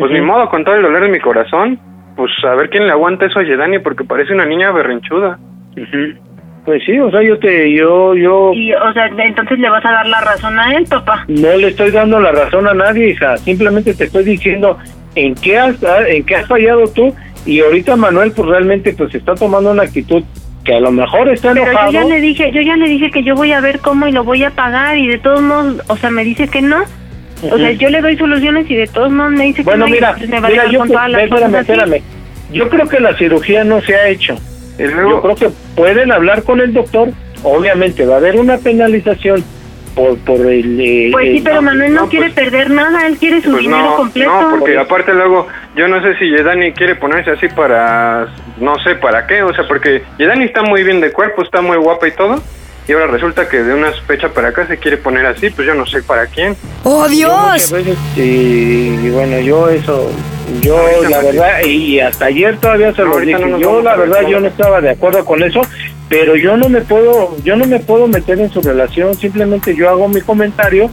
pues 0.00 0.10
Ujú. 0.10 0.12
ni 0.14 0.20
modo 0.26 0.48
con 0.48 0.64
todo 0.64 0.74
el 0.74 0.82
dolor 0.82 1.02
de 1.02 1.08
mi 1.08 1.20
corazón, 1.20 1.78
pues 2.16 2.30
a 2.44 2.54
ver 2.56 2.68
quién 2.70 2.86
le 2.86 2.92
aguanta 2.92 3.26
eso 3.26 3.38
a 3.38 3.42
Yedani 3.44 3.78
porque 3.78 4.04
parece 4.04 4.32
una 4.34 4.44
niña 4.46 4.72
berrinchuda. 4.72 5.38
Ujú. 5.76 6.18
Pues 6.64 6.82
sí, 6.84 6.98
o 6.98 7.10
sea, 7.10 7.22
yo 7.22 7.38
te, 7.38 7.72
yo, 7.74 8.14
yo 8.14 8.52
Y, 8.52 8.72
o 8.74 8.92
sea, 8.92 9.06
entonces 9.06 9.58
le 9.58 9.70
vas 9.70 9.84
a 9.84 9.92
dar 9.92 10.06
la 10.06 10.20
razón 10.20 10.58
a 10.58 10.74
él, 10.74 10.84
papá. 10.88 11.24
no 11.28 11.56
le 11.56 11.68
estoy 11.68 11.90
dando 11.90 12.20
la 12.20 12.32
razón 12.32 12.68
a 12.68 12.74
nadie, 12.74 13.10
hija. 13.10 13.36
Simplemente 13.38 13.94
te 13.94 14.04
estoy 14.04 14.24
diciendo 14.24 14.76
en 15.14 15.34
qué 15.36 15.58
has, 15.58 15.82
en 16.08 16.24
qué 16.26 16.36
has 16.36 16.46
fallado 16.46 16.84
tú 16.94 17.14
y 17.46 17.60
ahorita 17.60 17.96
Manuel 17.96 18.32
pues 18.36 18.46
realmente 18.48 18.92
pues 18.92 19.14
está 19.14 19.34
tomando 19.34 19.70
una 19.70 19.84
actitud 19.84 20.22
que 20.62 20.74
a 20.74 20.80
lo 20.80 20.92
mejor 20.92 21.28
está 21.30 21.52
Pero 21.54 21.64
yo 21.64 21.70
enojado. 21.70 21.92
ya 21.92 22.04
le 22.04 22.20
dije, 22.20 22.52
yo 22.52 22.60
ya 22.60 22.76
le 22.76 22.86
dije 22.86 23.10
que 23.10 23.22
yo 23.22 23.34
voy 23.34 23.52
a 23.52 23.60
ver 23.62 23.80
cómo 23.80 24.06
y 24.06 24.12
lo 24.12 24.22
voy 24.24 24.44
a 24.44 24.50
pagar 24.50 24.98
y 24.98 25.08
de 25.08 25.16
todos 25.18 25.40
modos, 25.40 25.82
o 25.88 25.96
sea, 25.96 26.10
me 26.10 26.22
dice 26.24 26.46
que 26.48 26.60
no. 26.60 26.76
O 27.42 27.56
sea, 27.56 27.70
yo 27.72 27.88
le 27.88 28.00
doy 28.00 28.16
soluciones 28.16 28.70
y 28.70 28.74
de 28.76 28.86
todos 28.86 29.10
modos 29.10 29.32
me 29.32 29.44
dice 29.44 29.62
Bueno, 29.62 29.86
que 29.86 29.90
no. 29.90 29.94
mira, 29.96 30.08
entonces 30.08 30.28
me 30.30 30.40
va 30.40 30.46
a 30.46 30.50
mira, 30.50 30.62
dejar 30.62 30.72
yo, 30.74 30.78
con 30.80 30.88
todas 30.88 31.10
las 31.10 31.22
espérame, 31.22 31.50
cosas 31.50 31.68
espérame. 31.68 32.02
Yo 32.52 32.68
creo 32.68 32.88
que 32.88 33.00
la 33.00 33.16
cirugía 33.16 33.64
no 33.64 33.80
se 33.80 33.94
ha 33.94 34.08
hecho. 34.08 34.34
Yo 34.78 35.20
creo 35.22 35.34
que 35.36 35.48
pueden 35.76 36.10
hablar 36.12 36.42
con 36.42 36.60
el 36.60 36.72
doctor. 36.72 37.10
Obviamente 37.42 38.04
va 38.06 38.14
a 38.14 38.18
haber 38.18 38.36
una 38.36 38.58
penalización 38.58 39.42
por 39.94 40.16
por 40.18 40.40
el. 40.46 40.80
eh, 40.80 41.08
Pues 41.12 41.30
sí, 41.36 41.40
pero 41.44 41.62
Manuel 41.62 41.94
no, 41.94 42.02
no, 42.02 42.08
quiere 42.08 42.26
pues- 42.30 42.34
perder 42.34 42.70
nada, 42.70 43.06
él 43.06 43.16
quiere 43.18 43.40
su 43.40 43.50
pues 43.50 43.62
dinero 43.62 43.82
no, 43.82 43.96
completo. 43.96 44.30
no, 44.42 44.58
porque 44.58 44.78
aparte 44.78 45.12
luego, 45.14 45.48
yo 45.76 45.88
no 45.88 46.02
sé 46.02 46.16
si 46.18 46.26
Yedani 46.30 46.72
quiere 46.72 46.94
ponerse 46.96 47.30
así 47.32 47.48
para, 47.48 48.28
no 48.58 48.78
sé 48.84 48.94
para 48.96 49.26
qué, 49.26 49.42
o 49.42 49.52
sea, 49.54 49.66
porque 49.66 50.02
Yedani 50.18 50.44
está 50.44 50.62
muy 50.62 50.82
bien 50.84 51.00
de 51.00 51.12
cuerpo, 51.12 51.42
está 51.42 51.60
muy 51.60 51.76
guapa 51.76 52.06
y 52.08 52.12
todo, 52.12 52.42
y 52.90 52.92
ahora 52.92 53.06
resulta 53.06 53.48
que 53.48 53.62
de 53.62 53.72
una 53.72 53.92
fecha 53.92 54.30
para 54.30 54.48
acá 54.48 54.66
se 54.66 54.76
quiere 54.76 54.96
poner 54.96 55.24
así, 55.24 55.48
pues 55.50 55.64
yo 55.64 55.76
no 55.76 55.86
sé 55.86 56.02
para 56.02 56.26
quién. 56.26 56.56
¡Oh, 56.82 57.06
Dios! 57.06 57.70
veces, 57.70 57.96
y, 58.16 58.20
y 58.20 59.10
bueno, 59.10 59.38
yo 59.38 59.68
eso, 59.68 60.10
yo 60.60 60.76
Ahorita 60.76 61.08
la 61.08 61.22
verdad, 61.22 61.64
y 61.64 62.00
hasta 62.00 62.24
ayer 62.24 62.56
todavía 62.58 62.92
se 62.92 63.02
No, 63.02 63.06
lo 63.06 63.12
ahorita 63.14 63.38
dije, 63.38 63.50
no 63.50 63.60
yo 63.60 63.80
la 63.80 63.94
verdad 63.94 64.26
yo 64.28 64.40
no 64.40 64.48
estaba 64.48 64.80
de 64.80 64.90
acuerdo 64.90 65.24
con 65.24 65.40
eso, 65.44 65.60
pero 66.08 66.34
yo 66.34 66.56
no 66.56 66.68
me 66.68 66.80
puedo, 66.80 67.36
yo 67.44 67.54
no 67.54 67.64
me 67.64 67.78
puedo 67.78 68.08
meter 68.08 68.40
en 68.40 68.50
su 68.50 68.60
relación, 68.60 69.14
simplemente 69.14 69.76
yo 69.76 69.88
hago 69.88 70.08
mi 70.08 70.20
comentario, 70.22 70.90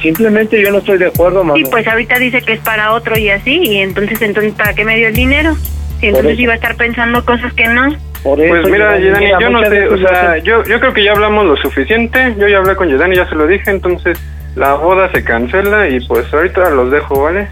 simplemente 0.00 0.62
yo 0.62 0.70
no 0.70 0.78
estoy 0.78 0.98
de 0.98 1.06
acuerdo, 1.06 1.42
Y 1.42 1.46
Manuel. 1.46 1.66
pues 1.72 1.88
ahorita 1.88 2.20
dice 2.20 2.42
que 2.42 2.52
es 2.52 2.60
para 2.60 2.92
otro 2.92 3.18
y 3.18 3.30
así, 3.30 3.60
y 3.64 3.78
entonces, 3.78 4.22
entonces 4.22 4.52
¿para 4.52 4.74
qué 4.74 4.84
me 4.84 4.94
dio 4.94 5.08
el 5.08 5.14
dinero? 5.14 5.56
Y 6.00 6.06
entonces 6.06 6.38
iba 6.38 6.52
a 6.52 6.56
estar 6.56 6.76
pensando 6.76 7.24
cosas 7.24 7.52
que 7.54 7.66
no. 7.66 7.96
Por 8.22 8.40
eso, 8.40 8.50
Pues 8.50 8.70
mira, 8.70 8.98
Yedani, 8.98 9.30
yo 9.40 9.50
no 9.50 9.62
sé, 9.64 9.88
o 9.88 9.98
sea, 9.98 10.38
yo, 10.38 10.62
yo 10.64 10.78
creo 10.78 10.92
que 10.92 11.02
ya 11.02 11.12
hablamos 11.12 11.44
lo 11.44 11.56
suficiente, 11.56 12.36
yo 12.38 12.46
ya 12.46 12.58
hablé 12.58 12.76
con 12.76 12.88
Yedani, 12.88 13.16
ya 13.16 13.28
se 13.28 13.34
lo 13.34 13.46
dije, 13.46 13.70
entonces 13.70 14.18
la 14.54 14.74
boda 14.74 15.10
se 15.10 15.24
cancela 15.24 15.88
y 15.88 15.98
pues 16.06 16.32
ahorita 16.32 16.70
los 16.70 16.90
dejo, 16.90 17.22
¿vale? 17.22 17.48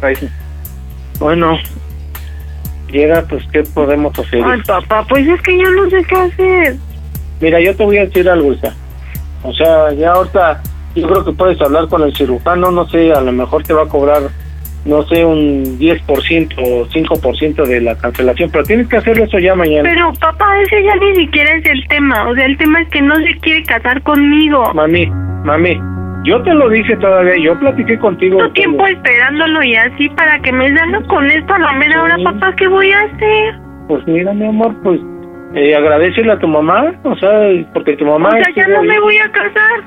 Ahí. 0.00 0.14
Bueno, 1.18 1.58
llega, 2.88 3.22
pues, 3.22 3.44
¿qué 3.52 3.62
podemos 3.62 4.16
hacer? 4.18 4.42
Ay, 4.44 4.60
papá, 4.62 5.04
pues 5.08 5.26
es 5.26 5.40
que 5.42 5.58
yo 5.58 5.70
no 5.70 5.90
sé 5.90 6.04
qué 6.04 6.14
hacer. 6.14 6.76
Mira, 7.40 7.60
yo 7.60 7.74
te 7.74 7.84
voy 7.84 7.98
a 7.98 8.04
decir 8.04 8.28
algo, 8.28 8.52
hija. 8.52 8.72
O 9.42 9.52
sea, 9.52 9.92
ya 9.92 10.12
ahorita 10.12 10.62
yo 10.94 11.08
creo 11.08 11.24
que 11.24 11.32
puedes 11.32 11.60
hablar 11.60 11.88
con 11.88 12.02
el 12.02 12.14
cirujano, 12.14 12.70
no 12.70 12.88
sé, 12.88 13.12
a 13.12 13.20
lo 13.20 13.32
mejor 13.32 13.64
te 13.64 13.72
va 13.72 13.82
a 13.82 13.88
cobrar, 13.88 14.22
no 14.84 15.02
sé, 15.04 15.24
un 15.24 15.78
10% 15.78 16.54
o 16.58 16.86
5% 16.86 17.66
de 17.66 17.80
la 17.80 17.96
cancelación, 17.96 18.50
pero 18.50 18.64
tienes 18.64 18.88
que 18.88 18.96
hacerlo 18.96 19.24
eso 19.24 19.38
ya 19.38 19.54
mañana. 19.54 19.88
Pero 19.88 20.12
papá, 20.14 20.60
ese 20.62 20.82
ya 20.82 20.96
ni 20.96 21.14
siquiera 21.14 21.54
es 21.56 21.66
el 21.66 21.86
tema. 21.88 22.28
O 22.28 22.34
sea, 22.34 22.46
el 22.46 22.56
tema 22.56 22.80
es 22.80 22.88
que 22.88 23.02
no 23.02 23.14
se 23.16 23.38
quiere 23.38 23.62
casar 23.64 24.02
conmigo. 24.02 24.72
Mami, 24.74 25.06
mami, 25.44 25.78
yo 26.24 26.42
te 26.42 26.54
lo 26.54 26.68
dije 26.68 26.96
todavía, 26.96 27.36
yo 27.36 27.58
platiqué 27.58 27.98
contigo. 27.98 28.38
Tanto 28.38 28.54
tiempo 28.54 28.86
esperándolo 28.86 29.62
y 29.62 29.74
así 29.74 30.08
para 30.10 30.38
que 30.40 30.52
me 30.52 30.74
salga 30.76 31.02
con 31.06 31.30
esto 31.30 31.54
a 31.54 31.58
la 31.58 31.72
mera 31.72 32.02
hora, 32.02 32.16
papá, 32.24 32.54
¿qué 32.56 32.66
voy 32.68 32.90
a 32.92 33.02
hacer? 33.02 33.54
Pues 33.88 34.06
mira, 34.06 34.32
mi 34.32 34.46
amor, 34.46 34.74
pues 34.82 35.00
eh, 35.54 35.74
agradecele 35.74 36.32
a 36.32 36.38
tu 36.38 36.48
mamá, 36.48 36.94
o 37.02 37.16
sea, 37.16 37.30
porque 37.74 37.96
tu 37.96 38.06
mamá... 38.06 38.28
O 38.28 38.32
sea, 38.32 38.54
ya 38.54 38.68
no 38.68 38.82
me 38.84 38.98
voy 39.00 39.18
a 39.18 39.30
casar. 39.30 39.82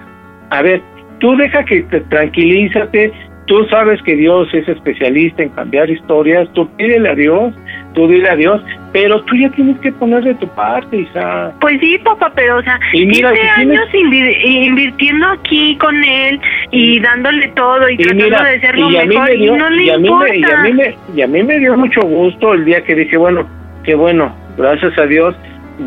A 0.52 0.62
ver, 0.62 0.82
tú 1.20 1.36
deja 1.38 1.64
que 1.64 1.84
te 1.84 2.02
tranquilízate, 2.02 3.14
tú 3.46 3.64
sabes 3.70 4.02
que 4.04 4.16
Dios 4.16 4.48
es 4.54 4.68
especialista 4.68 5.44
en 5.44 5.50
cambiar 5.50 5.90
historias, 5.90 6.48
tú 6.54 6.68
pídele 6.76 7.10
a 7.10 7.16
Dios, 7.16 7.54
tú 7.94 8.08
dile 8.08 8.28
a 8.30 8.36
Dios, 8.36 8.62
pero 8.92 9.22
tú 9.24 9.36
ya 9.36 9.50
tienes 9.52 9.78
que 9.80 9.92
poner 9.92 10.24
de 10.24 10.34
tu 10.36 10.48
parte, 10.50 10.98
hija. 10.98 11.52
Pues 11.62 11.80
sí, 11.80 11.98
papá, 12.00 12.32
pero 12.36 12.58
o 12.58 12.62
sea, 12.64 12.80
Y 12.94 13.06
mira, 13.06 13.32
15 13.32 13.44
si 13.44 13.56
tienes- 13.56 13.80
años 13.80 13.94
invi- 13.94 14.66
invirtiendo 14.68 15.28
aquí 15.28 15.78
con 15.78 16.04
él 16.04 16.40
y 16.72 17.00
dándole 17.00 17.48
todo 17.50 17.90
y, 17.90 17.94
Y 17.94 17.98
tratando 17.98 18.24
mira, 18.26 18.44
de 18.44 18.60
ser 18.62 18.78
lo 18.80 18.90
mejor 18.90 19.06
me 19.30 19.36
dio, 19.36 19.54
y 19.54 19.58
no 19.58 19.70
le 19.70 19.84
y 19.84 19.90
importa. 19.92 20.26
me, 20.26 20.38
y 20.40 20.44
a 20.44 20.58
mí 20.64 20.74
me, 20.74 20.98
y 21.16 21.22
a 21.22 21.28
mí 21.28 21.44
me 21.44 21.60
dio 21.60 21.78
mucho 21.78 22.02
gusto 22.02 22.54
el 22.54 22.66
día 22.66 22.84
que 22.84 22.96
dije, 22.96 23.16
bueno, 23.18 23.48
qué 23.84 23.96
bueno, 23.96 24.36
gracias 24.58 24.98
a 24.98 25.06
Dios, 25.06 25.36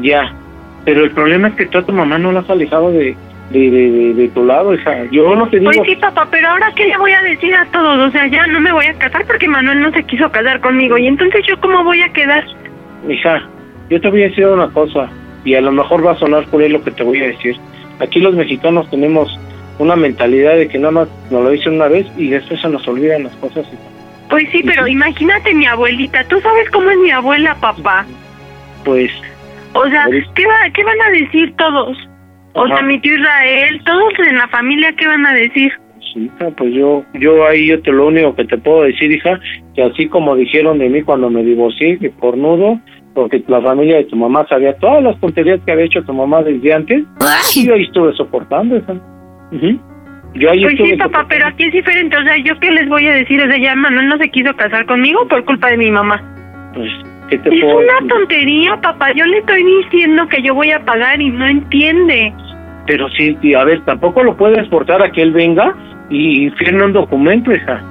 ya. 0.02 0.32
Pero 0.84 1.02
el 1.04 1.10
problema 1.10 1.48
es 1.48 1.54
que 1.54 1.66
tú 1.66 1.78
a 1.78 1.82
tu 1.84 1.92
mamá 1.92 2.18
no 2.18 2.30
la 2.32 2.40
has 2.40 2.48
alejado 2.50 2.92
de, 2.92 3.14
de, 3.50 3.70
de, 3.70 4.14
de- 4.14 4.28
tu 4.28 4.44
lado, 4.44 4.74
hija. 4.74 5.04
Yo 5.10 5.34
no 5.34 5.48
te 5.48 5.58
digo... 5.58 5.70
Pues 5.74 5.88
sí, 5.88 5.96
papá, 5.96 6.26
pero 6.30 6.48
ahora 6.48 6.70
qué 6.76 6.86
le 6.86 6.96
voy 6.98 7.12
a 7.12 7.22
decir 7.22 7.54
a 7.54 7.64
todos, 7.66 7.98
o 7.98 8.10
sea, 8.10 8.26
ya 8.26 8.46
no 8.46 8.60
me 8.60 8.72
voy 8.72 8.86
a 8.86 8.94
casar 8.94 9.24
porque 9.26 9.48
Manuel 9.48 9.80
no 9.80 9.90
se 9.92 10.02
quiso 10.04 10.30
casar 10.30 10.60
conmigo 10.60 10.98
y 10.98 11.06
entonces 11.06 11.44
yo 11.48 11.58
cómo 11.60 11.82
voy 11.84 12.02
a 12.02 12.12
quedar. 12.12 12.44
Hija, 13.08 13.42
yo 13.90 14.00
te 14.00 14.10
voy 14.10 14.22
a 14.24 14.28
decir 14.28 14.46
una 14.46 14.68
cosa, 14.68 15.08
y 15.44 15.54
a 15.54 15.60
lo 15.60 15.72
mejor 15.72 16.06
va 16.06 16.12
a 16.12 16.18
sonar 16.18 16.44
por 16.46 16.60
ahí 16.60 16.68
lo 16.68 16.82
que 16.82 16.90
te 16.90 17.02
voy 17.02 17.20
a 17.22 17.28
decir. 17.28 17.56
Aquí 18.00 18.20
los 18.20 18.34
mexicanos 18.34 18.88
tenemos 18.90 19.38
una 19.78 19.96
mentalidad 19.96 20.56
de 20.56 20.68
que 20.68 20.78
nada 20.78 20.90
más 20.92 21.08
nos 21.30 21.42
lo 21.44 21.50
dicen 21.50 21.74
una 21.74 21.88
vez 21.88 22.06
y 22.16 22.28
después 22.28 22.60
se 22.60 22.68
nos 22.68 22.86
olvidan 22.88 23.24
las 23.24 23.34
cosas. 23.36 23.66
hija. 23.66 23.82
Pues 24.28 24.46
sí, 24.52 24.62
pero 24.62 24.86
imagínate 24.86 25.54
mi 25.54 25.64
abuelita, 25.66 26.22
tú 26.24 26.38
sabes 26.40 26.68
cómo 26.70 26.90
es 26.90 26.98
mi 26.98 27.10
abuela, 27.10 27.54
papá. 27.60 28.04
Pues, 28.84 29.10
O 29.72 29.88
sea, 29.88 30.06
¿qué, 30.34 30.46
va, 30.46 30.70
¿qué 30.74 30.84
van 30.84 31.00
a 31.00 31.10
decir 31.10 31.54
todos? 31.56 31.96
O 32.58 32.64
Ajá. 32.64 32.76
sea, 32.78 32.86
mi 32.86 32.98
tío 33.00 33.14
Israel, 33.16 33.80
todos 33.84 34.12
en 34.28 34.36
la 34.36 34.48
familia, 34.48 34.92
¿qué 34.92 35.06
van 35.06 35.26
a 35.26 35.34
decir? 35.34 35.72
sí, 36.12 36.24
hija, 36.24 36.50
pues 36.56 36.72
yo, 36.72 37.04
yo 37.14 37.46
ahí 37.46 37.66
yo 37.66 37.82
te 37.82 37.92
lo 37.92 38.06
único 38.06 38.34
que 38.34 38.44
te 38.44 38.56
puedo 38.56 38.82
decir, 38.82 39.12
hija, 39.12 39.38
que 39.74 39.82
así 39.82 40.06
como 40.08 40.36
dijeron 40.36 40.78
de 40.78 40.88
mí 40.88 41.02
cuando 41.02 41.28
me 41.28 41.44
divorcié, 41.44 41.98
que 41.98 42.10
cornudo, 42.12 42.80
porque 43.14 43.42
la 43.46 43.60
familia 43.60 43.98
de 43.98 44.04
tu 44.04 44.16
mamá 44.16 44.46
sabía 44.48 44.74
todas 44.78 45.02
las 45.02 45.20
tonterías 45.20 45.60
que 45.66 45.72
había 45.72 45.84
hecho 45.84 46.02
tu 46.04 46.14
mamá 46.14 46.42
desde 46.42 46.72
antes, 46.72 47.02
y 47.54 47.66
yo 47.66 47.74
ahí 47.74 47.82
estuve 47.82 48.12
soportando, 48.14 48.76
hija. 48.78 48.94
Ujú. 49.52 49.78
Yo 50.34 50.50
ahí 50.50 50.62
Pues 50.62 50.74
estuve 50.74 50.90
sí, 50.90 50.96
papá, 50.96 51.26
pero 51.28 51.46
aquí 51.46 51.64
es 51.64 51.72
diferente. 51.72 52.16
O 52.16 52.22
sea, 52.22 52.36
¿yo 52.38 52.58
qué 52.60 52.70
les 52.70 52.88
voy 52.88 53.06
a 53.06 53.14
decir? 53.14 53.40
O 53.42 53.46
sea, 53.46 53.58
ya 53.58 53.74
Manuel 53.74 54.08
no 54.08 54.18
se 54.18 54.28
quiso 54.30 54.54
casar 54.56 54.86
conmigo 54.86 55.26
por 55.26 55.44
culpa 55.44 55.68
de 55.68 55.78
mi 55.78 55.90
mamá. 55.90 56.22
Pues, 56.74 56.90
¿qué 57.30 57.38
te 57.38 57.48
Es 57.48 57.64
una 57.64 58.08
tontería, 58.08 58.76
papá. 58.80 59.12
Yo 59.14 59.24
le 59.24 59.38
estoy 59.38 59.64
diciendo 59.64 60.28
que 60.28 60.42
yo 60.42 60.54
voy 60.54 60.70
a 60.70 60.84
pagar 60.84 61.20
y 61.20 61.30
no 61.30 61.46
entiende. 61.46 62.32
Pero 62.88 63.06
sí, 63.10 63.36
a 63.54 63.64
ver, 63.64 63.84
tampoco 63.84 64.24
lo 64.24 64.34
puedes 64.34 64.66
forzar 64.70 65.02
a 65.02 65.12
que 65.12 65.20
él 65.20 65.32
venga 65.32 65.76
y 66.08 66.48
firme 66.52 66.86
un 66.86 66.94
documento, 66.94 67.52
hija. 67.52 67.84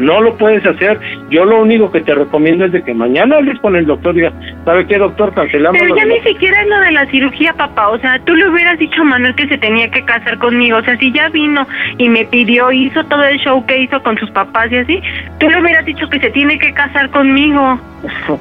No 0.00 0.20
lo 0.20 0.34
puedes 0.36 0.64
hacer. 0.64 0.98
Yo 1.28 1.44
lo 1.44 1.60
único 1.60 1.92
que 1.92 2.00
te 2.00 2.14
recomiendo 2.14 2.64
es 2.64 2.72
de 2.72 2.82
que 2.82 2.94
mañana 2.94 3.36
hables 3.36 3.60
con 3.60 3.76
el 3.76 3.86
doctor 3.86 4.14
y 4.14 4.20
digas, 4.20 4.32
¿sabe 4.64 4.86
qué, 4.86 4.98
doctor? 4.98 5.32
Cancelamos. 5.34 5.78
Pero 5.78 5.94
ya 5.94 6.04
ni 6.06 6.20
siquiera 6.20 6.62
es 6.62 6.68
lo 6.68 6.80
de 6.80 6.92
la 6.92 7.06
cirugía, 7.06 7.52
papá. 7.52 7.90
O 7.90 7.98
sea, 7.98 8.18
tú 8.24 8.34
le 8.34 8.48
hubieras 8.48 8.78
dicho 8.78 9.02
a 9.02 9.04
Manuel 9.04 9.34
que 9.34 9.46
se 9.46 9.58
tenía 9.58 9.90
que 9.90 10.02
casar 10.04 10.38
conmigo. 10.38 10.78
O 10.78 10.82
sea, 10.82 10.96
si 10.96 11.12
ya 11.12 11.28
vino 11.28 11.66
y 11.98 12.08
me 12.08 12.24
pidió, 12.24 12.72
hizo 12.72 13.04
todo 13.04 13.22
el 13.24 13.38
show 13.38 13.64
que 13.66 13.82
hizo 13.82 14.02
con 14.02 14.16
sus 14.18 14.30
papás 14.30 14.72
y 14.72 14.78
así, 14.78 15.02
tú 15.38 15.48
le 15.48 15.60
hubieras 15.60 15.84
dicho 15.84 16.08
que 16.08 16.18
se 16.18 16.30
tiene 16.30 16.58
que 16.58 16.72
casar 16.72 17.10
conmigo. 17.10 17.78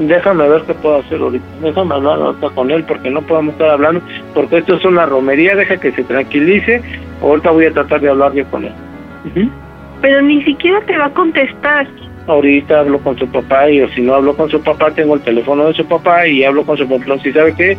Déjame 0.00 0.48
ver 0.48 0.62
qué 0.66 0.74
puedo 0.74 0.96
hacer 0.96 1.20
ahorita. 1.20 1.44
Déjame 1.62 1.94
hablar 1.94 2.18
ahorita 2.18 2.50
con 2.50 2.70
él 2.72 2.84
porque 2.84 3.10
no 3.10 3.22
podemos 3.22 3.54
estar 3.54 3.70
hablando, 3.70 4.02
porque 4.34 4.58
esto 4.58 4.74
es 4.74 4.84
una 4.84 5.06
romería. 5.06 5.54
Deja 5.54 5.76
que 5.76 5.92
se 5.92 6.02
tranquilice. 6.02 6.82
Ahorita 7.22 7.50
voy 7.52 7.66
a 7.66 7.72
tratar 7.72 8.00
de 8.00 8.10
hablar 8.10 8.32
yo 8.34 8.44
con 8.46 8.64
él. 8.64 8.72
Ujú. 9.24 9.50
Pero 10.00 10.22
ni 10.22 10.42
siquiera 10.44 10.80
te 10.82 10.96
va 10.96 11.06
a 11.06 11.14
contestar. 11.14 11.86
Ahorita 12.26 12.80
hablo 12.80 12.98
con 12.98 13.16
su 13.18 13.26
papá 13.28 13.70
y 13.70 13.80
o 13.80 13.88
si 13.90 14.02
no 14.02 14.14
hablo 14.14 14.36
con 14.36 14.50
su 14.50 14.60
papá, 14.60 14.90
tengo 14.90 15.14
el 15.14 15.20
teléfono 15.20 15.66
de 15.66 15.74
su 15.74 15.86
papá 15.86 16.26
y 16.26 16.44
hablo 16.44 16.64
con 16.64 16.76
su 16.76 16.88
papá. 16.88 17.18
Si 17.22 17.32
sabe 17.32 17.54
qué, 17.54 17.78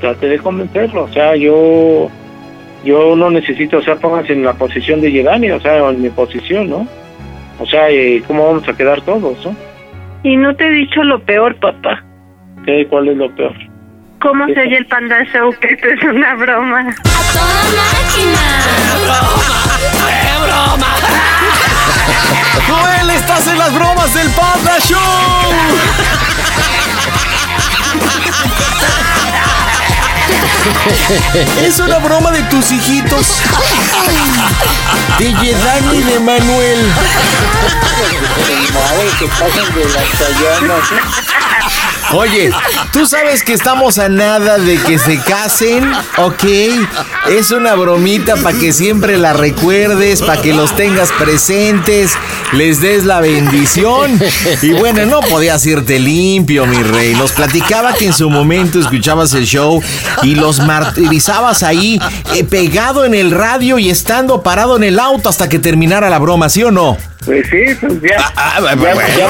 trate 0.00 0.28
de 0.28 0.38
convencerlo. 0.38 1.04
O 1.04 1.08
sea, 1.08 1.34
yo 1.36 2.08
yo 2.84 3.14
no 3.16 3.30
necesito, 3.30 3.78
o 3.78 3.82
sea, 3.82 3.96
pónganse 3.96 4.32
en 4.32 4.44
la 4.44 4.54
posición 4.54 5.00
de 5.00 5.12
Yedani, 5.12 5.50
o 5.50 5.60
sea, 5.60 5.88
en 5.88 6.02
mi 6.02 6.10
posición, 6.10 6.68
¿no? 6.68 6.86
O 7.58 7.66
sea, 7.66 7.88
eh, 7.90 8.22
¿cómo 8.26 8.46
vamos 8.46 8.68
a 8.68 8.72
quedar 8.72 9.00
todos, 9.02 9.44
no? 9.44 9.54
Y 10.24 10.36
no 10.36 10.54
te 10.56 10.66
he 10.66 10.70
dicho 10.70 11.02
lo 11.04 11.20
peor, 11.22 11.54
papá. 11.56 12.02
¿Qué, 12.64 12.86
¿Cuál 12.88 13.08
es 13.08 13.16
lo 13.16 13.34
peor? 13.34 13.54
¿Cómo 14.20 14.46
se 14.46 14.60
oye 14.60 14.76
el 14.76 14.86
Panda 14.86 15.24
Show? 15.32 15.52
Que 15.60 15.74
esto 15.74 15.88
es 15.88 16.02
una 16.04 16.34
broma. 16.34 16.80
¡A 16.80 16.94
toda 17.32 17.64
máquina! 17.76 18.44
¡Joel, 19.98 21.01
estás 23.22 23.46
en 23.46 23.56
las 23.56 23.72
bromas 23.72 24.12
del 24.14 24.28
Panda 24.30 24.78
Show. 24.80 24.98
Es 31.60 31.78
una 31.78 31.98
broma 31.98 32.32
de 32.32 32.42
tus 32.44 32.72
hijitos. 32.72 33.26
DJ 35.18 35.54
Dani 35.54 36.02
de 36.02 36.18
Manuel. 36.18 36.92
Madre, 38.74 39.10
que 39.18 39.28
pasan 39.28 39.74
de 39.74 39.84
las 39.84 40.08
Oye, 42.14 42.50
¿tú 42.92 43.06
sabes 43.06 43.42
que 43.42 43.54
estamos 43.54 43.98
a 43.98 44.10
nada 44.10 44.58
de 44.58 44.76
que 44.76 44.98
se 44.98 45.18
casen? 45.18 45.90
Ok, 46.18 46.44
es 47.30 47.50
una 47.50 47.74
bromita 47.74 48.36
para 48.36 48.58
que 48.58 48.74
siempre 48.74 49.16
la 49.16 49.32
recuerdes, 49.32 50.20
para 50.20 50.42
que 50.42 50.52
los 50.52 50.76
tengas 50.76 51.10
presentes, 51.12 52.12
les 52.52 52.82
des 52.82 53.04
la 53.04 53.20
bendición. 53.20 54.20
Y 54.60 54.72
bueno, 54.72 55.06
no 55.06 55.20
podías 55.20 55.64
irte 55.64 55.98
limpio, 55.98 56.66
mi 56.66 56.82
rey. 56.82 57.14
Nos 57.14 57.32
platicaba 57.32 57.94
que 57.94 58.06
en 58.06 58.12
su 58.12 58.28
momento 58.28 58.78
escuchabas 58.78 59.32
el 59.32 59.46
show 59.46 59.82
y 60.22 60.34
los 60.34 60.60
martirizabas 60.60 61.62
ahí, 61.62 61.98
eh, 62.34 62.44
pegado 62.44 63.06
en 63.06 63.14
el 63.14 63.30
radio 63.30 63.78
y 63.78 63.88
estando 63.88 64.42
parado 64.42 64.76
en 64.76 64.84
el 64.84 64.98
auto 64.98 65.30
hasta 65.30 65.48
que 65.48 65.58
terminara 65.58 66.10
la 66.10 66.18
broma, 66.18 66.50
¿sí 66.50 66.62
o 66.62 66.70
no? 66.70 66.98
Pues 67.24 67.48
sí, 67.48 67.62
pues 67.80 68.00
ya. 68.02 68.16
Ah, 68.36 68.60
ya, 68.60 68.74
bueno. 68.74 69.00
ya. 69.16 69.28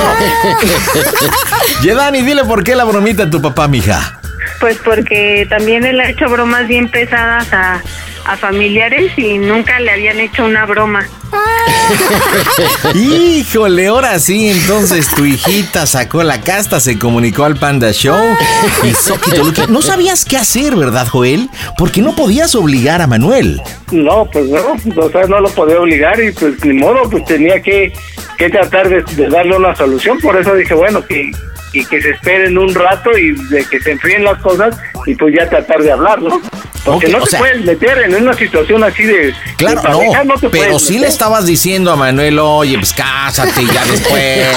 Yedani, 1.83 2.22
dile 2.22 2.44
por 2.44 2.64
qué 2.64 2.74
la 2.74 2.85
bromita 2.85 3.24
a 3.24 3.31
tu 3.31 3.42
papá, 3.42 3.68
mija. 3.68 4.20
Pues 4.61 4.78
porque 4.85 5.46
también 5.48 5.85
él 5.85 6.00
ha 6.00 6.09
hecho 6.09 6.28
bromas 6.28 6.66
bien 6.68 6.88
pesadas 6.88 7.52
a, 7.52 7.83
a 8.24 8.37
familiares 8.37 9.12
y 9.16 9.38
nunca 9.38 9.78
le 9.81 9.90
habían 9.90 10.20
hecho 10.20 10.44
una 10.44 10.64
broma. 10.66 11.07
Híjole, 12.95 13.87
ahora 13.87 14.18
sí, 14.18 14.49
entonces 14.49 15.09
tu 15.14 15.25
hijita 15.25 15.87
sacó 15.87 16.23
la 16.23 16.40
casta, 16.40 16.81
se 16.81 16.99
comunicó 16.99 17.45
al 17.45 17.57
Panda 17.57 17.92
Show 17.92 18.37
y 18.83 19.37
Luque. 19.37 19.66
No 19.68 19.83
sabías 19.83 20.25
qué 20.25 20.37
hacer, 20.37 20.77
¿verdad, 20.77 21.07
Joel? 21.09 21.49
Porque 21.79 22.01
no 22.03 22.14
podías 22.14 22.55
obligar 22.55 23.03
a 23.03 23.07
Manuel. 23.07 23.61
No, 23.90 24.29
pues 24.33 24.47
no, 24.47 25.03
o 25.03 25.11
sea, 25.11 25.27
no 25.27 25.40
lo 25.40 25.49
podía 25.51 25.81
obligar 25.81 26.21
y 26.23 26.33
pues 26.33 26.64
ni 26.64 26.75
modo, 26.75 27.09
pues 27.11 27.25
tenía 27.25 27.61
que, 27.61 27.92
que 28.38 28.51
tratar 28.51 28.88
de, 28.88 29.03
de 29.14 29.29
darle 29.29 29.57
una 29.57 29.75
solución. 29.75 30.18
Por 30.21 30.38
eso 30.38 30.55
dije, 30.55 30.75
bueno, 30.75 31.05
que, 31.05 31.31
y 31.73 31.85
que 31.85 32.01
se 32.01 32.11
esperen 32.11 32.57
un 32.59 32.75
rato 32.75 33.16
y 33.16 33.33
de 33.49 33.64
que 33.64 33.81
se 33.81 33.92
enfríen 33.92 34.25
las 34.25 34.40
cosas 34.40 34.77
y 35.07 35.14
pues 35.14 35.35
ya 35.35 35.49
tratar 35.49 35.83
de 35.83 35.92
hablar, 35.92 36.21
¿no? 36.21 36.40
Porque 36.85 37.09
no 37.09 37.18
o 37.18 37.23
te 37.23 37.31
sea- 37.31 37.38
puedes 37.38 37.64
meter 37.64 37.99
en 37.99 38.14
una 38.16 38.35
situación 38.35 38.83
así 38.83 39.05
de... 39.05 39.35
Claro, 39.57 39.81
de 39.83 39.88
pareja, 39.88 40.25
no, 40.25 40.35
te 40.35 40.49
pero 40.49 40.79
sí 40.81 40.99
le 40.99 41.07
estabas 41.07 41.47
diciendo 41.47 41.92
a 41.92 41.97
Manuel, 41.97 42.38
oye, 42.40 42.77
pues 42.79 42.92
cásate 42.92 43.64
ya 43.73 43.85
después. 43.85 44.47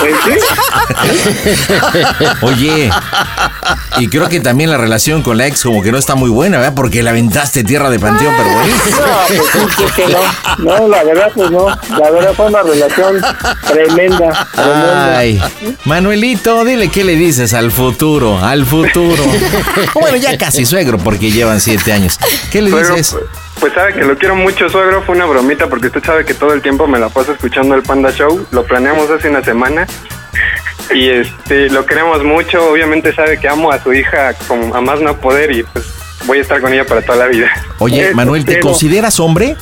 Pues 0.00 0.14
sí. 0.24 0.38
Oye, 2.42 2.90
y 3.96 4.08
creo 4.08 4.28
que 4.28 4.40
también 4.40 4.70
la 4.70 4.76
relación 4.76 5.22
con 5.22 5.38
la 5.38 5.46
ex 5.46 5.62
como 5.62 5.82
que 5.82 5.90
no 5.92 5.98
está 5.98 6.14
muy 6.14 6.30
buena, 6.30 6.58
¿verdad? 6.58 6.74
Porque 6.74 7.02
la 7.02 7.10
aventaste 7.10 7.64
tierra 7.64 7.90
de 7.90 7.98
panteón, 7.98 8.34
pero 8.36 8.50
buenísimo. 8.50 8.98
No, 9.78 9.94
pues 9.96 10.08
no. 10.08 10.78
No, 10.78 10.88
la 10.88 11.04
verdad, 11.04 11.30
pues 11.34 11.50
no. 11.50 11.66
La 11.68 12.10
verdad 12.10 12.32
fue 12.34 12.46
una 12.46 12.62
relación 12.62 13.20
tremenda. 13.66 14.48
tremenda. 14.54 15.16
Ay, 15.18 15.40
Manuelito, 15.84 16.64
dile 16.64 16.88
qué 16.88 17.04
le 17.04 17.16
dices 17.16 17.54
al 17.54 17.70
futuro, 17.70 18.38
al 18.38 18.64
futuro. 18.66 19.22
Bueno, 20.00 20.16
ya 20.16 20.36
casi 20.38 20.64
suegro, 20.64 20.98
porque 20.98 21.30
llevan 21.30 21.60
siete 21.60 21.92
años. 21.92 22.18
¿Qué 22.50 22.62
le 22.62 22.70
Suegro, 22.70 22.94
dices? 22.94 23.16
pues 23.60 23.72
sabe 23.72 23.94
que 23.94 24.00
lo 24.04 24.16
quiero 24.16 24.34
mucho, 24.36 24.68
suegro. 24.68 25.02
Fue 25.02 25.14
una 25.16 25.26
bromita 25.26 25.66
porque 25.68 25.88
usted 25.88 26.02
sabe 26.04 26.24
que 26.24 26.34
todo 26.34 26.52
el 26.52 26.62
tiempo 26.62 26.86
me 26.86 26.98
la 26.98 27.08
paso 27.08 27.32
escuchando 27.32 27.74
el 27.74 27.82
Panda 27.82 28.10
Show. 28.12 28.46
Lo 28.50 28.64
planeamos 28.64 29.10
hace 29.10 29.28
una 29.28 29.42
semana. 29.42 29.86
Y 30.94 31.08
este, 31.10 31.68
lo 31.70 31.84
queremos 31.86 32.22
mucho. 32.24 32.70
Obviamente 32.70 33.12
sabe 33.14 33.38
que 33.38 33.48
amo 33.48 33.70
a 33.70 33.82
su 33.82 33.92
hija 33.92 34.34
como 34.46 34.74
a 34.74 34.80
más 34.80 35.00
no 35.00 35.16
poder 35.18 35.50
y 35.52 35.62
pues 35.62 35.86
voy 36.26 36.38
a 36.38 36.40
estar 36.42 36.60
con 36.60 36.72
ella 36.72 36.84
para 36.84 37.02
toda 37.02 37.18
la 37.18 37.26
vida. 37.26 37.48
Oye, 37.78 38.06
Eso 38.08 38.16
Manuel, 38.16 38.44
¿te 38.44 38.60
consideras 38.60 39.20
hombre? 39.20 39.56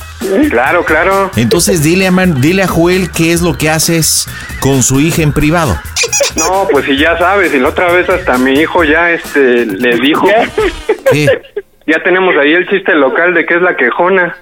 Claro, 0.49 0.83
claro. 0.83 1.31
Entonces 1.35 1.83
dile 1.83 2.07
a, 2.07 2.11
Man- 2.11 2.41
dile 2.41 2.63
a 2.63 2.67
Joel 2.67 3.09
qué 3.11 3.31
es 3.31 3.41
lo 3.41 3.57
que 3.57 3.69
haces 3.69 4.27
con 4.59 4.83
su 4.83 4.99
hija 4.99 5.21
en 5.21 5.31
privado. 5.33 5.77
No, 6.35 6.67
pues 6.71 6.85
si 6.85 6.97
ya 6.97 7.17
sabes, 7.17 7.53
y 7.53 7.59
la 7.59 7.69
otra 7.69 7.91
vez 7.91 8.09
hasta 8.09 8.37
mi 8.37 8.53
hijo 8.53 8.83
ya 8.83 9.11
este 9.11 9.65
le 9.65 9.97
dijo. 9.97 10.27
Ya 11.85 12.03
tenemos 12.03 12.35
ahí 12.37 12.51
el 12.53 12.67
chiste 12.67 12.93
local 12.95 13.33
de 13.33 13.45
que 13.45 13.55
es 13.55 13.61
la 13.61 13.75
quejona. 13.77 14.35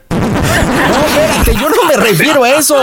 No, 0.95 1.05
espérate, 1.05 1.55
yo 1.55 1.69
no 1.69 1.83
me 1.87 1.95
refiero 1.97 2.43
a 2.43 2.49
eso. 2.51 2.75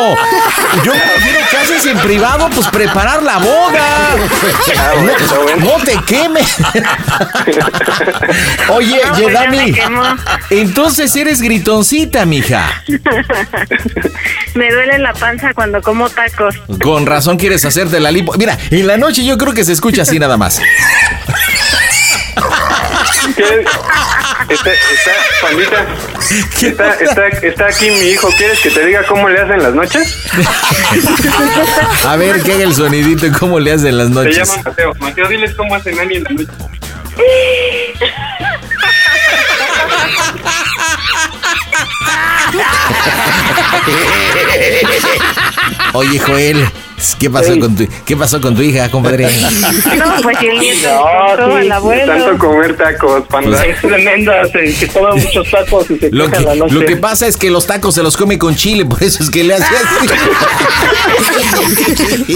Yo 0.84 0.92
me 0.94 1.00
refiero 1.00 1.40
que 1.50 1.56
haces 1.56 1.86
en 1.86 1.98
privado, 1.98 2.48
pues 2.54 2.68
preparar 2.68 3.22
la 3.22 3.38
boda. 3.38 3.86
No 5.58 5.72
te 5.84 5.96
quemes. 6.06 6.56
Oye, 8.68 9.00
No, 9.06 9.12
pues 9.14 9.74
quemó. 9.74 10.02
entonces 10.50 11.14
eres 11.16 11.40
gritoncita, 11.42 12.24
mija. 12.26 12.82
Me 14.54 14.70
duele 14.70 14.98
la 14.98 15.12
panza 15.12 15.52
cuando 15.54 15.80
como 15.82 16.08
tacos. 16.10 16.54
Con 16.82 17.06
razón 17.06 17.36
quieres 17.36 17.64
hacerte 17.64 18.00
la 18.00 18.10
lipo. 18.10 18.34
Mira, 18.38 18.58
en 18.70 18.86
la 18.86 18.96
noche 18.96 19.24
yo 19.24 19.38
creo 19.38 19.54
que 19.54 19.64
se 19.64 19.72
escucha 19.72 20.02
así 20.02 20.18
nada 20.18 20.36
más. 20.36 20.60
¿Qué? 23.36 23.64
Está, 24.48 24.70
está, 24.72 25.12
pandita. 25.40 25.86
Está, 26.60 26.94
está, 26.94 27.28
está 27.28 27.66
aquí 27.66 27.90
mi 27.90 28.10
hijo. 28.10 28.28
¿Quieres 28.36 28.58
que 28.60 28.70
te 28.70 28.84
diga 28.86 29.04
cómo 29.06 29.28
le 29.28 29.40
hacen 29.40 29.62
las 29.62 29.74
noches? 29.74 30.16
A 32.06 32.16
ver, 32.16 32.42
¿qué 32.42 32.54
haga 32.54 32.64
el 32.64 32.74
sonidito 32.74 33.26
y 33.26 33.32
cómo 33.32 33.60
le 33.60 33.72
hacen 33.72 33.96
las 33.96 34.08
Se 34.08 34.14
noches? 34.14 34.36
llama 34.36 34.62
Mateo. 34.64 34.92
Mateo, 34.98 35.28
diles 35.28 35.54
cómo 35.54 35.74
hacen 35.74 35.96
Nani 35.96 36.16
en 36.16 36.24
la 36.24 36.30
noche. 36.30 36.48
Oye, 45.92 46.18
Joel, 46.18 46.68
¿qué 47.18 47.30
pasó 47.30 47.58
con 47.58 47.76
tu, 47.76 47.86
qué 48.04 48.16
pasó 48.16 48.40
con 48.40 48.54
tu 48.54 48.62
hija, 48.62 48.90
compadre? 48.90 49.28
No, 49.96 50.22
pues 50.22 50.38
el 50.42 50.58
nieto 50.58 50.88
No, 50.88 51.36
contó 51.36 51.60
sí, 51.60 51.66
de 51.66 51.72
abuelo. 51.72 52.12
Tanto 52.12 52.38
comer 52.38 52.76
tacos, 52.76 53.24
panda. 53.28 53.64
Es 53.64 53.80
tremenda, 53.80 54.46
se, 54.48 54.72
se 54.72 54.86
toma 54.88 55.14
muchos 55.14 55.50
tacos 55.50 55.90
y 55.90 55.98
se 55.98 56.10
Lo 56.10 56.30
que, 56.30 56.40
la 56.40 56.54
noche. 56.54 56.74
lo 56.74 56.84
que 56.84 56.96
pasa 56.96 57.26
es 57.26 57.36
que 57.36 57.50
los 57.50 57.66
tacos 57.66 57.94
se 57.94 58.02
los 58.02 58.16
come 58.16 58.38
con 58.38 58.54
chile, 58.54 58.84
por 58.84 59.02
eso 59.02 59.22
es 59.22 59.30
que 59.30 59.44
le 59.44 59.54
hace 59.54 59.64
así. 59.64 60.08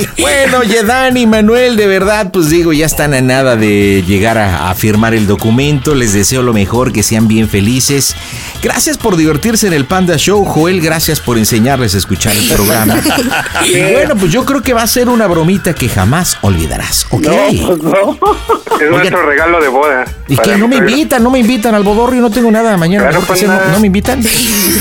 bueno, 0.21 0.63
Yedan 0.63 1.17
y 1.17 1.27
Manuel, 1.27 1.77
de 1.77 1.87
verdad, 1.87 2.31
pues 2.33 2.51
digo, 2.51 2.73
ya 2.73 2.87
están 2.87 3.15
a 3.15 3.21
nada 3.21 3.57
de 3.57 4.05
llegar 4.07 4.39
a, 4.39 4.71
a 4.71 4.75
firmar 4.75 5.15
el 5.15 5.27
documento. 5.27 5.95
Les 5.95 6.13
deseo 6.13 6.43
lo 6.43 6.53
mejor, 6.53 6.93
que 6.93 7.03
sean 7.03 7.29
bien 7.29 7.49
felices. 7.49 8.15
Gracias 8.63 8.99
por 8.99 9.17
divertirse 9.17 9.67
en 9.67 9.73
el 9.73 9.85
Panda 9.85 10.17
Show, 10.17 10.45
Joel. 10.45 10.81
Gracias 10.81 11.21
por 11.21 11.39
enseñarles 11.39 11.95
a 11.95 11.99
escuchar 11.99 12.35
el 12.37 12.49
programa. 12.49 12.97
y 13.67 13.93
bueno, 13.93 14.17
pues 14.17 14.33
yo 14.33 14.45
creo 14.45 14.56
que 14.63 14.73
va 14.73 14.83
a 14.83 14.87
ser 14.87 15.09
una 15.09 15.27
bromita 15.27 15.75
que 15.75 15.89
jamás 15.89 16.39
olvidarás, 16.43 17.07
¿ok? 17.11 17.23
No, 17.27 17.67
pues 17.67 17.83
no. 17.83 18.19
Es 18.81 18.91
nuestro 18.91 19.23
regalo 19.25 19.59
de 19.61 19.69
boda. 19.69 20.05
¿Y 20.29 20.37
que 20.37 20.57
no 20.57 20.69
me 20.69 20.77
invitan? 20.77 21.23
¿No 21.23 21.31
me 21.31 21.39
invitan 21.39 21.75
al 21.75 21.83
bodorrio? 21.83 22.21
No 22.21 22.31
tengo 22.31 22.51
nada 22.51 22.77
mañana. 22.77 23.09
Claro, 23.09 23.25
pues, 23.27 23.43
no, 23.43 23.49
nada. 23.49 23.73
¿No 23.73 23.81
me 23.81 23.87
invitan? 23.87 24.23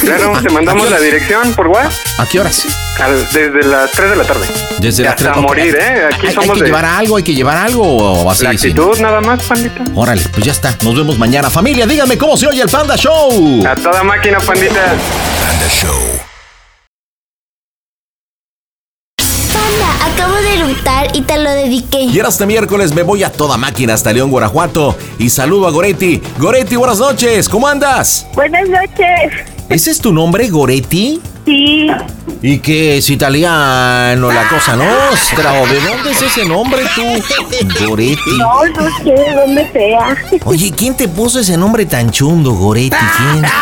Claro, 0.01 0.33
te 0.41 0.49
mandamos 0.49 0.89
la 0.91 0.99
dirección 0.99 1.53
por 1.53 1.67
WhatsApp 1.67 1.93
¿A 2.19 2.25
qué 2.25 2.39
horas? 2.41 2.65
al- 2.99 3.25
desde 3.31 3.63
las 3.63 3.91
3 3.91 4.09
de 4.09 4.15
la 4.17 4.23
tarde. 4.25 4.45
Desde 4.79 5.03
las 5.03 5.13
hasta 5.13 5.31
tres- 5.31 5.37
ok. 5.37 5.43
morir, 5.47 5.75
¿eh? 5.79 6.09
Aquí 6.13 6.27
hay, 6.27 6.35
que 6.49 6.59
de 6.59 6.65
llevar 6.65 6.85
algo, 6.85 7.15
hay 7.17 7.23
que 7.23 7.33
llevar 7.35 7.57
algo 7.57 7.83
o 7.83 8.29
así. 8.29 8.43
la 8.43 8.49
sí, 8.51 8.55
actitud 8.69 8.99
nada 8.99 9.21
más, 9.21 9.43
pandita. 9.43 9.81
Órale, 9.95 10.21
pues 10.33 10.45
ya 10.45 10.51
está. 10.51 10.75
Nos 10.81 10.95
vemos 10.95 11.17
mañana. 11.17 11.49
Familia, 11.49 11.85
díganme 11.85 12.17
cómo 12.17 12.35
se 12.35 12.47
oye 12.47 12.61
el 12.61 12.69
Panda 12.69 12.97
Show. 12.97 13.65
A 13.65 13.75
toda 13.75 14.03
máquina, 14.03 14.39
pandita. 14.39 14.81
Panda 14.83 15.67
Show. 15.69 15.95
Acabo 20.25 20.41
de 20.41 20.53
eructar 20.55 21.07
y 21.15 21.21
te 21.21 21.37
lo 21.37 21.51
dediqué. 21.51 22.01
Y 22.01 22.17
ahora 22.17 22.29
este 22.29 22.45
miércoles 22.47 22.95
me 22.95 23.03
voy 23.03 23.23
a 23.23 23.31
toda 23.31 23.57
máquina 23.57 23.93
hasta 23.93 24.11
León, 24.11 24.31
Guanajuato. 24.31 24.97
Y 25.19 25.29
saludo 25.29 25.67
a 25.67 25.71
Goretti. 25.71 26.19
Goretti, 26.39 26.75
buenas 26.75 26.97
noches. 26.97 27.47
¿Cómo 27.47 27.67
andas? 27.67 28.27
Buenas 28.33 28.67
noches. 28.67 29.33
¿Ese 29.69 29.91
es 29.91 29.99
tu 29.99 30.11
nombre, 30.11 30.47
Goretti? 30.49 31.21
Sí, 31.45 31.87
¿Y 32.41 32.57
qué 32.57 32.97
es 32.97 33.09
italiano, 33.11 34.31
la 34.31 34.47
cosa 34.47 34.75
nostra? 34.75 35.61
¿O 35.61 35.67
de 35.67 35.79
dónde 35.79 36.11
es 36.11 36.21
ese 36.23 36.43
nombre 36.43 36.81
tú? 36.95 37.85
Goretti. 37.87 38.37
no, 38.39 38.65
no 38.65 38.97
sé 38.97 39.11
de 39.11 39.35
dónde 39.35 39.71
sea. 39.71 40.17
Oye, 40.45 40.71
¿quién 40.75 40.97
te 40.97 41.07
puso 41.07 41.39
ese 41.39 41.55
nombre 41.55 41.85
tan 41.85 42.09
chundo, 42.09 42.53
Goretti? 42.53 42.95
¿Quién? 43.17 43.45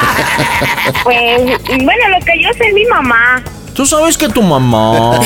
Pues, 1.04 1.42
bueno, 1.68 2.10
lo 2.18 2.26
que 2.26 2.42
yo 2.42 2.50
sé 2.58 2.68
es 2.68 2.74
mi 2.74 2.86
mamá. 2.86 3.44
Tú 3.74 3.86
sabes 3.88 4.18
que 4.18 4.30
tu 4.30 4.42
mamá. 4.44 5.20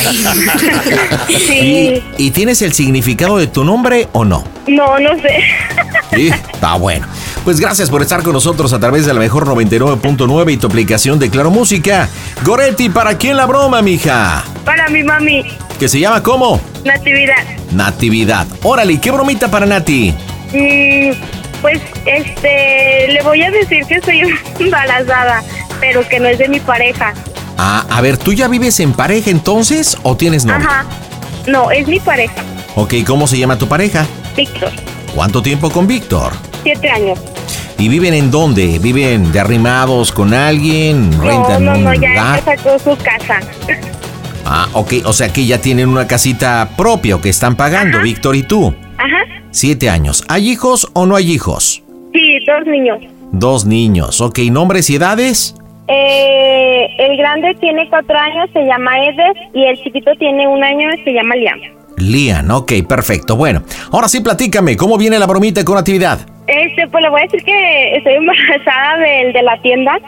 Sí. 1.28 2.02
¿Y, 2.18 2.28
y 2.28 2.32
tienes 2.32 2.62
el 2.62 2.74
significado 2.74 3.38
de 3.38 3.48
tu 3.48 3.64
nombre 3.66 4.08
o 4.14 4.24
no? 4.24 4.44
No, 4.68 4.98
no 5.00 5.16
sé. 5.22 5.40
Sí, 6.14 6.28
está 6.30 6.76
bueno. 6.76 7.06
Pues 7.44 7.60
gracias 7.60 7.90
por 7.90 8.02
estar 8.02 8.24
con 8.24 8.34
nosotros 8.34 8.72
a 8.74 8.80
través 8.80 9.06
de 9.06 9.14
la 9.14 9.20
mejor 9.20 9.46
99.9 9.46 10.54
y 10.54 10.58
tu 10.58 10.68
aplicación 10.68 11.20
de 11.20 11.30
Claro 11.30 11.52
Música. 11.52 12.10
Goretti, 12.44 12.90
¿para 12.90 13.18
quién 13.18 13.36
la 13.38 13.46
broma, 13.46 13.82
mija? 13.82 14.44
Para 14.66 14.88
mi 14.90 15.04
mami, 15.04 15.44
Que 15.80 15.88
se 15.90 16.00
llama 16.00 16.24
¿cómo? 16.24 16.62
Natividad. 16.86 17.44
Natividad. 17.72 18.48
Órale, 18.64 19.00
¿qué 19.00 19.12
bromita 19.12 19.50
para 19.52 19.66
Nati? 19.66 20.14
Mm, 20.54 21.12
Pues, 21.62 21.80
este, 22.06 23.08
le 23.10 23.22
voy 23.24 23.42
a 23.44 23.52
decir 23.52 23.86
que 23.88 23.96
estoy 23.96 24.22
embarazada, 24.60 25.44
pero 25.82 26.08
que 26.08 26.20
no 26.20 26.28
es 26.28 26.38
de 26.38 26.48
mi 26.48 26.60
pareja. 26.62 27.14
Ah, 27.58 27.86
a 27.90 28.02
ver, 28.02 28.18
¿tú 28.18 28.34
ya 28.34 28.48
vives 28.48 28.80
en 28.80 28.94
pareja 28.94 29.30
entonces 29.32 29.98
o 30.04 30.16
tienes 30.16 30.46
novio? 30.46 30.68
Ajá. 30.68 30.86
No, 31.48 31.72
es 31.72 31.88
mi 31.88 32.00
pareja, 32.00 32.44
Ok, 32.76 32.94
¿cómo 33.06 33.26
se 33.26 33.40
llama 33.40 33.58
tu 33.58 33.68
pareja? 33.68 34.06
Víctor. 34.36 34.70
¿Cuánto 35.16 35.42
tiempo 35.42 35.70
con 35.72 35.88
Víctor? 35.88 36.34
Siete 36.62 36.90
años. 36.90 37.18
¿Y 37.80 37.88
viven 37.90 38.14
en 38.14 38.30
dónde? 38.30 38.78
¿Viven 38.80 39.32
de 39.32 39.40
arrimados 39.40 40.12
con 40.12 40.34
alguien? 40.34 41.10
No, 41.12 41.24
¿Rentan 41.24 41.66
no, 41.66 41.72
un 41.74 41.84
no, 41.86 41.94
ya 41.94 42.10
lugar? 42.10 42.44
sacó 42.44 42.78
su 42.78 42.96
casa. 42.98 43.40
Ah, 44.46 44.68
ok, 44.74 44.94
o 45.06 45.14
sea 45.14 45.30
que 45.34 45.46
ya 45.46 45.60
tienen 45.60 45.90
una 45.90 46.06
casita 46.08 46.70
propia 46.78 47.16
o 47.16 47.22
que 47.22 47.30
están 47.30 47.56
pagando, 47.56 48.02
Víctor 48.02 48.36
y 48.36 48.44
tú. 48.44 48.74
Ajá. 48.98 49.24
Siete 49.52 49.90
años. 49.90 50.24
¿Hay 50.28 50.50
hijos 50.50 50.88
o 50.94 51.06
no 51.06 51.16
hay 51.16 51.32
hijos? 51.32 51.82
Sí, 52.14 52.40
dos 52.46 52.66
niños. 52.68 53.00
Dos 53.32 53.66
niños. 53.66 54.22
Ok, 54.22 54.40
¿nombres 54.52 54.90
y 54.90 54.96
edades? 54.96 55.56
Eh, 55.88 56.57
el 56.98 57.18
grande 57.18 57.56
tiene 57.60 57.88
cuatro 57.90 58.18
años, 58.18 58.50
se 58.54 58.66
llama 58.66 58.92
Eder, 59.06 59.34
y 59.54 59.66
el 59.66 59.78
chiquito 59.84 60.12
tiene 60.20 60.48
un 60.48 60.64
año, 60.64 60.90
se 61.04 61.14
llama 61.14 61.36
Liam. 61.36 61.60
Lian, 61.98 62.52
ok, 62.52 62.74
perfecto. 62.88 63.36
Bueno, 63.36 63.64
ahora 63.92 64.08
sí 64.08 64.22
platícame, 64.22 64.78
¿cómo 64.78 64.98
viene 64.98 65.18
la 65.18 65.26
bromita 65.26 65.64
con 65.66 65.78
actividad? 65.78 66.20
Este, 66.48 66.88
pues 66.88 67.02
le 67.02 67.10
voy 67.10 67.22
a 67.22 67.24
decir 67.24 67.44
que 67.44 67.98
estoy 67.98 68.14
embarazada 68.14 68.98
del 69.00 69.34
de 69.34 69.44
la 69.44 69.62
tienda, 69.62 70.00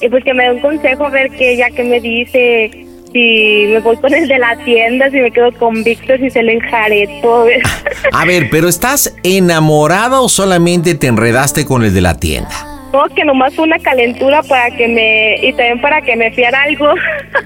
y 0.00 0.08
pues 0.08 0.22
que 0.24 0.34
me 0.34 0.44
dé 0.44 0.52
un 0.52 0.60
consejo, 0.60 1.06
a 1.06 1.10
ver 1.10 1.30
que 1.30 1.56
ya 1.56 1.70
que 1.70 1.84
me 1.84 2.00
dice 2.00 2.88
si 3.12 3.66
me 3.68 3.80
voy 3.80 3.96
con 3.96 4.12
el 4.12 4.28
de 4.28 4.38
la 4.38 4.56
tienda, 4.64 5.10
si 5.10 5.16
me 5.16 5.30
quedo 5.30 5.50
con 5.52 5.82
Víctor, 5.82 6.18
si 6.18 6.30
se 6.30 6.42
le 6.42 6.54
enjareto. 6.54 7.46
A 8.12 8.24
ver, 8.24 8.48
pero 8.50 8.68
¿estás 8.68 9.16
enamorada 9.22 10.20
o 10.20 10.28
solamente 10.28 10.94
te 10.94 11.06
enredaste 11.06 11.64
con 11.64 11.84
el 11.84 11.94
de 11.94 12.00
la 12.00 12.14
tienda? 12.18 12.77
No, 12.92 13.04
que 13.14 13.24
nomás 13.24 13.54
fue 13.54 13.64
una 13.64 13.78
calentura 13.78 14.42
para 14.42 14.70
que 14.74 14.88
me, 14.88 15.46
y 15.46 15.52
también 15.52 15.80
para 15.80 16.00
que 16.00 16.16
me 16.16 16.32
fiara 16.32 16.62
algo. 16.62 16.86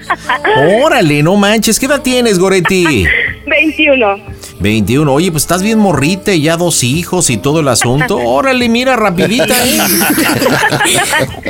Órale, 0.85 1.21
no 1.21 1.35
manches, 1.35 1.79
¿qué 1.79 1.85
edad 1.85 2.01
tienes, 2.01 2.39
Goretti? 2.39 3.05
21. 3.45 4.19
21. 4.59 5.13
Oye, 5.13 5.31
pues 5.31 5.43
estás 5.43 5.61
bien 5.61 5.79
morrita 5.79 6.33
y 6.33 6.43
ya 6.43 6.55
dos 6.55 6.83
hijos 6.83 7.29
y 7.29 7.37
todo 7.37 7.59
el 7.59 7.67
asunto. 7.67 8.17
Órale, 8.23 8.69
mira, 8.69 8.95
rapidita. 8.95 9.53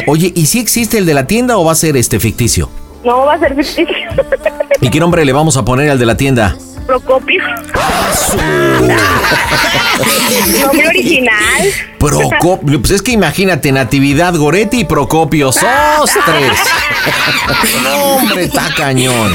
Oye, 0.08 0.32
¿y 0.36 0.48
si 0.48 0.60
existe 0.60 0.98
el 0.98 1.06
de 1.06 1.14
la 1.14 1.28
tienda 1.28 1.58
o 1.58 1.66
va 1.66 1.74
a 1.74 1.76
ser 1.76 1.96
este 1.96 2.20
ficticio? 2.20 2.70
No, 3.04 3.26
va 3.26 3.36
a 3.36 3.40
ser 3.40 3.56
ficticio. 3.56 3.86
¿Y 4.82 4.90
qué 4.90 5.00
nombre 5.00 5.24
le 5.24 5.34
vamos 5.34 5.56
a 5.58 5.64
poner 5.64 5.90
al 5.92 6.00
de 6.00 6.06
la 6.06 6.18
tienda? 6.18 6.58
Procopio. 6.86 7.44
Nombre 10.62 10.88
original. 10.88 11.64
Procopio. 11.98 12.80
Pues 12.82 12.92
es 12.92 13.02
que 13.02 13.12
imagínate, 13.12 13.72
Natividad 13.72 14.36
Goretti 14.36 14.82
y 14.82 14.86
Procopio. 14.86 15.52
¡Sostres! 15.52 16.60
No, 17.84 18.16
hombre, 18.16 18.46
está 18.46 18.70
cañón. 18.78 19.34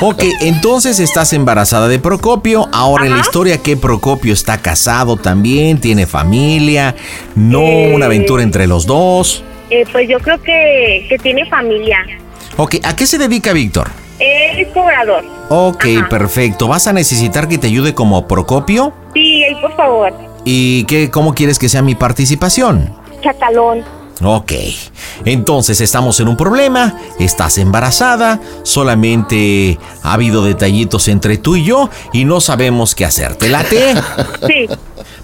Ok, 0.00 0.24
entonces 0.40 0.98
estás 0.98 1.34
embarazada 1.34 1.86
de 1.86 1.98
Procopio. 1.98 2.68
Ahora 2.72 3.04
en 3.06 3.12
la 3.12 3.20
historia 3.20 3.58
que 3.58 3.76
Procopio 3.76 4.32
está 4.32 4.58
casado 4.62 5.18
también, 5.18 5.78
tiene 5.78 6.06
familia. 6.06 6.94
No 7.34 7.60
una 7.60 8.06
aventura 8.06 8.42
entre 8.42 8.66
los 8.66 8.86
dos. 8.86 9.44
Eh, 9.68 9.84
pues 9.92 10.08
yo 10.08 10.18
creo 10.20 10.40
que, 10.42 11.04
que 11.08 11.18
tiene 11.18 11.44
familia. 11.46 11.98
Ok, 12.56 12.76
¿a 12.82 12.96
qué 12.96 13.06
se 13.06 13.18
dedica 13.18 13.52
Víctor? 13.52 13.90
Es 14.18 14.68
cobrador. 14.68 15.24
Ok, 15.54 15.84
perfecto. 16.08 16.66
¿Vas 16.66 16.86
a 16.86 16.94
necesitar 16.94 17.46
que 17.46 17.58
te 17.58 17.66
ayude 17.66 17.92
como 17.92 18.26
Procopio? 18.26 18.94
Sí, 19.12 19.44
ahí 19.44 19.54
por 19.60 19.76
favor. 19.76 20.10
¿Y 20.46 20.84
qué, 20.84 21.10
cómo 21.10 21.34
quieres 21.34 21.58
que 21.58 21.68
sea 21.68 21.82
mi 21.82 21.94
participación? 21.94 22.96
Chacalón. 23.22 23.84
Ok, 24.24 24.52
entonces 25.26 25.82
estamos 25.82 26.20
en 26.20 26.28
un 26.28 26.38
problema, 26.38 26.96
estás 27.18 27.58
embarazada, 27.58 28.40
solamente 28.62 29.78
ha 30.02 30.14
habido 30.14 30.42
detallitos 30.42 31.08
entre 31.08 31.36
tú 31.36 31.56
y 31.56 31.64
yo 31.64 31.90
y 32.14 32.24
no 32.24 32.40
sabemos 32.40 32.94
qué 32.94 33.04
hacer. 33.04 33.34
¿Te 33.36 33.50
late? 33.50 33.94
Sí. 34.46 34.68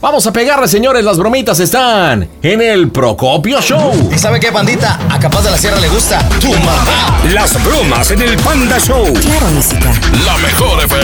Vamos 0.01 0.25
a 0.29 0.33
pegarle, 0.33 0.69
señores, 0.69 1.05
las 1.05 1.19
bromitas 1.19 1.59
están 1.59 2.29
en 2.41 2.63
el 2.63 2.93
Procopio 2.93 3.61
Show. 3.61 4.11
¿Y 4.15 4.19
sabe 4.19 4.39
qué, 4.39 4.53
bandita? 4.53 4.97
A 5.11 5.19
Capaz 5.19 5.43
de 5.43 5.51
la 5.51 5.59
Sierra 5.59 5.81
le 5.81 5.89
gusta 5.89 6.21
tu 6.41 6.53
mamá. 6.53 7.19
Las 7.33 7.61
bromas 7.65 8.09
en 8.13 8.23
el 8.23 8.37
Panda 8.37 8.79
Show. 8.79 9.13
Claro, 9.15 9.49
música. 9.49 9.91
La 10.25 10.39
mejor 10.39 10.85
FM. 10.85 11.03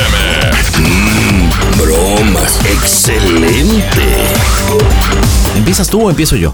Mmm, 0.78 1.50
bromas. 1.76 2.60
Excelente. 2.64 3.82
¿Empiezas 5.56 5.88
tú 5.88 6.06
o 6.06 6.10
empiezo 6.10 6.36
yo? 6.36 6.52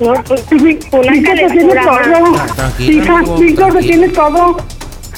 No, 0.00 0.14
pues 0.24 0.42
una 0.50 1.12
te 1.12 1.50
tienes 1.50 1.84
todo. 1.84 2.54
Tranquila, 2.54 3.02
Hija, 3.02 3.22
Víctor, 3.38 3.78
tienes 3.80 4.12
todo. 4.14 4.56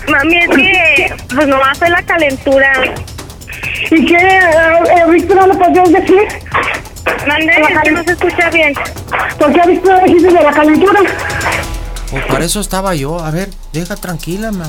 Mami, 0.09 0.37
es 0.37 0.49
que 0.49 1.15
pues 1.35 1.47
nomás 1.47 1.79
fue 1.79 1.91
la 1.91 2.03
calentura. 2.03 2.73
¿Y 3.91 4.07
qué, 4.07 4.17
eh, 4.17 4.41
eh, 4.97 5.11
Víctor, 5.11 5.37
no 5.37 5.47
lo 5.49 5.59
podías 5.59 5.93
decir? 5.93 6.23
Mande, 7.27 7.53
es 7.53 7.81
que 7.83 7.91
no 7.91 8.05
se 8.05 8.13
escucha 8.13 8.51
bien. 8.51 8.75
¿Por 9.39 9.53
qué 9.53 9.61
Víctor 9.69 10.05
dijiste 10.05 10.29
de 10.29 10.43
la 10.43 10.53
calentura? 10.53 11.01
Pues 12.11 12.25
para 12.27 12.45
eso 12.45 12.61
estaba 12.61 12.95
yo. 12.95 13.19
A 13.21 13.31
ver, 13.31 13.49
deja 13.73 13.97
tranquila, 13.97 14.53
ma. 14.53 14.69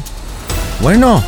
Bueno, 0.81 1.23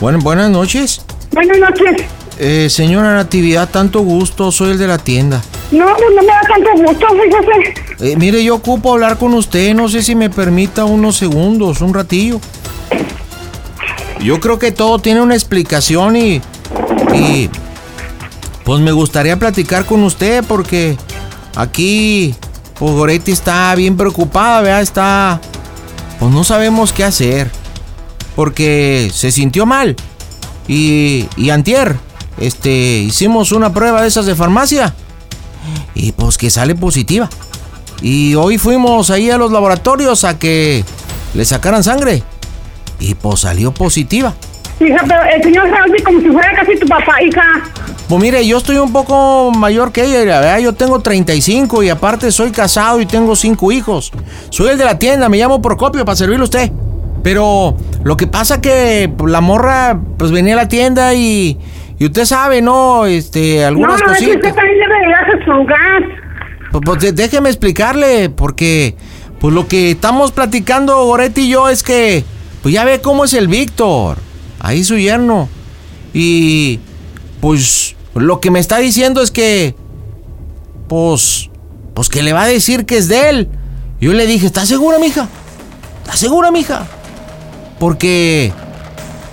bueno 0.00 0.18
buenas 0.20 0.50
noches. 0.50 1.02
Buenas 1.32 1.58
noches. 1.58 2.04
Eh, 2.38 2.68
señora 2.70 3.14
Natividad, 3.14 3.68
tanto 3.68 4.00
gusto. 4.00 4.52
Soy 4.52 4.72
el 4.72 4.78
de 4.78 4.86
la 4.86 4.98
tienda. 4.98 5.42
No, 5.72 5.86
pues 5.96 6.10
no 6.14 6.22
me 6.22 6.28
da 6.28 6.40
tanto 6.42 6.70
gusto, 6.74 7.06
fíjese. 7.08 8.12
Eh, 8.12 8.16
mire, 8.16 8.44
yo 8.44 8.54
ocupo 8.54 8.92
hablar 8.92 9.18
con 9.18 9.34
usted. 9.34 9.74
No 9.74 9.88
sé 9.88 10.02
si 10.02 10.14
me 10.14 10.30
permita 10.30 10.84
unos 10.84 11.16
segundos, 11.16 11.80
un 11.80 11.94
ratillo. 11.94 12.40
Yo 14.20 14.40
creo 14.40 14.58
que 14.58 14.72
todo 14.72 14.98
tiene 14.98 15.20
una 15.20 15.34
explicación 15.34 16.16
y. 16.16 16.40
Y. 17.14 17.50
Pues 18.64 18.80
me 18.80 18.92
gustaría 18.92 19.38
platicar 19.38 19.84
con 19.84 20.02
usted 20.02 20.44
porque 20.46 20.96
aquí. 21.54 22.34
Pues 22.78 22.92
Goretti 22.92 23.32
está 23.32 23.74
bien 23.74 23.96
preocupada, 23.96 24.60
¿verdad? 24.60 24.82
Está. 24.82 25.40
Pues 26.18 26.32
no 26.32 26.44
sabemos 26.44 26.92
qué 26.92 27.04
hacer. 27.04 27.50
Porque 28.34 29.10
se 29.14 29.30
sintió 29.30 29.66
mal. 29.66 29.96
Y. 30.68 31.26
Y 31.36 31.50
antier. 31.50 31.96
Este. 32.38 32.98
Hicimos 32.98 33.52
una 33.52 33.72
prueba 33.72 34.02
de 34.02 34.08
esas 34.08 34.26
de 34.26 34.34
farmacia. 34.34 34.94
Y 35.94 36.12
pues 36.12 36.36
que 36.36 36.50
sale 36.50 36.74
positiva. 36.74 37.28
Y 38.02 38.34
hoy 38.34 38.58
fuimos 38.58 39.10
ahí 39.10 39.30
a 39.30 39.38
los 39.38 39.50
laboratorios 39.50 40.24
a 40.24 40.38
que 40.38 40.84
le 41.34 41.44
sacaran 41.44 41.82
sangre. 41.82 42.22
Y 42.98 43.14
pues 43.14 43.40
salió 43.40 43.72
positiva. 43.72 44.34
Hija, 44.80 45.02
pero 45.08 45.22
el 45.24 45.42
señor 45.42 45.70
Salvi 45.70 46.02
como 46.02 46.20
si 46.20 46.28
fuera 46.28 46.54
casi 46.54 46.78
tu 46.78 46.86
papá, 46.86 47.22
hija. 47.22 47.62
Pues 48.08 48.22
mire, 48.22 48.46
yo 48.46 48.58
estoy 48.58 48.76
un 48.76 48.92
poco 48.92 49.50
mayor 49.50 49.90
que 49.90 50.04
ella, 50.04 50.24
la 50.24 50.40
verdad, 50.40 50.58
yo 50.58 50.74
tengo 50.74 51.00
35 51.00 51.82
y 51.82 51.88
aparte 51.88 52.30
soy 52.30 52.50
casado 52.50 53.00
y 53.00 53.06
tengo 53.06 53.34
cinco 53.34 53.72
hijos. 53.72 54.12
Soy 54.50 54.68
el 54.68 54.78
de 54.78 54.84
la 54.84 54.98
tienda, 54.98 55.28
me 55.28 55.38
llamo 55.38 55.62
Procopio 55.62 56.04
para 56.04 56.16
servirle 56.16 56.42
a 56.42 56.44
usted. 56.44 56.72
Pero 57.22 57.76
lo 58.04 58.16
que 58.16 58.26
pasa 58.26 58.60
que 58.60 59.10
pues, 59.16 59.32
la 59.32 59.40
morra 59.40 59.98
pues 60.18 60.30
venía 60.30 60.54
a 60.54 60.56
la 60.58 60.68
tienda 60.68 61.14
y, 61.14 61.58
y 61.98 62.04
usted 62.04 62.24
sabe, 62.24 62.62
¿no? 62.62 63.06
Este, 63.06 63.64
algunas 63.64 64.00
no, 64.00 64.06
no, 64.06 64.12
es 64.12 64.18
que 64.20 64.26
cositas. 64.26 64.36
usted 64.36 64.54
también 64.54 64.78
debe 64.78 65.00
de 65.00 65.10
darse 65.10 65.44
su 65.44 65.52
lugar. 65.52 66.02
Pues, 66.70 66.82
pues, 66.84 67.16
déjeme 67.16 67.48
explicarle, 67.48 68.28
porque 68.30 68.94
pues 69.40 69.52
lo 69.52 69.66
que 69.66 69.90
estamos 69.92 70.32
platicando 70.32 71.04
Goretti 71.06 71.42
y 71.42 71.48
yo 71.48 71.68
es 71.68 71.82
que 71.82 72.24
pues 72.66 72.74
ya 72.74 72.82
ve 72.82 73.00
cómo 73.00 73.24
es 73.24 73.32
el 73.32 73.46
Víctor, 73.46 74.18
ahí 74.58 74.82
su 74.82 74.98
yerno. 74.98 75.48
Y 76.12 76.80
pues 77.40 77.94
lo 78.12 78.40
que 78.40 78.50
me 78.50 78.58
está 78.58 78.78
diciendo 78.78 79.22
es 79.22 79.30
que 79.30 79.76
pues 80.88 81.48
pues 81.94 82.08
que 82.08 82.24
le 82.24 82.32
va 82.32 82.42
a 82.42 82.48
decir 82.48 82.84
que 82.84 82.96
es 82.96 83.06
de 83.06 83.28
él. 83.28 83.48
Yo 84.00 84.12
le 84.14 84.26
dije, 84.26 84.46
¿estás 84.46 84.66
segura, 84.66 84.98
mija? 84.98 85.28
¿Estás 86.02 86.18
segura, 86.18 86.50
mija? 86.50 86.88
Porque 87.78 88.52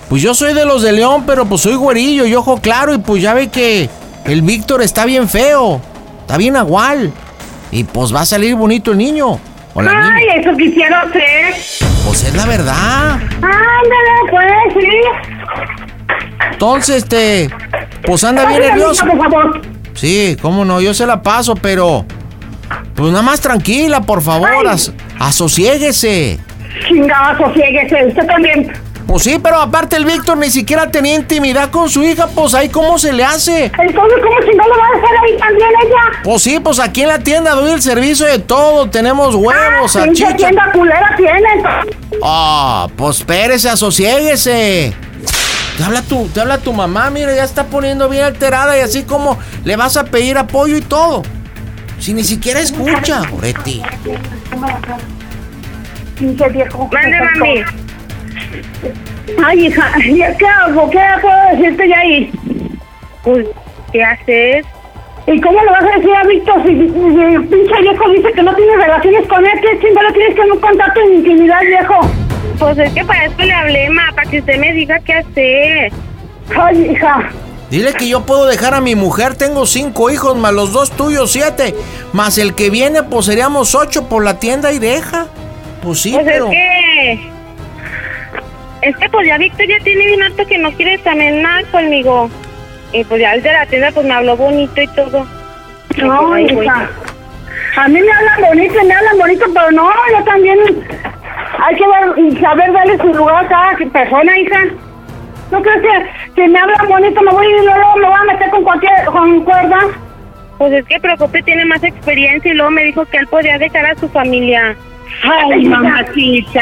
pues 0.08 0.22
yo 0.22 0.32
soy 0.32 0.54
de 0.54 0.64
los 0.64 0.82
de 0.82 0.92
León, 0.92 1.24
pero 1.26 1.44
pues 1.44 1.62
soy 1.62 1.74
güerillo 1.74 2.26
y 2.26 2.36
ojo 2.36 2.58
claro 2.58 2.94
y 2.94 2.98
pues 2.98 3.20
ya 3.20 3.34
ve 3.34 3.48
que 3.48 3.90
el 4.26 4.42
Víctor 4.42 4.80
está 4.80 5.06
bien 5.06 5.28
feo, 5.28 5.80
está 6.20 6.36
bien 6.36 6.54
agual. 6.54 7.12
Y 7.72 7.82
pues 7.82 8.14
va 8.14 8.20
a 8.20 8.26
salir 8.26 8.54
bonito 8.54 8.92
el 8.92 8.98
niño. 8.98 9.40
O 9.74 9.82
la 9.82 9.92
niña. 9.92 10.14
Ay, 10.16 10.40
eso 10.40 10.56
quisiera 10.56 11.00
hacer. 11.02 11.54
Pues 12.06 12.24
es 12.24 12.34
la 12.34 12.46
verdad. 12.46 13.12
Ándale, 13.12 14.30
pues, 14.30 14.74
sí. 14.84 14.88
Entonces, 16.52 16.96
este, 17.02 17.50
pues 18.02 18.22
anda 18.24 18.46
bien 18.46 18.60
nervioso. 18.60 19.04
Por 19.06 19.18
favor. 19.18 19.62
Sí, 19.94 20.36
cómo 20.40 20.64
no, 20.64 20.80
yo 20.80 20.94
se 20.94 21.06
la 21.06 21.22
paso, 21.22 21.54
pero 21.54 22.04
pues 22.94 23.10
nada 23.10 23.22
más 23.22 23.40
tranquila, 23.40 24.00
por 24.00 24.22
favor, 24.22 24.66
as- 24.66 24.92
asosiéguese. 25.18 26.38
Chingada, 26.88 27.36
sosiéguese. 27.38 28.06
Usted 28.06 28.26
también. 28.26 28.72
Pues 29.14 29.22
sí, 29.22 29.38
pero 29.40 29.60
aparte 29.60 29.94
el 29.94 30.04
Víctor 30.06 30.36
ni 30.38 30.50
siquiera 30.50 30.90
tenía 30.90 31.14
intimidad 31.14 31.70
con 31.70 31.88
su 31.88 32.02
hija, 32.02 32.26
pues 32.26 32.52
ahí 32.52 32.68
cómo 32.68 32.98
se 32.98 33.12
le 33.12 33.22
hace. 33.22 33.66
Entonces, 33.66 33.94
¿cómo 33.94 34.40
chingado 34.40 34.70
va 34.76 34.86
a 34.86 34.98
hacer 34.98 35.18
ahí 35.22 35.38
también 35.38 35.70
ella? 35.84 36.20
Pues 36.24 36.42
sí, 36.42 36.58
pues 36.58 36.80
aquí 36.80 37.02
en 37.02 37.06
la 37.10 37.20
tienda 37.20 37.52
doy 37.52 37.70
el 37.70 37.80
servicio 37.80 38.26
de 38.26 38.40
todo, 38.40 38.90
tenemos 38.90 39.36
huevos, 39.36 39.54
Ah, 39.94 40.00
salchicha. 40.00 40.34
tienda 40.34 40.68
culera 40.72 41.14
tiene. 41.16 41.62
Ah, 42.24 42.88
pues 42.96 43.18
espérese, 43.18 43.68
asosiéguese. 43.68 44.92
Te 45.76 45.84
habla 45.84 46.02
tu, 46.02 46.26
te 46.26 46.40
habla 46.40 46.58
tu 46.58 46.72
mamá, 46.72 47.08
mira, 47.10 47.32
ya 47.36 47.44
está 47.44 47.66
poniendo 47.66 48.08
bien 48.08 48.24
alterada 48.24 48.76
y 48.76 48.80
así 48.80 49.04
como 49.04 49.38
le 49.62 49.76
vas 49.76 49.96
a 49.96 50.06
pedir 50.06 50.36
apoyo 50.38 50.76
y 50.76 50.80
todo. 50.82 51.22
Si 52.00 52.14
ni 52.14 52.24
siquiera 52.24 52.58
escucha, 52.58 53.22
viejo. 56.48 56.88
Mande, 56.92 57.20
mami. 57.20 57.83
Ay, 59.44 59.66
hija, 59.66 59.92
¿ya 60.14 60.36
¿qué 60.36 60.46
hago? 60.46 60.90
¿Qué 60.90 60.98
puedo 61.20 61.36
decirte 61.52 61.88
ya 61.88 61.98
ahí? 61.98 62.30
Pues, 63.22 63.46
¿qué 63.92 64.02
haces? 64.04 64.66
¿Y 65.26 65.40
cómo 65.40 65.58
le 65.62 65.70
vas 65.70 65.84
a 65.84 65.96
decir 65.96 66.10
a 66.14 66.24
Víctor 66.24 66.62
si, 66.64 66.68
si- 66.68 66.90
si 66.90 67.34
el 67.34 67.44
pinche 67.48 67.80
viejo 67.80 68.08
dice 68.10 68.32
que 68.34 68.42
no 68.42 68.54
tiene 68.54 68.76
relaciones 68.76 69.26
con 69.26 69.44
él? 69.44 69.52
¿Qué 69.62 69.78
chingado 69.80 70.12
tienes 70.12 70.34
que 70.34 70.46
no 70.46 70.60
contacto 70.60 71.00
en 71.00 71.14
intimidad, 71.14 71.60
viejo? 71.62 72.00
Pues 72.58 72.78
es 72.78 72.92
que 72.92 73.04
para 73.04 73.24
esto 73.24 73.42
le 73.42 73.52
hablé, 73.52 73.88
ma, 73.90 74.02
para 74.14 74.30
que 74.30 74.38
usted 74.40 74.58
me 74.58 74.72
diga 74.74 74.98
qué 75.00 75.14
hacer. 75.14 75.92
Ay, 76.56 76.90
hija. 76.92 77.30
Dile 77.70 77.94
que 77.94 78.06
yo 78.06 78.26
puedo 78.26 78.44
dejar 78.46 78.74
a 78.74 78.80
mi 78.82 78.94
mujer, 78.94 79.34
tengo 79.34 79.64
cinco 79.66 80.10
hijos, 80.10 80.36
más 80.36 80.52
los 80.52 80.72
dos 80.72 80.90
tuyos, 80.92 81.32
siete. 81.32 81.74
Más 82.12 82.36
el 82.36 82.54
que 82.54 82.68
viene, 82.68 83.02
pues 83.02 83.24
seríamos 83.24 83.74
ocho 83.74 84.06
por 84.08 84.22
la 84.22 84.38
tienda 84.38 84.70
y 84.72 84.78
deja. 84.78 85.26
Pues 85.82 86.00
sí, 86.02 86.12
Pues 86.12 86.26
pero... 86.26 86.46
es 86.46 86.52
que... 86.52 87.33
Es 88.84 88.94
que 88.98 89.08
pues 89.08 89.26
ya 89.26 89.38
Víctor 89.38 89.66
ya 89.66 89.78
tiene 89.82 90.06
bien 90.06 90.22
harto 90.22 90.46
que 90.46 90.58
no 90.58 90.70
quiere 90.72 90.98
también 90.98 91.40
nada 91.40 91.62
conmigo. 91.72 92.28
Y 92.92 93.02
pues 93.04 93.18
ya 93.18 93.32
el 93.32 93.42
de 93.42 93.52
la 93.52 93.64
tienda 93.64 93.90
pues 93.92 94.06
me 94.06 94.12
habló 94.12 94.36
bonito 94.36 94.80
y 94.80 94.86
todo. 94.88 95.26
No, 95.96 96.38
hija. 96.38 96.90
A 97.76 97.88
mí 97.88 98.00
me 98.00 98.12
hablan 98.12 98.40
bonito 98.42 98.84
me 98.84 98.92
hablan 98.92 99.18
bonito, 99.18 99.46
pero 99.54 99.70
no, 99.70 99.90
yo 100.10 100.24
también 100.24 100.58
hay 101.58 101.76
que 101.76 101.86
dar, 101.86 102.40
saber 102.40 102.72
darle 102.72 102.98
su 102.98 103.14
lugar 103.14 103.44
a 103.44 103.48
cada 103.48 103.76
persona, 103.90 104.38
hija. 104.38 104.60
¿No 105.50 105.62
crees 105.62 105.80
que 105.80 106.42
si 106.42 106.48
me 106.48 106.58
hablan 106.58 106.86
bonito 106.86 107.22
me 107.22 107.32
voy 107.32 107.46
y 107.46 107.64
luego 107.64 107.96
me 107.96 108.06
voy 108.06 108.16
a 108.20 108.32
meter 108.32 108.50
con 108.50 108.64
cualquier 108.64 109.04
con 109.06 109.44
cuerda? 109.44 109.78
Pues 110.58 110.72
es 110.74 110.84
que 110.84 111.00
Procope 111.00 111.42
tiene 111.42 111.64
más 111.64 111.82
experiencia 111.82 112.50
y 112.50 112.54
luego 112.54 112.70
me 112.70 112.84
dijo 112.84 113.06
que 113.06 113.16
él 113.16 113.26
podía 113.28 113.58
dejar 113.58 113.86
a 113.86 113.94
su 113.94 114.08
familia. 114.10 114.76
Ay, 115.22 115.64
mamacita. 115.64 116.60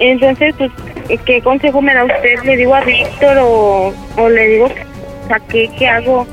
Entonces, 0.00 0.54
pues, 0.58 1.20
¿qué 1.24 1.40
consejo 1.42 1.80
me 1.80 1.94
da 1.94 2.04
usted? 2.04 2.42
¿Le 2.44 2.56
digo 2.56 2.74
a 2.74 2.80
Víctor 2.80 3.36
o, 3.38 3.94
o 4.16 4.28
le 4.28 4.48
digo, 4.48 4.68
sea, 5.28 5.38
¿qué, 5.48 5.70
qué 5.78 5.86
hago? 5.86 6.26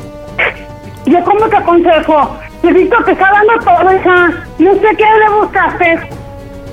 ¿Yo 1.05 1.23
cómo 1.23 1.47
te 1.47 1.55
aconsejo? 1.57 2.37
Si 2.61 2.71
Víctor 2.71 3.05
te 3.05 3.11
está 3.11 3.31
dando 3.31 3.53
todo, 3.63 3.95
hija. 3.95 4.45
No 4.59 4.73
sé 4.73 4.87
qué 4.97 5.03
le 5.03 5.39
buscaste. 5.39 5.99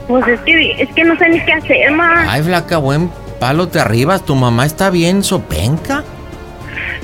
Pues 0.08 0.28
es 0.28 0.40
que, 0.40 0.82
es 0.82 0.88
que 0.94 1.04
no 1.04 1.16
sé 1.16 1.28
ni 1.28 1.40
qué 1.40 1.52
hacer, 1.52 1.90
ma. 1.92 2.26
Ay, 2.28 2.42
flaca, 2.42 2.78
buen 2.78 3.10
palo 3.38 3.68
te 3.68 3.80
arribas. 3.80 4.24
¿Tu 4.24 4.34
mamá 4.34 4.66
está 4.66 4.90
bien 4.90 5.22
sopenca? 5.22 6.04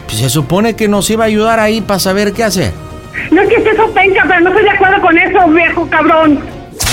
Pues 0.06 0.18
se 0.18 0.28
supone 0.28 0.74
que 0.76 0.88
nos 0.88 1.08
iba 1.10 1.24
a 1.24 1.26
ayudar 1.28 1.60
ahí 1.60 1.80
para 1.80 2.00
saber 2.00 2.32
qué 2.32 2.44
hacer. 2.44 2.72
No 3.30 3.42
es 3.42 3.48
que 3.48 3.56
esté 3.56 3.76
sopenca, 3.76 4.24
pero 4.26 4.40
no 4.40 4.48
estoy 4.50 4.64
de 4.64 4.70
acuerdo 4.70 5.00
con 5.00 5.18
eso, 5.18 5.48
viejo 5.48 5.88
cabrón. 5.88 6.40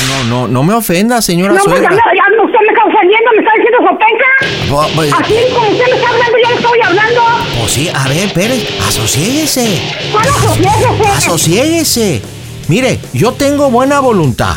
No, 0.08 0.24
no, 0.26 0.47
no 0.47 0.64
me 0.64 0.74
ofenda, 0.74 1.22
señora 1.22 1.53
No, 1.53 1.60
pues 1.64 1.82
ya, 1.82 1.89
suegra. 1.89 2.03
ya 2.16 2.36
no, 2.38 2.43
usted 2.45 2.60
me 2.62 2.68
está 2.70 2.84
ofendiendo, 2.86 3.32
me 3.36 3.39
está 3.39 3.51
diciendo 3.58 3.78
sopenca. 3.89 4.95
Bu- 4.95 5.24
Así 5.24 5.53
como 5.53 5.70
usted 5.70 5.86
me 5.91 5.97
está 5.97 6.10
hablando, 6.10 6.38
yo 6.43 6.49
le 6.49 6.55
estoy 6.55 6.80
hablando. 6.82 7.22
Pues 7.60 7.72
sí, 7.72 7.89
a 7.93 8.08
ver, 8.08 8.18
espere, 8.18 8.68
asosiéguese. 8.88 9.82
¿Cuál 10.12 10.28
asociéguese? 10.28 11.08
Asosiéguese. 11.18 12.22
Mire, 12.68 12.99
yo 13.14 13.34
tengo 13.34 13.70
buena 13.70 13.99
voluntad. 13.99 14.55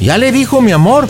Ya 0.00 0.18
le 0.18 0.32
dijo 0.32 0.60
mi 0.60 0.72
amor 0.72 1.08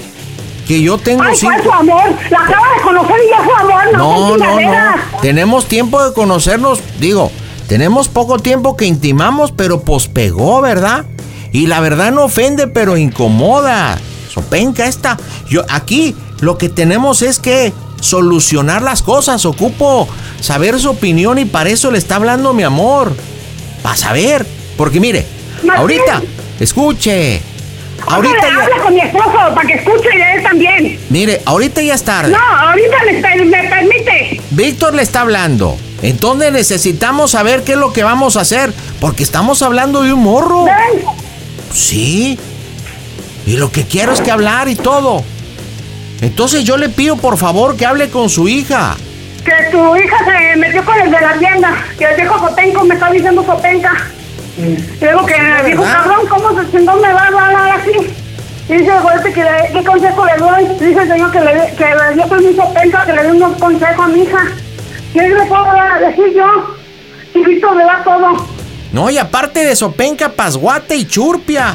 que 0.68 0.80
yo 0.82 0.98
tengo 0.98 1.22
Ay, 1.24 1.34
cinco. 1.36 1.52
¿cuál 1.54 1.62
su 1.64 1.72
amor? 1.72 2.10
La 2.30 2.38
acaba 2.40 2.66
de 2.76 2.82
conocer 2.82 3.16
y 3.26 3.30
ya 3.30 3.44
su 3.44 3.52
amor, 3.54 3.84
no, 3.92 4.36
No, 4.36 4.36
no, 4.36 4.60
no. 4.60 5.20
Tenemos 5.22 5.66
tiempo 5.66 6.04
de 6.04 6.12
conocernos. 6.12 6.80
Digo, 6.98 7.30
tenemos 7.68 8.08
poco 8.08 8.38
tiempo 8.38 8.76
que 8.76 8.84
intimamos, 8.86 9.50
pero 9.52 9.80
pues 9.80 10.06
pegó, 10.08 10.60
¿verdad? 10.60 11.04
Y 11.52 11.66
la 11.66 11.80
verdad 11.80 12.12
no 12.12 12.24
ofende, 12.24 12.66
pero 12.66 12.96
incomoda. 12.96 13.98
Sopenca 14.28 14.86
esta. 14.86 15.18
Yo 15.48 15.62
aquí 15.68 16.16
lo 16.40 16.56
que 16.56 16.68
tenemos 16.68 17.22
es 17.22 17.38
que 17.38 17.72
solucionar 18.00 18.82
las 18.82 19.02
cosas. 19.02 19.44
Ocupo 19.44 20.08
saber 20.40 20.80
su 20.80 20.90
opinión 20.90 21.38
y 21.38 21.44
para 21.44 21.70
eso 21.70 21.90
le 21.90 21.98
está 21.98 22.16
hablando 22.16 22.54
mi 22.54 22.62
amor. 22.62 23.14
Para 23.82 23.96
saber. 23.96 24.46
Porque 24.76 24.98
mire, 24.98 25.26
Martín. 25.62 25.80
ahorita, 25.80 26.22
escuche. 26.58 27.42
Ahorita 28.06 28.40
ya. 28.40 28.64
habla 28.64 28.82
con 28.82 28.94
mi 28.94 29.00
esposo 29.00 29.32
para 29.54 29.66
que 29.66 29.74
escuche 29.74 30.08
y 30.16 30.20
él 30.20 30.42
también. 30.42 30.98
Mire, 31.10 31.42
ahorita 31.44 31.82
ya 31.82 31.94
es 31.94 32.02
tarde. 32.02 32.32
No, 32.32 32.38
ahorita 32.38 32.96
me 33.44 33.68
permite. 33.68 34.40
Víctor 34.50 34.94
le 34.94 35.02
está 35.02 35.20
hablando. 35.20 35.76
Entonces 36.02 36.52
necesitamos 36.52 37.30
saber 37.32 37.62
qué 37.62 37.72
es 37.72 37.78
lo 37.78 37.92
que 37.92 38.02
vamos 38.02 38.36
a 38.36 38.40
hacer. 38.40 38.72
Porque 39.00 39.22
estamos 39.22 39.62
hablando 39.62 40.02
de 40.02 40.12
un 40.12 40.20
morro. 40.20 40.64
¿Ven? 40.64 41.21
Sí. 41.72 42.38
Y 43.46 43.56
lo 43.56 43.70
que 43.72 43.84
quiero 43.84 44.12
es 44.12 44.20
que 44.20 44.30
hablar 44.30 44.68
y 44.68 44.76
todo. 44.76 45.22
Entonces 46.20 46.64
yo 46.64 46.76
le 46.76 46.88
pido 46.88 47.16
por 47.16 47.36
favor 47.36 47.76
que 47.76 47.84
hable 47.86 48.08
con 48.10 48.28
su 48.30 48.48
hija. 48.48 48.96
Que 49.44 49.70
tu 49.72 49.96
hija 49.96 50.16
se 50.24 50.56
metió 50.56 50.84
con 50.84 50.96
el 51.00 51.10
de 51.10 51.20
la 51.20 51.36
tienda. 51.38 51.74
Que 51.98 52.04
el 52.04 52.16
viejo 52.16 52.38
Sopenco 52.38 52.84
me 52.84 52.94
está 52.94 53.10
diciendo 53.10 53.44
Sopenca. 53.44 53.92
Luego 55.00 55.26
que 55.26 55.36
la 55.38 55.62
dijo, 55.64 55.82
cabrón, 55.82 56.26
¿cómo 56.28 56.60
se 56.62 56.70
chingón 56.70 57.00
me 57.00 57.12
va 57.12 57.22
a 57.22 57.26
hablar 57.26 57.80
así? 57.80 57.90
Y 58.68 58.72
dice 58.74 58.92
el 58.96 59.02
golpe 59.02 59.32
que 59.32 59.42
le, 59.42 59.72
¿qué 59.72 59.84
consejo 59.84 60.24
le 60.24 60.36
doy? 60.36 60.64
Dice 60.78 61.02
el 61.02 61.08
señor 61.08 61.32
que 61.32 61.40
le, 61.40 61.74
que 61.76 61.84
le 61.84 62.14
dio 62.14 62.28
permiso 62.28 62.62
a 62.62 63.04
que 63.06 63.12
le 63.12 63.22
dé 63.24 63.30
unos 63.32 63.56
consejos 63.58 64.04
a 64.04 64.08
mi 64.08 64.20
hija. 64.22 64.38
¿Qué 65.12 65.20
le 65.22 65.44
puedo 65.46 65.64
dar- 65.64 65.98
decir 66.00 66.32
yo? 66.36 66.76
Y 67.34 67.44
Víctor 67.44 67.74
me 67.74 67.82
da 67.84 68.02
todo. 68.04 68.46
No, 68.92 69.08
y 69.10 69.18
aparte 69.18 69.64
de 69.64 69.74
Sopenca, 69.74 70.30
Pasguate 70.30 70.96
y 70.96 71.06
Churpia. 71.06 71.74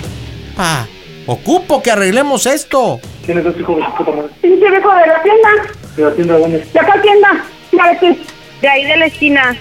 Pa, 0.55 0.87
ocupo 1.25 1.81
que 1.81 1.91
arreglemos 1.91 2.45
esto. 2.45 2.99
Tienes 3.25 3.43
dos 3.43 3.55
hijos 3.59 3.77
de 3.77 3.85
su 3.85 3.91
puta 3.95 4.11
madre. 4.11 4.29
Pinche 4.41 4.69
viejo 4.69 4.93
de 4.93 5.07
la 5.07 5.23
tienda. 5.23 5.49
¿De 5.95 6.03
la 6.03 6.11
tienda 6.11 6.37
dónde? 6.37 6.67
¿De 6.71 6.79
acá 6.79 7.01
tienda? 7.01 7.45
De 7.71 7.81
aquí. 7.81 8.21
De 8.61 8.67
ahí 8.67 8.85
de 8.85 8.97
la 8.97 9.05
esquina. 9.07 9.57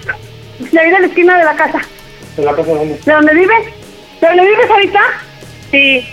De 0.59 0.81
ahí 0.81 0.91
de 0.91 1.01
la 1.01 1.07
esquina 1.07 1.39
de 1.39 1.45
la 1.45 1.57
casa. 1.57 1.81
¿De 2.37 2.45
la 2.45 2.55
casa 2.55 2.73
dónde? 2.73 3.01
¿De 3.05 3.13
dónde 3.13 3.35
vives? 3.35 3.67
¿De 4.21 4.27
dónde 4.27 4.43
vives 4.43 4.71
ahorita? 4.71 5.01
Sí. 5.71 6.07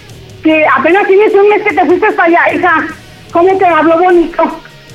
Que 0.43 0.65
apenas 0.65 1.07
tienes 1.07 1.33
un 1.33 1.49
mes 1.49 1.61
que 1.63 1.73
te 1.73 1.85
fuiste 1.85 2.11
para 2.13 2.27
allá, 2.27 2.55
hija. 2.55 2.87
¿Cómo 3.31 3.57
te 3.57 3.65
habló 3.65 3.97
bonito? 3.97 4.43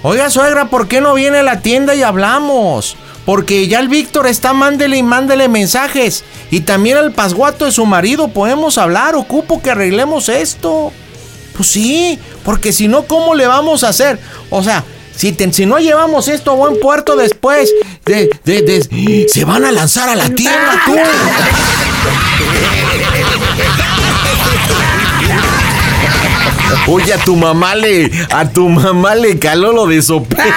Oiga, 0.03 0.31
suegra, 0.31 0.67
¿por 0.67 0.89
qué 0.89 1.01
no 1.01 1.15
viene 1.15 1.39
a 1.39 1.43
la 1.43 1.61
tienda 1.61 1.95
y 1.95 2.03
hablamos? 2.03 2.97
Porque 3.29 3.69
ya 3.69 3.81
el 3.81 3.89
Víctor 3.89 4.27
está 4.27 4.55
mándele 4.55 4.97
y 4.97 5.03
mándele 5.03 5.49
mensajes. 5.49 6.25
Y 6.51 6.61
también 6.61 6.97
al 6.97 7.13
pasguato 7.13 7.67
de 7.67 7.73
su 7.73 7.85
marido 7.85 8.29
podemos 8.29 8.79
hablar. 8.79 9.17
Ocupo 9.17 9.61
que 9.61 9.71
arreglemos 9.71 10.31
esto. 10.31 10.93
Pues 11.55 11.69
sí, 11.69 12.19
porque 12.43 12.73
si 12.73 12.89
no, 12.89 13.03
¿cómo 13.03 13.35
le 13.35 13.47
vamos 13.47 13.85
a 13.85 13.91
hacer? 13.91 14.19
O 14.49 14.63
sea, 14.63 14.83
si, 15.15 15.33
te- 15.33 15.53
si 15.53 15.67
no 15.67 15.79
llevamos 15.79 16.29
esto 16.29 16.53
a 16.53 16.55
buen 16.55 16.81
puerto 16.81 17.17
después, 17.17 17.71
de, 18.07 18.31
de- 18.47 18.63
de- 18.63 19.27
se 19.29 19.45
van 19.45 19.63
a 19.67 19.73
lanzar 19.73 20.09
a 20.09 20.17
la 20.17 20.31
tierra, 20.31 20.81
tú. 20.87 20.95
Oye, 26.87 27.13
a 27.13 27.19
tu 27.19 27.37
mamá 27.37 27.75
le, 27.75 28.11
a 28.31 28.49
tu 28.49 28.69
mamá 28.69 29.15
le 29.15 29.39
caló 29.39 29.73
lo 29.73 29.87
de 29.87 30.01
sope. 30.03 30.37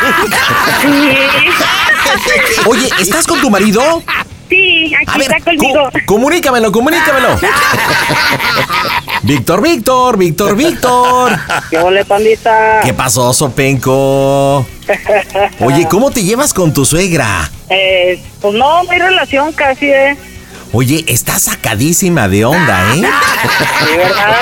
Oye, 2.66 2.90
¿estás 3.00 3.26
con 3.28 3.40
tu 3.42 3.50
marido? 3.50 4.04
Sí, 4.50 4.92
aquí 5.08 5.20
ver, 5.20 5.32
está 5.32 5.44
conmigo. 5.52 5.90
co- 5.92 6.00
comunícamelo, 6.06 6.72
comunícamelo. 6.72 7.40
Víctor, 9.24 9.62
Víctor, 9.62 10.18
Víctor, 10.18 10.56
Víctor. 10.56 11.40
¿Qué 11.70 11.78
ole, 11.78 12.04
pandita? 12.06 12.82
¿Qué 12.84 12.94
pasó, 12.94 13.32
Sopenco? 13.34 14.66
Oye, 15.62 15.88
¿cómo 15.90 16.12
te 16.12 16.24
llevas 16.24 16.54
con 16.54 16.74
tu 16.74 16.84
suegra? 16.86 17.50
Eh, 17.70 18.22
pues 18.42 18.54
no, 18.56 18.84
no 18.84 18.92
hay 18.92 19.00
relación 19.00 19.54
casi, 19.54 19.86
¿eh? 19.86 20.18
Oye, 20.74 21.04
está 21.08 21.38
sacadísima 21.38 22.28
de 22.28 22.46
onda, 22.46 22.96
¿eh? 22.96 23.02
Sí, 23.86 23.98
¿verdad? 23.98 24.36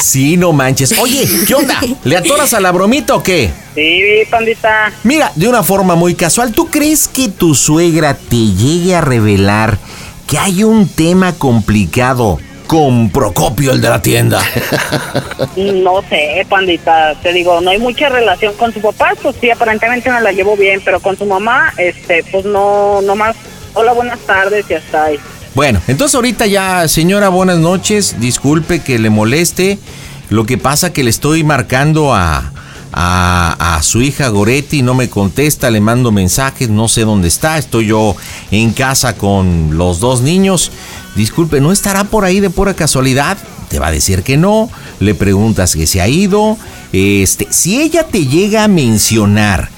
Sí, 0.00 0.36
no 0.36 0.52
manches. 0.52 0.98
Oye, 0.98 1.26
¿qué 1.46 1.54
onda? 1.54 1.80
¿Le 2.04 2.16
atoras 2.16 2.52
a 2.54 2.60
la 2.60 2.72
bromita 2.72 3.14
o 3.14 3.22
qué? 3.22 3.50
Sí, 3.74 4.02
pandita. 4.30 4.92
Mira, 5.02 5.32
de 5.34 5.48
una 5.48 5.62
forma 5.62 5.94
muy 5.94 6.14
casual, 6.14 6.52
¿tú 6.52 6.68
crees 6.70 7.08
que 7.08 7.28
tu 7.28 7.54
suegra 7.54 8.14
te 8.14 8.36
llegue 8.36 8.94
a 8.94 9.00
revelar 9.00 9.78
que 10.26 10.38
hay 10.38 10.64
un 10.64 10.88
tema 10.88 11.34
complicado 11.34 12.38
con 12.66 13.10
Procopio, 13.10 13.72
el 13.72 13.80
de 13.80 13.88
la 13.88 14.02
tienda? 14.02 14.42
No 15.56 16.02
sé, 16.08 16.46
pandita. 16.48 17.14
Te 17.22 17.32
digo, 17.32 17.60
no 17.60 17.70
hay 17.70 17.78
mucha 17.78 18.08
relación 18.08 18.54
con 18.54 18.72
su 18.72 18.80
papá, 18.80 19.12
pues 19.22 19.36
sí, 19.40 19.50
aparentemente 19.50 20.10
me 20.10 20.20
la 20.20 20.32
llevo 20.32 20.56
bien, 20.56 20.80
pero 20.84 21.00
con 21.00 21.16
su 21.16 21.24
mamá, 21.24 21.72
este, 21.76 22.24
pues 22.30 22.44
no, 22.44 23.00
no 23.02 23.16
más. 23.16 23.36
Hola, 23.74 23.92
buenas 23.92 24.20
tardes 24.20 24.64
y 24.68 24.74
hasta 24.74 25.04
ahí. 25.04 25.18
Bueno, 25.54 25.80
entonces 25.86 26.16
ahorita 26.16 26.48
ya, 26.48 26.88
señora, 26.88 27.28
buenas 27.28 27.58
noches. 27.58 28.16
Disculpe 28.18 28.80
que 28.80 28.98
le 28.98 29.08
moleste. 29.08 29.78
Lo 30.28 30.46
que 30.46 30.58
pasa 30.58 30.92
que 30.92 31.04
le 31.04 31.10
estoy 31.10 31.44
marcando 31.44 32.12
a, 32.12 32.50
a, 32.92 33.80
su 33.82 34.02
hija 34.02 34.28
Goretti, 34.28 34.82
no 34.82 34.94
me 34.94 35.08
contesta, 35.08 35.70
le 35.70 35.80
mando 35.80 36.10
mensajes, 36.10 36.68
no 36.70 36.88
sé 36.88 37.02
dónde 37.02 37.28
está. 37.28 37.56
Estoy 37.56 37.86
yo 37.86 38.16
en 38.50 38.72
casa 38.72 39.16
con 39.16 39.78
los 39.78 40.00
dos 40.00 40.22
niños. 40.22 40.72
Disculpe, 41.14 41.60
¿no 41.60 41.70
estará 41.70 42.02
por 42.02 42.24
ahí 42.24 42.40
de 42.40 42.50
pura 42.50 42.74
casualidad? 42.74 43.38
Te 43.68 43.78
va 43.78 43.88
a 43.88 43.92
decir 43.92 44.24
que 44.24 44.36
no. 44.36 44.68
Le 44.98 45.14
preguntas 45.14 45.76
que 45.76 45.86
se 45.86 46.00
ha 46.00 46.08
ido. 46.08 46.56
Este, 46.92 47.46
si 47.50 47.80
ella 47.80 48.08
te 48.08 48.26
llega 48.26 48.64
a 48.64 48.68
mencionar 48.68 49.70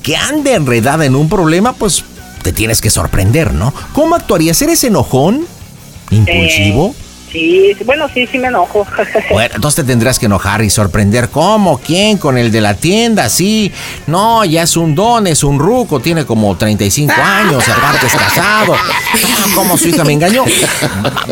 que 0.00 0.16
anda 0.16 0.54
enredada 0.54 1.06
en 1.06 1.16
un 1.16 1.28
problema, 1.28 1.72
pues 1.72 2.04
te 2.44 2.52
tienes 2.52 2.82
que 2.82 2.90
sorprender, 2.90 3.54
¿no? 3.54 3.72
¿Cómo 3.94 4.14
actuarías? 4.14 4.60
¿Eres 4.60 4.84
enojón? 4.84 5.46
¿Impulsivo? 6.10 6.94
Sí, 7.32 7.74
sí, 7.76 7.82
bueno, 7.84 8.06
sí, 8.12 8.28
sí 8.30 8.38
me 8.38 8.48
enojo. 8.48 8.86
Bueno, 9.30 9.54
entonces 9.56 9.84
te 9.84 9.90
tendrás 9.90 10.18
que 10.18 10.26
enojar 10.26 10.62
y 10.62 10.68
sorprender. 10.70 11.30
¿Cómo? 11.30 11.78
¿Quién? 11.78 12.18
¿Con 12.18 12.36
el 12.36 12.52
de 12.52 12.60
la 12.60 12.74
tienda? 12.74 13.28
Sí. 13.30 13.72
No, 14.06 14.44
ya 14.44 14.62
es 14.62 14.76
un 14.76 14.94
don, 14.94 15.26
es 15.26 15.42
un 15.42 15.58
ruco, 15.58 15.98
tiene 16.00 16.26
como 16.26 16.54
35 16.54 17.12
años, 17.12 17.66
aparte 17.66 18.06
es 18.06 18.14
casado. 18.14 18.74
Ah, 18.74 19.46
¿Cómo 19.54 19.76
su 19.78 19.88
hija 19.88 20.04
me 20.04 20.12
engañó? 20.12 20.44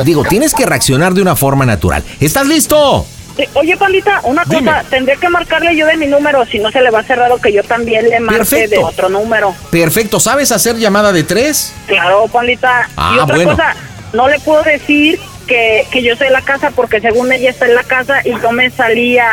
Digo, 0.04 0.24
tienes 0.24 0.54
que 0.54 0.64
reaccionar 0.64 1.12
de 1.12 1.20
una 1.20 1.36
forma 1.36 1.66
natural. 1.66 2.02
¿Estás 2.18 2.46
listo? 2.48 3.06
Sí, 3.36 3.44
Oye, 3.54 3.76
pandita, 3.78 4.20
una 4.24 4.44
cosa, 4.44 4.84
tendría 4.90 5.16
que 5.16 5.28
marcarle 5.28 5.74
yo 5.74 5.86
de 5.86 5.96
mi 5.96 6.06
número, 6.06 6.44
si 6.44 6.58
no 6.58 6.70
se 6.70 6.82
le 6.82 6.90
va 6.90 6.98
a 6.98 7.00
hacer 7.00 7.18
raro 7.18 7.38
que 7.38 7.52
yo 7.52 7.62
también 7.62 8.08
le 8.10 8.20
marque 8.20 8.38
Perfecto. 8.40 8.76
de 8.76 8.84
otro 8.84 9.08
número. 9.08 9.54
Perfecto. 9.70 10.20
¿Sabes 10.20 10.52
hacer 10.52 10.76
llamada 10.76 11.12
de 11.12 11.24
tres? 11.24 11.72
Claro, 11.86 12.26
pandita. 12.28 12.88
Ah, 12.96 13.14
y 13.16 13.18
otra 13.20 13.36
bueno. 13.36 13.50
cosa, 13.52 13.74
no 14.12 14.28
le 14.28 14.38
puedo 14.40 14.62
decir 14.62 15.18
que, 15.46 15.86
que 15.90 16.02
yo 16.02 16.14
soy 16.16 16.28
la 16.28 16.42
casa 16.42 16.70
porque 16.72 17.00
según 17.00 17.32
ella 17.32 17.50
está 17.50 17.64
en 17.66 17.74
la 17.74 17.84
casa 17.84 18.20
y 18.24 18.30
yo 18.38 18.52
me 18.52 18.70
salía... 18.70 19.24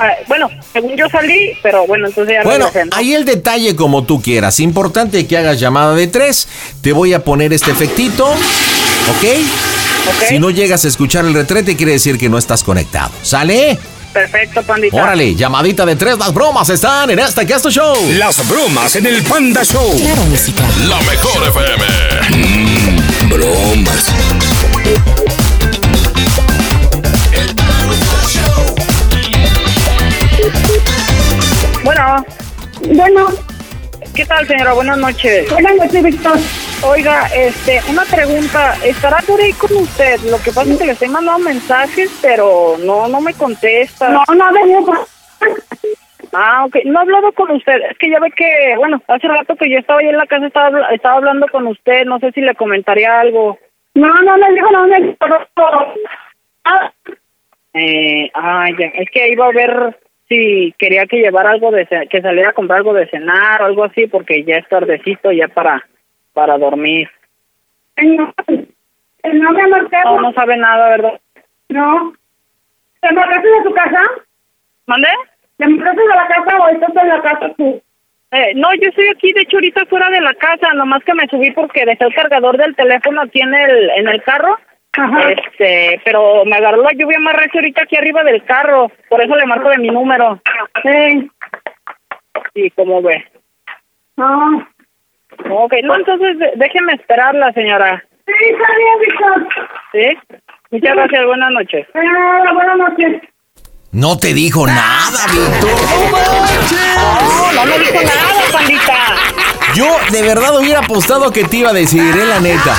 ah, 0.00 0.10
bueno, 0.26 0.50
según 0.74 0.94
yo 0.96 1.08
salí, 1.08 1.56
pero 1.62 1.86
bueno, 1.86 2.08
entonces 2.08 2.34
ya 2.34 2.42
Bueno, 2.44 2.66
regresé, 2.66 2.90
¿no? 2.90 2.96
ahí 2.96 3.14
el 3.14 3.24
detalle 3.24 3.74
como 3.74 4.04
tú 4.04 4.20
quieras. 4.20 4.60
Importante 4.60 5.26
que 5.26 5.38
hagas 5.38 5.58
llamada 5.58 5.94
de 5.94 6.06
tres. 6.08 6.46
Te 6.82 6.92
voy 6.92 7.14
a 7.14 7.24
poner 7.24 7.52
este 7.54 7.70
efectito. 7.70 8.26
¿Ok? 8.26 9.24
Si 10.28 10.38
no 10.38 10.50
llegas 10.50 10.84
a 10.84 10.88
escuchar 10.88 11.24
el 11.24 11.34
retrete, 11.34 11.76
quiere 11.76 11.92
decir 11.92 12.18
que 12.18 12.28
no 12.28 12.38
estás 12.38 12.62
conectado. 12.62 13.10
¿Sale? 13.22 13.78
Perfecto, 14.12 14.62
pandita. 14.62 14.96
Órale, 14.96 15.34
llamadita 15.34 15.84
de 15.86 15.96
tres. 15.96 16.18
Las 16.18 16.32
bromas 16.32 16.68
están 16.70 17.10
en 17.10 17.18
este 17.18 17.46
Casto 17.46 17.70
Show. 17.70 17.94
Las 18.18 18.46
bromas 18.48 18.96
en 18.96 19.06
el 19.06 19.22
Panda 19.22 19.62
Show. 19.64 19.96
Claro, 19.96 20.22
música. 20.24 20.62
La 20.88 20.98
mejor 21.02 21.48
FM. 21.48 21.84
Mm, 22.30 23.28
bromas. 23.28 24.14
Bueno. 31.84 32.24
Bueno. 32.94 33.26
¿Qué 34.14 34.26
tal, 34.26 34.46
señora? 34.48 34.72
Buenas 34.72 34.98
noches. 34.98 35.48
Buenas 35.50 35.76
noches, 35.76 36.02
Víctor. 36.02 36.38
Oiga, 36.84 37.26
este, 37.34 37.80
una 37.90 38.04
pregunta. 38.04 38.74
¿Estará 38.84 39.18
por 39.26 39.40
ahí 39.40 39.52
con 39.54 39.76
usted? 39.76 40.20
Lo 40.30 40.38
que 40.38 40.52
pasa 40.52 40.72
es 40.72 40.78
que 40.78 40.86
le 40.86 40.92
estoy 40.92 41.08
mandando 41.08 41.44
mensajes, 41.44 42.16
pero 42.22 42.76
no, 42.78 43.08
no 43.08 43.20
me 43.20 43.34
contesta. 43.34 44.08
No, 44.10 44.22
no 44.34 44.44
ha 44.44 44.52
venido 44.52 44.84
Ah, 46.32 46.64
ok. 46.66 46.76
No 46.84 47.00
he 47.00 47.02
hablado 47.02 47.32
con 47.32 47.50
usted. 47.50 47.80
Es 47.90 47.98
que 47.98 48.10
ya 48.10 48.20
ve 48.20 48.30
que, 48.30 48.74
bueno, 48.76 49.02
hace 49.08 49.26
rato 49.26 49.56
que 49.56 49.68
yo 49.68 49.78
estaba 49.78 50.00
ahí 50.00 50.08
en 50.08 50.16
la 50.16 50.26
casa, 50.26 50.46
estaba, 50.46 50.88
estaba 50.90 51.16
hablando 51.16 51.48
con 51.48 51.66
usted. 51.66 52.04
No 52.04 52.20
sé 52.20 52.30
si 52.32 52.40
le 52.42 52.54
comentaría 52.54 53.20
algo. 53.20 53.58
No, 53.94 54.22
no 54.22 54.38
me 54.38 54.52
dijo, 54.52 54.70
no 54.70 54.86
me 54.86 55.16
Eh, 57.74 58.30
ah, 58.34 58.66
ya. 58.78 58.86
Es 58.94 59.10
que 59.10 59.28
iba 59.30 59.46
a 59.46 59.52
ver 59.52 59.98
si 60.28 60.72
quería 60.78 61.06
que 61.06 61.18
llevara 61.18 61.50
algo 61.50 61.72
de 61.72 61.86
que 62.08 62.22
saliera 62.22 62.50
a 62.50 62.52
comprar 62.52 62.78
algo 62.78 62.94
de 62.94 63.08
cenar 63.08 63.62
o 63.62 63.64
algo 63.64 63.84
así 63.84 64.06
porque 64.06 64.44
ya 64.44 64.56
es 64.56 64.68
tardecito 64.68 65.32
ya 65.32 65.48
para 65.48 65.82
para 66.38 66.56
dormir. 66.56 67.10
No, 68.00 68.32
no 69.24 69.52
me 69.52 69.62
No, 70.04 70.20
no 70.20 70.32
sabe 70.32 70.56
nada, 70.56 70.90
¿verdad? 70.90 71.20
No. 71.68 72.12
¿Te 73.00 73.12
marcaste 73.12 73.48
de 73.48 73.62
tu 73.64 73.74
casa? 73.74 74.00
¿Mande? 74.86 75.08
¿Te 75.56 75.66
marcaste 75.66 76.00
de 76.00 76.08
la 76.08 76.28
casa 76.28 76.56
o 76.58 76.68
estás 76.68 76.90
en 76.94 77.08
la 77.08 77.22
casa 77.22 77.54
tú? 77.56 77.82
Eh, 78.30 78.52
no, 78.54 78.72
yo 78.74 78.88
estoy 78.88 79.08
aquí, 79.08 79.32
de 79.32 79.40
hecho, 79.40 79.56
ahorita 79.56 79.86
fuera 79.86 80.10
de 80.10 80.20
la 80.20 80.32
casa, 80.34 80.72
nomás 80.74 81.02
que 81.02 81.14
me 81.14 81.26
subí 81.26 81.50
porque 81.50 81.84
dejé 81.84 82.04
el 82.04 82.14
cargador 82.14 82.56
del 82.56 82.76
teléfono 82.76 83.22
aquí 83.22 83.40
en 83.40 83.54
el, 83.54 83.90
en 83.90 84.06
el 84.06 84.22
carro. 84.22 84.56
Este, 85.30 86.00
pero 86.04 86.44
me 86.44 86.56
agarró 86.56 86.82
la 86.82 86.92
lluvia 86.92 87.18
más 87.18 87.34
recia 87.34 87.60
ahorita 87.60 87.82
aquí 87.82 87.96
arriba 87.96 88.22
del 88.22 88.44
carro, 88.44 88.92
por 89.08 89.20
eso 89.20 89.34
le 89.34 89.46
marco 89.46 89.70
de 89.70 89.78
mi 89.78 89.88
número. 89.88 90.40
Sí. 90.84 91.30
Sí, 92.54 92.70
¿cómo 92.76 93.02
ve? 93.02 93.24
No. 94.16 94.68
Ok, 95.50 95.74
no, 95.84 95.96
entonces 95.96 96.36
déjeme 96.56 96.94
esperarla, 96.94 97.52
señora. 97.52 98.04
Sí, 98.26 98.32
está 98.50 98.66
bien, 98.76 98.98
Víctor. 99.00 99.48
¿Sí? 99.92 100.36
Muchas 100.70 100.94
gracias, 100.94 101.26
buenas 101.26 101.50
noches. 101.52 101.86
buenas 101.94 102.76
noches. 102.76 103.22
No 103.90 104.18
te 104.18 104.34
dijo 104.34 104.66
nada, 104.66 105.26
Víctor. 105.32 105.70
No, 106.96 107.52
no 107.52 107.64
me 107.64 107.78
dijo 107.78 107.94
nada, 107.94 108.52
pandita. 108.52 108.94
Yo 109.74 109.86
de 110.10 110.22
verdad 110.22 110.58
hubiera 110.58 110.80
apostado 110.80 111.30
que 111.30 111.44
te 111.44 111.58
iba 111.58 111.70
a 111.70 111.72
decir, 111.72 112.02
eh, 112.02 112.26
la 112.26 112.40
neta. 112.40 112.74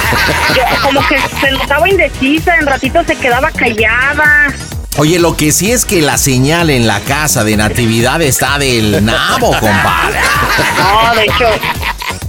Yo, 0.55 0.61
como 0.83 1.01
que 1.07 1.17
se 1.19 1.51
notaba 1.51 1.89
indecisa, 1.89 2.55
en 2.57 2.67
ratito 2.67 3.03
se 3.03 3.15
quedaba 3.15 3.49
callada. 3.51 4.53
Oye, 4.97 5.17
lo 5.17 5.37
que 5.37 5.51
sí 5.51 5.71
es 5.71 5.85
que 5.85 6.01
la 6.01 6.17
señal 6.17 6.69
en 6.69 6.85
la 6.85 6.99
casa 6.99 7.43
de 7.43 7.55
Natividad 7.55 8.21
está 8.21 8.57
del 8.59 9.05
nabo, 9.05 9.51
compadre. 9.59 10.19
No, 10.77 11.15
de 11.15 11.23
hecho, 11.23 11.47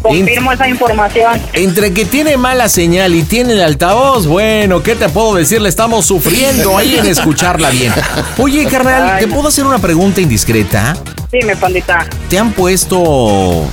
confirmo 0.03 0.53
esa 0.53 0.69
información. 0.69 1.41
Entre 1.53 1.93
que 1.93 2.05
tiene 2.05 2.37
mala 2.37 2.69
señal 2.69 3.15
y 3.15 3.23
tiene 3.23 3.55
el 3.55 3.63
altavoz, 3.63 4.27
bueno, 4.27 4.83
¿qué 4.83 4.95
te 4.95 5.09
puedo 5.09 5.35
decir? 5.35 5.61
Le 5.61 5.69
estamos 5.69 6.07
sufriendo 6.07 6.77
ahí 6.77 6.97
en 6.97 7.07
escucharla 7.07 7.71
bien. 7.71 7.93
Oye, 8.39 8.67
carnal, 8.67 9.19
¿te 9.19 9.29
puedo 9.29 9.49
hacer 9.49 9.65
una 9.65 9.79
pregunta 9.79 10.21
indiscreta? 10.21 10.97
Dime, 11.33 11.55
pandita. 11.57 12.07
¿Te 12.29 12.39
han 12.39 12.53
puesto 12.53 13.67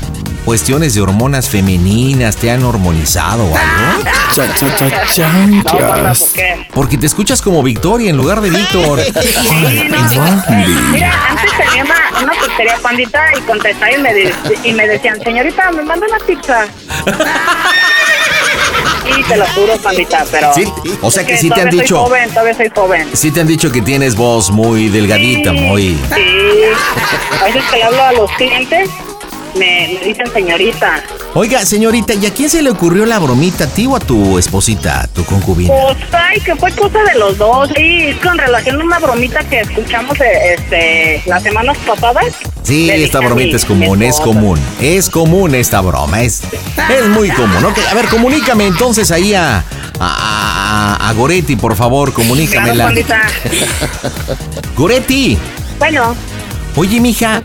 cuestiones 0.52 0.94
de 0.94 1.02
hormonas 1.02 1.50
femeninas? 1.50 2.38
¿Te 2.38 2.50
han 2.50 2.64
hormonizado 2.64 3.44
o 3.44 3.48
algo? 3.58 4.10
Cha, 4.34 4.48
cha, 4.56 4.76
cha, 4.78 5.06
chanclas. 5.14 6.20
¿por 6.20 6.32
qué? 6.32 6.68
Porque 6.74 6.98
te 6.98 7.06
escuchas 7.06 7.42
como 7.42 7.62
Victoria 7.62 8.10
en 8.12 8.16
lugar 8.16 8.40
de 8.40 8.50
Víctor. 8.50 9.02
Mira, 10.94 11.12
antes 11.30 11.52
tenía 11.58 11.84
una, 11.84 12.24
una 12.24 12.32
pizzería 12.42 12.78
pandita 12.82 13.20
y 13.38 13.42
contestaba 13.42 13.92
y 13.92 13.98
me, 14.02 14.14
de- 14.14 14.34
y 14.64 14.72
me 14.72 14.88
decían, 14.88 15.20
señorita, 15.22 15.70
me 15.72 15.84
manda 15.84 16.08
una 16.08 16.26
pizza. 16.26 16.66
Y 19.20 19.24
te 19.24 19.36
lo 19.36 19.46
juro, 19.48 19.76
pandita, 19.84 20.26
pero... 20.32 20.54
Sí, 20.54 20.64
o 21.02 21.12
sea 21.12 21.26
que 21.26 21.36
sí 21.38 21.50
te 21.50 21.60
han 21.62 21.70
dicho- 21.70 21.96
Soy 21.98 22.06
joven, 22.08 22.30
todavía 22.30 22.54
soy 22.54 22.70
joven. 22.74 23.10
Sí 23.14 23.32
te 23.32 23.42
han 23.42 23.48
dicho 23.48 23.70
que 23.70 23.82
tienes 23.82 24.16
voz 24.16 24.50
muy 24.50 24.88
delgadita, 24.88 25.52
muy... 25.52 25.98
Sí. 26.16 26.62
A 27.42 27.46
veces 27.46 27.64
que 27.70 27.78
le 27.78 27.84
hablo 27.84 28.02
a 28.02 28.12
los 28.14 28.32
clientes 28.32 28.90
me, 29.58 29.98
me 30.00 30.06
dicen 30.06 30.32
señorita. 30.34 31.04
Oiga, 31.34 31.66
señorita, 31.66 32.14
¿y 32.14 32.26
a 32.26 32.34
quién 32.34 32.50
se 32.50 32.62
le 32.62 32.70
ocurrió 32.70 33.06
la 33.06 33.20
bromita, 33.20 33.66
a 33.66 33.68
ti 33.68 33.86
o 33.86 33.96
a 33.96 34.00
tu 34.00 34.38
esposita, 34.38 35.02
a 35.02 35.08
tu 35.08 35.24
concubina? 35.26 35.74
Pues, 35.74 35.98
ay, 36.14 36.40
que 36.42 36.56
fue 36.56 36.72
cosa 36.72 37.00
de 37.04 37.20
los 37.20 37.38
dos. 37.38 37.70
Sí, 37.76 38.16
con 38.24 38.38
relación 38.38 38.82
a 38.82 38.84
una 38.84 39.00
bromita 39.00 39.40
que 39.44 39.62
escuchamos 39.62 40.20
eh, 40.22 40.56
este, 40.58 41.24
las 41.30 41.44
semanas 41.44 41.78
pasadas. 41.86 42.26
Sí, 42.64 42.88
Le 42.88 43.04
esta 43.04 43.20
bromita 43.20 43.50
mi- 43.50 43.56
es 43.56 43.66
común, 43.66 44.04
es 44.04 44.20
común. 44.20 44.60
Es 44.82 45.10
común 45.10 45.56
esta 45.56 45.80
broma, 45.82 46.22
es, 46.22 46.42
es 46.90 47.08
muy 47.10 47.30
común. 47.30 47.64
Ok, 47.66 47.78
a 47.90 47.94
ver, 47.94 48.06
comunícame 48.08 48.66
entonces 48.68 49.10
ahí 49.12 49.34
a, 49.34 49.64
a, 50.00 51.10
a- 51.10 51.14
Goretti, 51.14 51.56
por 51.56 51.76
favor, 51.76 52.14
Claro, 52.14 52.24
comunícamela. 52.30 52.84
Juanita. 52.86 53.22
Goretti, 54.76 55.38
Bueno, 55.80 56.16
oye, 56.78 57.00
mija, 57.02 57.42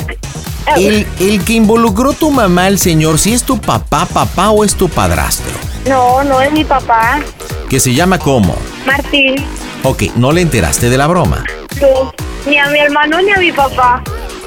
el, 0.76 1.06
el 1.18 1.44
que 1.44 1.54
involucró 1.54 2.12
tu 2.12 2.30
mamá, 2.30 2.68
el 2.68 2.78
señor, 2.78 3.18
si 3.18 3.32
es 3.32 3.42
tu 3.42 3.58
papá, 3.60 4.06
papá 4.06 4.50
o 4.50 4.64
es 4.64 4.74
tu 4.76 4.88
padrastro, 4.88 5.52
no, 5.88 6.22
no 6.22 6.40
es 6.40 6.52
mi 6.52 6.64
papá. 6.64 7.20
que 7.68 7.80
se 7.80 7.92
llama 7.94 8.18
cómo. 8.18 8.54
Martín, 8.86 9.34
Ok, 9.84 10.04
no 10.14 10.30
le 10.30 10.42
enteraste 10.42 10.88
de 10.90 10.96
la 10.96 11.08
broma. 11.08 11.42
tú, 11.80 11.86
ni 12.48 12.56
a 12.58 12.66
mi 12.68 12.78
hermano 12.78 13.20
ni 13.20 13.32
a 13.32 13.36
mi 13.38 13.50
papá. 13.50 14.00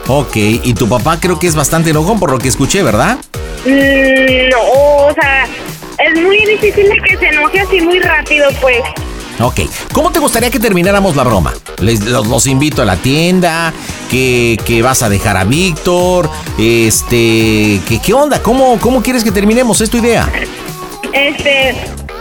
Ok, 0.07 0.35
y 0.37 0.73
tu 0.75 0.87
papá 0.87 1.19
creo 1.19 1.39
que 1.39 1.47
es 1.47 1.55
bastante 1.55 1.89
enojón 1.89 2.19
por 2.19 2.31
lo 2.31 2.37
que 2.37 2.47
escuché, 2.47 2.83
¿verdad? 2.83 3.17
Mm, 3.65 4.49
no, 4.51 4.61
o 5.07 5.13
sea, 5.13 5.45
es 5.97 6.21
muy 6.21 6.37
difícil 6.45 6.87
de 6.87 7.01
que 7.01 7.17
se 7.17 7.25
enoje 7.29 7.59
así 7.59 7.81
muy 7.81 7.99
rápido, 7.99 8.47
pues. 8.61 8.77
Ok, 9.39 9.61
¿cómo 9.91 10.11
te 10.11 10.19
gustaría 10.19 10.49
que 10.49 10.59
termináramos 10.59 11.15
la 11.15 11.23
broma? 11.23 11.53
Les, 11.79 12.05
los, 12.05 12.27
los 12.27 12.47
invito 12.47 12.81
a 12.81 12.85
la 12.85 12.95
tienda, 12.95 13.73
que, 14.09 14.57
que 14.65 14.81
vas 14.81 15.03
a 15.03 15.09
dejar 15.09 15.35
a 15.35 15.43
Víctor, 15.43 16.29
este, 16.57 17.81
que, 17.87 17.99
¿qué 18.03 18.13
onda? 18.13 18.41
¿Cómo, 18.41 18.79
¿Cómo 18.79 19.03
quieres 19.03 19.23
que 19.23 19.31
terminemos? 19.31 19.81
¿Es 19.81 19.89
tu 19.89 19.97
idea? 19.97 20.31
Este, 21.11 21.73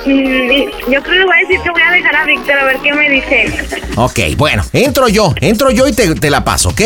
mm, 0.06 0.90
yo 0.92 1.02
creo 1.02 1.20
que 1.20 1.24
voy 1.24 1.36
a 1.36 1.48
decir 1.48 1.60
que 1.62 1.70
voy 1.70 1.82
a 1.82 1.90
dejar 1.92 2.16
a 2.16 2.24
Víctor 2.26 2.58
a 2.58 2.64
ver 2.64 2.78
qué 2.82 2.92
me 2.92 3.08
dice. 3.10 3.54
Ok, 3.96 4.18
bueno, 4.36 4.64
entro 4.72 5.08
yo, 5.08 5.32
entro 5.40 5.70
yo 5.70 5.86
y 5.86 5.92
te, 5.92 6.14
te 6.16 6.30
la 6.30 6.42
paso, 6.42 6.70
¿ok? 6.70 6.80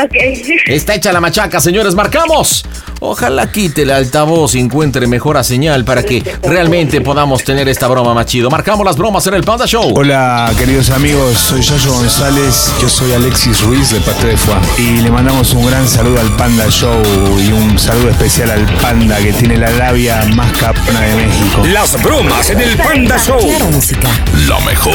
Ok. 0.00 0.14
Está 0.66 0.94
hecha 0.94 1.12
la 1.12 1.20
machaca, 1.20 1.60
señores, 1.60 1.94
marcamos. 1.94 2.64
Ojalá 3.04 3.50
quite 3.50 3.82
el 3.82 3.90
altavoz 3.90 4.54
y 4.54 4.60
encuentre 4.60 5.08
mejor 5.08 5.42
señal 5.42 5.84
para 5.84 6.04
que 6.04 6.22
realmente 6.42 7.00
podamos 7.00 7.42
tener 7.42 7.68
esta 7.68 7.88
broma 7.88 8.14
más 8.14 8.26
chido. 8.26 8.48
Marcamos 8.48 8.86
las 8.86 8.96
bromas 8.96 9.26
en 9.26 9.34
el 9.34 9.42
Panda 9.42 9.66
Show. 9.66 9.92
Hola 9.96 10.52
queridos 10.56 10.90
amigos, 10.90 11.36
soy 11.36 11.62
Yayo 11.62 11.92
González, 11.94 12.72
yo 12.80 12.88
soy 12.88 13.12
Alexis 13.12 13.60
Ruiz 13.62 13.90
de 13.90 14.36
Fuá 14.36 14.60
y 14.78 15.00
le 15.00 15.10
mandamos 15.10 15.52
un 15.52 15.66
gran 15.66 15.88
saludo 15.88 16.20
al 16.20 16.28
Panda 16.36 16.68
Show 16.70 17.02
y 17.40 17.50
un 17.50 17.76
saludo 17.76 18.10
especial 18.10 18.50
al 18.52 18.66
Panda 18.76 19.16
que 19.18 19.32
tiene 19.32 19.56
la 19.56 19.70
labia 19.70 20.24
más 20.36 20.52
capona 20.56 21.00
de 21.00 21.16
México. 21.16 21.64
Las 21.72 22.00
bromas 22.00 22.50
en 22.50 22.60
el 22.60 22.76
Panda 22.76 23.18
Show. 23.18 23.40
música. 23.72 24.08
Lo 24.46 24.60
mejor. 24.60 24.94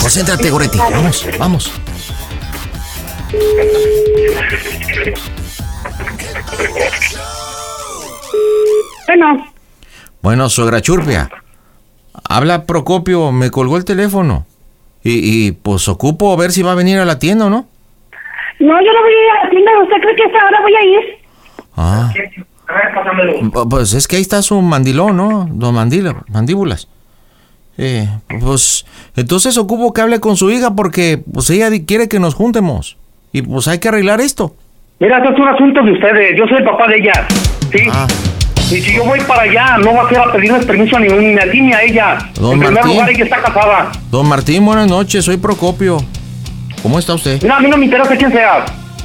Concéntrate, 0.00 0.48
Goretti. 0.48 0.78
Vamos, 0.78 1.26
vamos. 1.38 1.70
Bueno, 9.06 9.46
Bueno, 10.22 10.48
suegra 10.48 10.80
Churpia. 10.80 11.28
Habla 12.28 12.64
Procopio, 12.66 13.32
me 13.32 13.50
colgó 13.50 13.76
el 13.76 13.84
teléfono. 13.84 14.46
Y, 15.02 15.46
y, 15.48 15.52
pues 15.52 15.88
ocupo 15.88 16.36
ver 16.36 16.52
si 16.52 16.62
va 16.62 16.72
a 16.72 16.76
venir 16.76 16.98
a 16.98 17.04
la 17.04 17.18
tienda 17.18 17.46
o 17.46 17.50
no. 17.50 17.66
no, 18.60 18.66
yo 18.80 18.92
no 18.92 19.00
voy 19.02 19.12
a 19.12 19.24
ir 19.24 19.30
a 19.40 19.44
la 19.44 19.50
tienda. 19.50 19.70
¿Usted 19.82 19.96
cree 20.00 20.16
que 20.16 20.22
a 20.22 20.26
esta 20.26 20.46
hora 20.46 20.60
voy 20.62 20.74
a 20.74 20.84
ir? 20.84 21.00
Ah. 21.76 22.12
Pu- 23.50 23.68
Pues 23.68 23.92
es 23.94 24.06
que 24.06 24.16
ahí 24.16 24.22
está 24.22 24.40
su 24.42 24.60
mandilón, 24.62 25.16
¿no? 25.16 25.46
Don 25.50 25.74
Mandila, 25.74 26.22
mandíbulas. 26.28 26.88
Eh, 27.78 28.06
pues 28.40 28.84
entonces 29.16 29.56
ocupo 29.58 29.92
que 29.92 30.02
hable 30.02 30.20
con 30.20 30.36
su 30.36 30.50
hija 30.50 30.74
porque 30.74 31.22
pues 31.32 31.50
ella 31.50 31.68
quiere 31.84 32.08
que 32.08 32.20
nos 32.20 32.34
juntemos. 32.34 32.96
Y 33.32 33.42
pues 33.42 33.66
hay 33.68 33.78
que 33.78 33.88
arreglar 33.88 34.20
esto. 34.20 34.54
Mira, 35.00 35.18
esto 35.18 35.30
es 35.30 35.38
un 35.38 35.48
asunto 35.48 35.82
de 35.82 35.92
ustedes. 35.92 36.38
Yo 36.38 36.46
soy 36.46 36.58
el 36.58 36.64
papá 36.64 36.86
de 36.88 36.96
ella. 36.98 37.12
¿Sí? 37.72 37.88
Ah. 37.90 38.06
Y 38.70 38.80
si 38.80 38.94
yo 38.94 39.04
voy 39.04 39.20
para 39.20 39.42
allá, 39.42 39.78
no 39.78 39.94
va 39.94 40.04
a 40.04 40.08
ser 40.08 40.18
a 40.18 40.32
pedirles 40.32 40.64
permiso 40.64 40.96
a 40.96 41.00
ti 41.00 41.60
ni 41.60 41.72
a 41.72 41.82
ella. 41.82 42.18
Don 42.34 42.52
en 42.54 42.60
primer 42.60 42.84
lugar, 42.84 43.10
ella 43.10 43.24
está 43.24 43.42
casada. 43.42 43.92
Don 44.10 44.28
Martín, 44.28 44.64
buenas 44.64 44.88
noches, 44.88 45.24
soy 45.24 45.36
Procopio. 45.36 45.98
¿Cómo 46.82 46.98
está 46.98 47.14
usted? 47.14 47.42
Mira, 47.42 47.56
a 47.56 47.60
mí 47.60 47.68
no 47.68 47.76
me 47.76 47.84
interesa 47.84 48.16
quién 48.16 48.32
sea. 48.32 48.64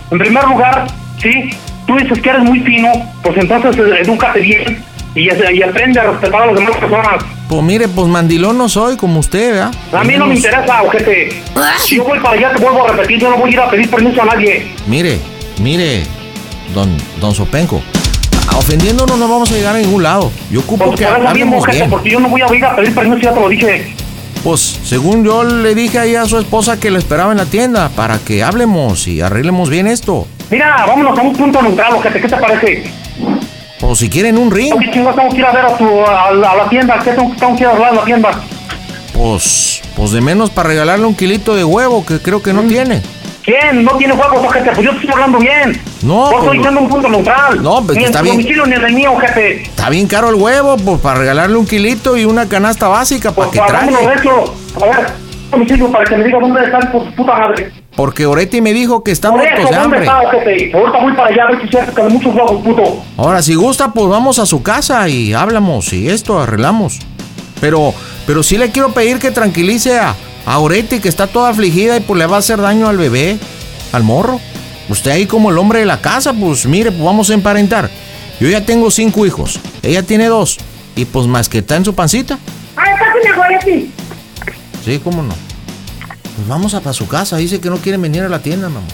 En 0.10 0.20
primer 0.20 0.44
lugar, 0.46 0.88
sí, 1.22 1.50
tú 1.86 1.98
dices 1.98 2.20
que 2.22 2.30
eres 2.30 2.44
muy 2.44 2.60
fino, 2.62 2.90
pues 3.24 3.38
entonces 3.38 3.78
eh, 3.78 4.02
edúcate 4.02 4.40
bien 4.40 4.84
y, 5.16 5.30
y 5.30 5.62
aprende 5.64 6.00
a 6.00 6.04
respetar 6.04 6.42
a 6.44 6.46
las 6.48 6.56
demás 6.56 6.78
personas. 6.78 7.26
Pues 7.48 7.64
mire, 7.64 7.88
pues 7.88 8.08
mandilón 8.08 8.58
no 8.58 8.68
soy 8.68 8.98
como 8.98 9.20
usted, 9.22 9.54
¿verdad? 9.54 9.72
A 9.94 10.04
mí 10.04 10.16
no 10.18 10.26
me 10.28 10.36
interesa, 10.36 10.82
ojete. 10.84 11.30
Si 11.80 11.96
yo 11.96 12.04
voy 12.04 12.20
para 12.20 12.36
allá, 12.38 12.52
te 12.54 12.62
vuelvo 12.62 12.86
a 12.86 12.92
repetir, 12.92 13.20
yo 13.20 13.30
no 13.30 13.38
voy 13.38 13.50
a 13.52 13.54
ir 13.54 13.60
a 13.62 13.70
pedir 13.70 13.90
permiso 13.90 14.22
a 14.22 14.26
nadie. 14.26 14.74
Mire, 14.86 15.18
mire, 15.62 16.04
don, 16.74 16.90
don 17.22 17.34
Sopenco. 17.34 17.82
Ofendiéndonos 18.58 19.18
no 19.18 19.28
vamos 19.30 19.50
a 19.52 19.54
llegar 19.54 19.76
a 19.76 19.80
ningún 19.80 20.04
lado. 20.04 20.30
Yo 20.52 20.60
ocupo 20.60 20.86
Pues 20.88 21.00
que 21.00 21.06
mismo, 21.06 21.30
hablemos 21.30 21.62
ojete, 21.64 21.78
bien. 21.78 21.90
porque 21.90 22.10
yo 22.10 22.20
no 22.20 22.28
voy 22.30 22.42
a 22.42 22.54
ir 22.54 22.66
a 22.66 22.76
pedir 22.76 22.94
permiso, 22.94 23.18
ya 23.22 23.34
te 23.34 23.40
lo 23.40 23.48
dije. 23.50 23.96
Pues 24.44 24.80
según 24.84 25.24
yo 25.24 25.44
le 25.44 25.74
dije 25.74 26.00
ahí 26.00 26.16
a 26.16 26.26
su 26.26 26.38
esposa 26.38 26.80
que 26.80 26.92
lo 26.92 26.98
esperaba 27.00 27.32
en 27.32 27.38
la 27.38 27.46
tienda 27.46 27.90
para 27.90 28.20
que 28.20 28.44
hablemos 28.44 29.08
y 29.08 29.22
arreglemos 29.22 29.70
bien 29.70 29.88
esto. 29.88 30.28
Mira, 30.50 30.86
vámonos 30.86 31.18
a 31.18 31.22
un 31.22 31.34
punto 31.34 31.62
neutral, 31.62 31.94
ojete, 31.94 32.20
¿qué 32.22 32.28
te 32.28 32.38
parece? 32.38 32.84
Pues 33.80 34.00
si 34.00 34.10
quieren 34.10 34.38
un 34.38 34.50
ring, 34.52 34.74
¿Qué 34.80 34.92
chingados 34.92 35.16
tengo 35.16 35.30
que 35.30 35.38
ir 35.38 35.46
a 35.46 35.52
ver 35.52 35.66
a, 35.66 35.78
tu, 35.78 35.86
a, 36.06 36.32
la- 36.32 36.52
a 36.52 36.56
la 36.56 36.70
tienda? 36.70 37.00
¿Qué 37.04 37.12
tengo, 37.12 37.32
tengo 37.40 37.56
que 37.56 37.62
ir 37.64 37.68
a 37.68 37.72
hablar 37.72 37.92
a 37.92 37.96
la 37.96 38.04
tienda? 38.06 38.30
pues, 39.14 39.82
pues 39.96 40.12
de 40.12 40.22
menos 40.22 40.52
para 40.52 40.70
regalarle 40.70 41.06
un 41.06 41.16
kilito 41.16 41.56
de 41.56 41.64
huevo 41.64 42.06
que 42.06 42.20
creo 42.20 42.42
que 42.44 42.54
no 42.54 42.62
Mm. 42.64 42.68
tiene. 42.68 43.02
¿Quién? 43.44 43.84
No 43.84 43.92
tiene 43.98 44.14
juegos, 44.14 44.46
ojete, 44.46 44.70
pues 44.72 44.82
yo 44.86 44.92
te 44.92 44.98
estoy 44.98 45.12
hablando 45.14 45.40
bien. 45.40 45.82
No, 46.04 46.26
Yo 46.26 46.32
pues- 46.32 46.44
estoy 46.44 46.58
diciendo 46.58 46.82
un 46.82 46.90
punto 46.90 47.10
neutral. 47.10 47.64
No, 47.64 47.82
pues 47.84 47.98
ni 47.98 48.04
está 48.04 48.20
en 48.20 48.26
tu 48.26 48.32
bien. 48.32 48.36
domicilio 48.38 48.66
ni 48.68 48.76
en 48.76 48.84
el 48.84 48.94
mío, 48.94 49.12
ojete. 49.14 49.62
Está 49.64 49.90
bien 49.90 50.06
caro 50.08 50.30
el 50.30 50.36
huevo, 50.36 50.76
pues 50.78 51.00
para 51.02 51.20
regalarle 51.20 51.56
un 51.56 51.66
kilito 51.66 52.18
y 52.18 52.26
una 52.26 52.48
canasta 52.50 52.88
básica 52.90 53.32
para 53.32 53.50
que 53.50 53.58
eso. 53.58 54.54
A 54.82 54.86
ver, 54.86 55.08
domicilio 55.50 55.92
para 55.92 56.04
que 56.04 56.18
me 56.18 56.24
diga 56.26 56.40
dónde 56.40 56.62
están 56.64 56.92
por 56.92 57.06
su 57.06 57.12
puta 57.16 57.38
madre. 57.38 57.72
Porque 57.98 58.28
Oretti 58.28 58.62
me 58.62 58.74
dijo 58.74 59.04
que 59.04 59.12
está 59.12 59.32
Por 59.32 59.40
muerto 59.40 59.60
eso, 59.60 59.72
de 59.72 59.76
¿dónde 59.76 59.98
hambre. 59.98 60.08
Ahorita 60.08 61.00
voy 61.02 61.14
para 61.16 61.34
allá 61.34 61.44
a 61.46 61.52
ver 61.52 61.62
si 61.64 61.68
se 61.68 62.04
muchos 62.04 62.62
puto. 62.64 63.04
Ahora, 63.18 63.42
si 63.42 63.56
gusta, 63.56 63.92
pues 63.92 64.08
vamos 64.08 64.38
a 64.38 64.46
su 64.46 64.62
casa 64.62 65.10
y 65.10 65.34
hablamos 65.34 65.92
y 65.94 66.08
esto 66.08 66.40
arreglamos. 66.40 67.00
Pero, 67.60 67.96
pero 68.28 68.44
sí 68.44 68.60
le 68.60 68.70
quiero 68.70 68.92
pedir 68.92 69.18
que 69.18 69.32
tranquilice 69.32 69.98
a, 69.98 70.14
a 70.46 70.60
Oreti, 70.60 71.00
que 71.00 71.10
está 71.10 71.26
toda 71.26 71.50
afligida 71.50 71.98
y 71.98 72.02
pues 72.02 72.20
le 72.20 72.28
va 72.28 72.36
a 72.36 72.40
hacer 72.40 72.62
daño 72.62 72.88
al 72.88 72.98
bebé, 72.98 73.40
al 73.92 74.04
morro. 74.04 74.40
Usted 74.90 75.10
ahí 75.10 75.26
como 75.26 75.50
el 75.50 75.58
hombre 75.58 75.80
de 75.80 75.88
la 75.88 76.00
casa, 76.00 76.34
pues 76.34 76.68
mire, 76.68 76.92
pues 76.92 77.04
vamos 77.04 77.32
a 77.32 77.34
emparentar. 77.34 77.90
Yo 78.40 78.48
ya 78.48 78.64
tengo 78.64 78.92
cinco 78.92 79.26
hijos, 79.26 79.60
ella 79.82 80.04
tiene 80.04 80.28
dos. 80.28 80.60
Y 80.96 81.06
pues 81.06 81.26
más 81.26 81.50
que 81.50 81.58
está 81.58 81.76
en 81.76 81.86
su 81.86 81.96
pancita. 81.96 82.38
Ay, 82.76 82.92
pásame 83.00 83.28
a 83.28 83.36
Goretti. 83.36 83.92
Sí, 84.86 85.02
cómo 85.04 85.24
no. 85.24 85.47
Pues 86.38 86.48
vamos 86.48 86.76
a, 86.76 86.82
para 86.82 86.94
su 86.94 87.08
casa, 87.08 87.38
dice 87.38 87.60
que 87.60 87.68
no 87.68 87.78
quieren 87.78 88.00
venir 88.00 88.22
a 88.22 88.30
la 88.30 88.38
tienda, 88.38 88.70
mamá. 88.70 88.86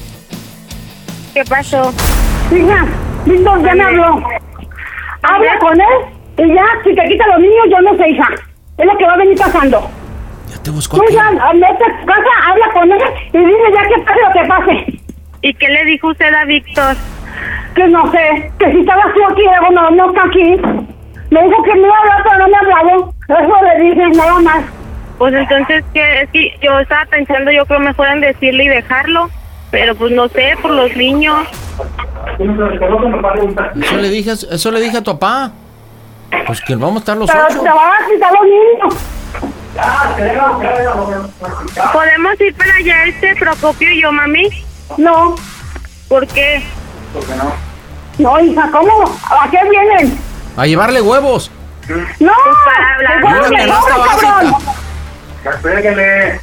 ¿Qué 1.33 1.43
pasó? 1.43 1.93
Hija, 2.49 2.85
Víctor 3.25 3.61
ya 3.61 3.75
me 3.75 3.83
habló. 3.83 4.23
Habla 5.23 5.59
con 5.59 5.73
él 5.73 5.87
y 6.37 6.55
ya, 6.55 6.63
si 6.85 6.95
te 6.95 7.03
quita 7.05 7.27
los 7.27 7.39
niños, 7.41 7.65
yo 7.69 7.81
no 7.81 7.97
sé, 7.97 8.11
hija. 8.11 8.29
Es 8.77 8.85
lo 8.85 8.97
que 8.97 9.05
va 9.05 9.13
a 9.15 9.17
venir 9.17 9.37
pasando. 9.37 9.89
Ya 10.49 10.63
te 10.63 10.71
busco 10.71 10.95
Tú 10.95 11.03
ya, 11.11 11.31
vete 11.31 11.83
a 11.83 11.99
tu 11.99 12.05
casa, 12.05 12.31
habla 12.47 12.65
con 12.71 12.89
él 12.89 13.01
y 13.33 13.37
dile 13.37 13.73
ya 13.73 13.89
que 13.89 14.01
pase 14.03 14.19
lo 14.21 14.31
que 14.31 14.47
pase. 14.47 14.99
¿Y 15.41 15.53
qué 15.55 15.67
le 15.67 15.83
dijo 15.83 16.07
usted 16.07 16.33
a 16.33 16.45
Víctor? 16.45 16.95
Que 17.75 17.87
no 17.89 18.09
sé, 18.09 18.53
que 18.57 18.71
si 18.71 18.79
estabas 18.79 19.13
tú 19.13 19.19
aquí, 19.29 19.41
luego 19.41 19.69
no, 19.71 19.91
no 19.91 20.09
está 20.11 20.27
aquí. 20.27 20.55
Me 21.29 21.43
dijo 21.43 21.61
que 21.63 21.73
me 21.73 21.87
iba 21.87 21.93
a 21.93 21.99
hablar, 21.99 22.23
pero 22.23 22.37
no 22.37 22.47
me 22.47 22.55
ha 22.55 22.59
hablado. 22.59 23.13
Eso 23.27 23.63
le 23.65 23.83
dije, 23.83 24.09
nada 24.17 24.39
más. 24.39 24.63
Pues 25.17 25.33
entonces, 25.33 25.83
¿qué? 25.93 26.21
Es 26.23 26.29
que 26.31 26.57
yo 26.61 26.79
estaba 26.79 27.05
pensando, 27.05 27.51
yo 27.51 27.65
creo 27.65 27.79
mejor 27.79 28.07
en 28.09 28.21
decirle 28.21 28.65
y 28.65 28.67
dejarlo. 28.69 29.29
Pero 29.71 29.95
pues 29.95 30.11
no 30.11 30.27
sé, 30.29 30.55
por 30.61 30.71
los 30.71 30.95
niños. 30.95 31.47
Eso 33.81 33.97
le 33.97 34.09
dije, 34.09 34.31
a- 34.31 34.33
eso 34.55 34.71
le 34.71 34.79
dije 34.81 34.97
a 34.97 35.01
tu 35.01 35.17
papá. 35.17 35.51
Pues 36.45 36.61
que 36.61 36.75
vamos 36.75 36.97
a 36.97 36.99
estar 36.99 37.17
los 37.17 37.29
Pero 37.29 37.45
ocho. 37.49 37.61
te 37.61 37.69
van 37.69 37.77
a 37.77 38.07
quitar 38.07 38.31
los 38.33 38.43
niños. 38.43 38.95
¿Podemos 41.91 42.41
ir 42.41 42.55
para 42.55 42.75
allá 42.75 43.05
este 43.05 43.35
Procopio 43.35 43.89
y 43.91 44.01
yo, 44.01 44.11
mami? 44.11 44.49
No. 44.97 45.35
¿Por 46.07 46.27
qué? 46.27 46.63
No, 48.19 48.39
hija, 48.39 48.69
¿cómo? 48.71 49.03
¿A 49.29 49.49
qué 49.49 49.57
vienen? 49.69 50.17
A 50.55 50.65
llevarle 50.67 51.01
huevos. 51.01 51.49
No, 52.19 52.31
para 52.65 52.95
hablar. 52.95 53.49
¡Que 53.49 53.57
de 53.57 53.67
Pégale. 55.61 56.39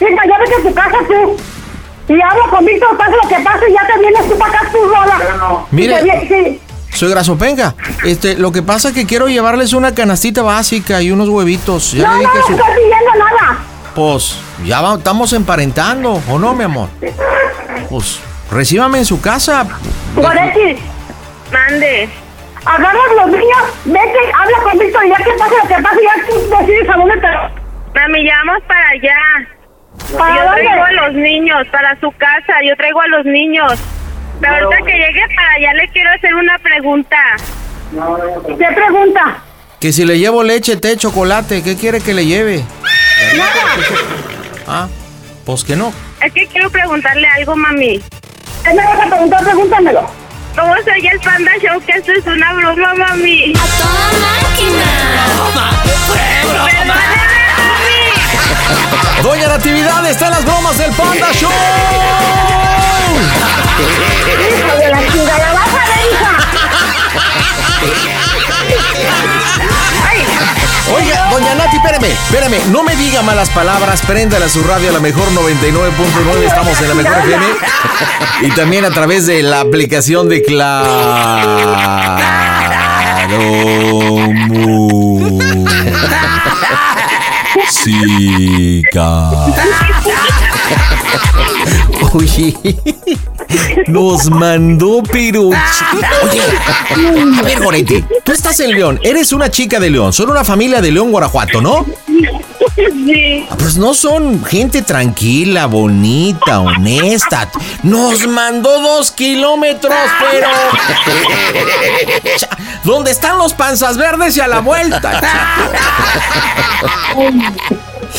Hija, 0.00 0.22
ya 0.28 0.38
vete 0.38 0.54
a 0.54 0.62
tu 0.68 0.74
casa 0.74 0.98
tú. 1.08 1.36
Y 2.14 2.20
hablo 2.20 2.50
con 2.50 2.64
Víctor, 2.64 2.96
pase 2.96 3.12
lo 3.22 3.28
que 3.28 3.36
pase, 3.42 3.70
y 3.70 3.72
ya 3.72 3.86
te 3.86 3.98
vienes 4.00 4.28
tú 4.28 4.36
para 4.38 4.50
acá 4.58 4.68
tú 4.72 4.78
sola. 4.92 5.64
Mire. 5.70 5.94
Y 5.94 5.96
te 5.98 6.04
vie- 6.04 6.28
sí. 6.28 6.60
Suegra 6.96 7.24
Sopenga, 7.24 7.74
este, 8.04 8.34
lo 8.36 8.52
que 8.52 8.62
pasa 8.62 8.88
es 8.88 8.94
que 8.94 9.06
quiero 9.06 9.26
llevarles 9.28 9.72
una 9.72 9.94
canastita 9.94 10.42
básica 10.42 11.00
y 11.00 11.10
unos 11.10 11.28
huevitos. 11.30 11.92
Ya 11.92 12.08
no, 12.10 12.16
le 12.18 12.24
no, 12.24 12.30
dije 12.32 12.40
no 12.40 12.46
su- 12.48 12.52
estoy 12.52 12.74
pidiendo 12.74 13.14
nada. 13.18 13.58
Pues, 13.94 14.36
ya 14.64 14.80
va- 14.82 14.96
estamos 14.96 15.32
emparentando, 15.32 16.20
¿o 16.28 16.38
no, 16.38 16.52
mi 16.52 16.64
amor? 16.64 16.88
Pues, 17.88 18.18
recíbame 18.50 18.98
en 18.98 19.04
su 19.06 19.20
casa. 19.22 19.66
Goretti, 20.16 20.78
Mande. 21.50 22.10
agarras 22.64 23.02
los 23.16 23.26
niños, 23.28 23.62
vete, 23.86 24.18
habla 24.38 24.58
con 24.62 24.78
Víctor 24.78 25.04
y 25.06 25.08
ya 25.08 25.16
que 25.16 25.30
pase 25.38 25.54
lo 25.62 25.68
que 25.68 25.82
pase, 25.82 25.96
ya 26.02 26.26
tú 26.28 26.56
decides 26.58 26.88
a 26.90 26.96
dónde 26.96 27.16
te... 27.16 27.61
Mami, 27.94 28.24
ya 28.24 28.36
vamos 28.44 28.62
para 28.66 28.88
allá. 28.90 29.16
¿Para 30.18 30.36
yo 30.36 30.42
dónde? 30.44 30.62
traigo 30.62 30.84
a 30.84 30.92
los 30.92 31.14
niños, 31.14 31.68
para 31.70 32.00
su 32.00 32.10
casa, 32.12 32.54
yo 32.66 32.76
traigo 32.76 33.00
a 33.00 33.06
los 33.08 33.24
niños. 33.26 33.78
Pero 34.40 34.54
ahorita 34.54 34.84
que 34.84 34.92
llegue 34.92 35.22
para 35.36 35.52
allá 35.52 35.74
le 35.74 35.88
quiero 35.88 36.10
hacer 36.10 36.34
una 36.34 36.58
pregunta. 36.58 37.16
¿Qué 38.46 38.66
pregunta? 38.74 39.38
Que 39.78 39.92
si 39.92 40.04
le 40.04 40.18
llevo 40.18 40.42
leche, 40.42 40.76
té, 40.76 40.96
chocolate, 40.96 41.62
¿qué 41.62 41.76
quiere 41.76 42.00
que 42.00 42.14
le 42.14 42.24
lleve? 42.26 42.64
Ah, 44.66 44.88
pues 45.44 45.64
que 45.64 45.76
no. 45.76 45.92
Es 46.24 46.32
que 46.32 46.46
quiero 46.46 46.70
preguntarle 46.70 47.26
algo, 47.28 47.56
mami. 47.56 48.00
¿Qué 48.64 48.74
me 48.74 48.84
vas 48.84 49.00
a 49.00 49.06
preguntar? 49.06 49.44
Pregúntamelo. 49.44 50.10
¿Cómo 50.56 50.74
se 50.84 50.90
oye 50.92 51.08
el 51.08 51.20
Panda 51.20 51.52
Show? 51.60 51.80
Que 51.84 51.92
esto 51.92 52.12
es 52.12 52.26
una 52.26 52.52
broma, 52.52 52.94
mami. 52.94 53.52
¡A 53.56 53.66
toda 53.78 54.10
máquina! 54.20 55.02
Doña 59.22 59.48
Natividad 59.48 60.04
está 60.06 60.26
en 60.26 60.32
las 60.32 60.44
bromas 60.44 60.78
del 60.78 60.90
Panda 60.92 61.32
Show. 61.32 61.50
Hijo 64.28 64.76
de 64.78 64.88
la 64.88 65.12
chingada, 65.12 65.52
vas 65.54 65.68
a 65.68 65.78
ver, 65.88 66.00
hija. 66.12 66.36
Oiga, 70.94 71.28
doña 71.30 71.54
Nati, 71.54 71.76
espérame, 71.76 72.04
espérame, 72.12 72.58
no 72.70 72.82
me 72.82 72.94
diga 72.96 73.22
malas 73.22 73.48
palabras, 73.50 74.02
préndala 74.02 74.46
a 74.46 74.48
su 74.48 74.62
radio 74.62 74.90
a 74.90 74.92
la 74.92 75.00
mejor 75.00 75.26
99.9, 75.30 76.42
estamos 76.46 76.80
en 76.80 76.88
la 76.88 76.94
mejor 76.94 77.18
FM. 77.18 77.46
Y 78.42 78.50
también 78.50 78.84
a 78.84 78.90
través 78.90 79.26
de 79.26 79.42
la 79.42 79.60
aplicación 79.60 80.28
de 80.28 80.42
Claro. 80.42 81.72
Música. 87.62 89.30
Oye, 92.14 92.56
nos 93.86 94.30
mandó 94.30 95.02
pero... 95.10 95.48
Oye, 95.48 96.42
a 97.38 97.42
ver, 97.42 97.62
Goretti, 97.62 98.04
tú 98.24 98.32
estás 98.32 98.60
en 98.60 98.70
León, 98.70 99.00
eres 99.02 99.32
una 99.32 99.50
chica 99.50 99.80
de 99.80 99.90
León, 99.90 100.12
son 100.12 100.30
una 100.30 100.44
familia 100.44 100.80
de 100.80 100.92
León, 100.92 101.10
Guanajuato, 101.10 101.60
¿no? 101.60 101.84
Sí. 102.76 103.46
Pues 103.58 103.76
no 103.76 103.92
son 103.92 104.44
gente 104.44 104.82
tranquila, 104.82 105.66
bonita, 105.66 106.60
honesta. 106.60 107.50
Nos 107.82 108.26
mandó 108.26 108.80
dos 108.80 109.10
kilómetros, 109.10 109.96
pero... 110.30 110.48
¿Dónde 112.84 113.10
están 113.10 113.38
los 113.38 113.52
panzas 113.52 113.96
verdes 113.96 114.36
y 114.36 114.40
a 114.40 114.48
la 114.48 114.60
vuelta? 114.60 115.20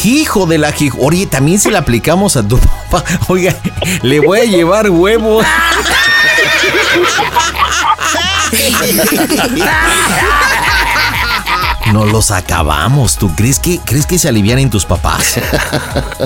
Hijo 0.03 0.45
de 0.45 0.57
la 0.57 0.73
hijo. 0.77 0.97
Oye, 0.99 1.25
también 1.27 1.59
se 1.59 1.71
la 1.71 1.79
aplicamos 1.79 2.35
a 2.35 2.47
tu 2.47 2.57
papá. 2.57 3.03
Oiga, 3.27 3.55
le 4.01 4.19
voy 4.19 4.39
a 4.39 4.43
llevar 4.45 4.89
huevos. 4.89 5.45
No 11.91 12.05
los 12.05 12.31
acabamos. 12.31 13.17
¿Tú 13.17 13.35
crees 13.35 13.59
que 13.59 13.79
crees 13.79 14.07
que 14.07 14.17
se 14.17 14.27
alivianen 14.27 14.69
tus 14.71 14.83
papás? 14.83 15.39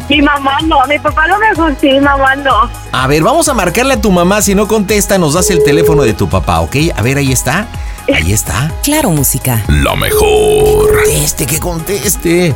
Mi 0.08 0.22
mamá 0.22 0.58
no, 0.64 0.78
mi 0.88 0.98
papá 0.98 1.28
lo 1.28 1.38
mejor 1.40 1.76
sí, 1.82 1.90
mi 1.90 2.00
mamá 2.00 2.36
no. 2.36 2.70
A 2.94 3.08
ver, 3.08 3.22
vamos 3.22 3.50
a 3.50 3.54
marcarle 3.54 3.96
a 3.96 4.02
tu 4.02 4.10
mamá. 4.10 4.42
Si 4.42 4.56
no 4.56 4.68
contesta, 4.68 5.18
nos 5.18 5.34
das 5.34 5.50
el 5.50 5.62
teléfono 5.64 6.04
de 6.04 6.14
tu 6.14 6.30
papá, 6.30 6.62
¿ok? 6.62 6.76
A 6.96 7.02
ver, 7.02 7.18
ahí 7.18 7.34
está. 7.34 7.68
Ahí 8.14 8.32
está. 8.32 8.72
Claro, 8.82 9.10
música. 9.10 9.62
La 9.68 9.96
mejor. 9.96 11.04
Conteste, 11.04 11.46
que 11.46 11.60
conteste. 11.60 12.56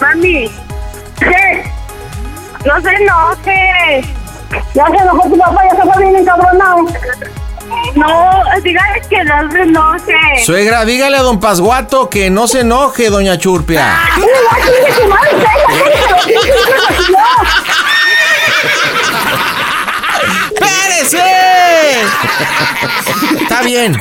Mami, 0.00 0.50
¿qué? 1.18 1.70
No 2.64 2.80
se 2.80 2.88
enoje. 2.90 4.04
Ya 4.74 4.86
se 4.86 4.96
enojó 4.96 5.28
tu 5.28 5.38
papá, 5.38 5.62
ya 5.70 5.82
se 5.82 5.90
fue 5.90 6.02
bien 6.02 6.16
encabronado. 6.16 6.86
No, 7.94 8.42
dígale 8.62 9.00
que 9.08 9.24
no 9.24 9.50
se 9.50 9.62
enoje. 9.62 10.44
Suegra, 10.44 10.84
dígale 10.84 11.16
a 11.16 11.22
don 11.22 11.40
Pasguato 11.40 12.10
que 12.10 12.30
no 12.30 12.46
se 12.46 12.60
enoje, 12.60 13.10
doña 13.10 13.38
Churpia. 13.38 13.98
¡Espérese! 21.06 22.02
Está 23.40 23.62
bien. 23.62 23.98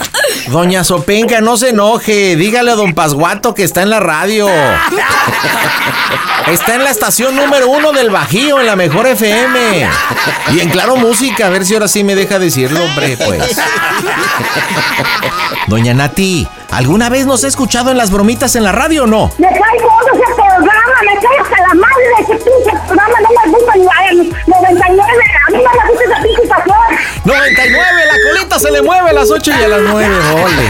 Doña 0.47 0.83
Sopenca, 0.83 1.41
no 1.41 1.57
se 1.57 1.69
enoje. 1.69 2.35
Dígale 2.35 2.71
a 2.71 2.75
don 2.75 2.93
Pasguato 2.93 3.53
que 3.53 3.63
está 3.63 3.83
en 3.83 3.89
la 3.89 3.99
radio. 3.99 4.47
Está 6.47 6.75
en 6.75 6.83
la 6.83 6.89
estación 6.91 7.35
número 7.35 7.69
uno 7.69 7.91
del 7.91 8.09
Bajío, 8.09 8.59
en 8.59 8.67
la 8.67 8.75
mejor 8.75 9.07
FM. 9.07 9.87
Y 10.53 10.59
en 10.59 10.69
Claro 10.69 10.95
Música, 10.95 11.47
a 11.47 11.49
ver 11.49 11.65
si 11.65 11.73
ahora 11.73 11.87
sí 11.87 12.03
me 12.03 12.15
deja 12.15 12.39
decirlo, 12.39 12.83
hombre, 12.83 13.17
pues. 13.17 13.59
Doña 15.67 15.93
Nati, 15.93 16.47
¿alguna 16.71 17.09
vez 17.09 17.25
nos 17.25 17.43
ha 17.43 17.47
escuchado 17.47 17.89
en 17.91 17.97
las 17.97 18.11
bromitas 18.11 18.55
en 18.55 18.63
la 18.63 18.71
radio 18.71 19.03
o 19.03 19.07
no? 19.07 19.31
Me 19.39 19.47
cae 19.47 19.57
ese 19.57 20.33
programa, 20.35 20.73
me 21.01 21.15
cae 21.15 21.39
hasta 21.41 21.57
la 21.61 21.73
madre 21.73 22.03
de 22.19 22.35
pinche 22.35 22.71
programa, 22.85 23.17
no 23.21 23.29
me 23.29 23.57
gusta 23.57 23.73
ni 23.75 23.87
el 24.09 24.35
99, 24.45 25.23
99, 27.25 28.05
la 28.05 28.13
colita 28.29 28.59
se 28.59 28.71
le 28.71 28.81
mueve 28.83 29.09
a 29.09 29.13
las 29.13 29.31
8 29.31 29.51
y 29.59 29.63
a 29.63 29.67
las 29.67 29.81
9. 29.81 30.15
Ole. 30.35 30.69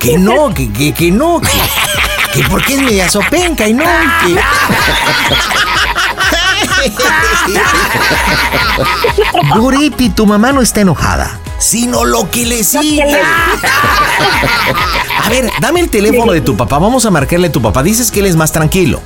Que 0.00 0.18
no, 0.18 0.52
que, 0.52 0.72
que, 0.72 0.92
que 0.92 1.10
no, 1.12 1.40
que, 1.40 1.48
que 2.32 2.48
porque 2.48 2.74
es 2.74 2.82
media 2.82 3.08
sopenca 3.08 3.68
y 3.68 3.74
no, 3.74 3.84
que... 3.84 4.36
Goretti, 9.56 10.10
tu 10.10 10.26
mamá 10.26 10.52
no 10.52 10.60
está 10.60 10.80
enojada, 10.80 11.38
sino 11.58 12.04
lo 12.04 12.30
que 12.30 12.46
le 12.46 12.64
sigue. 12.64 13.20
A 15.24 15.28
ver, 15.28 15.50
dame 15.60 15.80
el 15.80 15.90
teléfono 15.90 16.32
de 16.32 16.40
tu 16.40 16.56
papá, 16.56 16.78
vamos 16.78 17.06
a 17.06 17.10
marcarle 17.10 17.46
a 17.48 17.52
tu 17.52 17.62
papá. 17.62 17.82
Dices 17.82 18.10
que 18.10 18.20
él 18.20 18.26
es 18.26 18.36
más 18.36 18.52
tranquilo. 18.52 19.00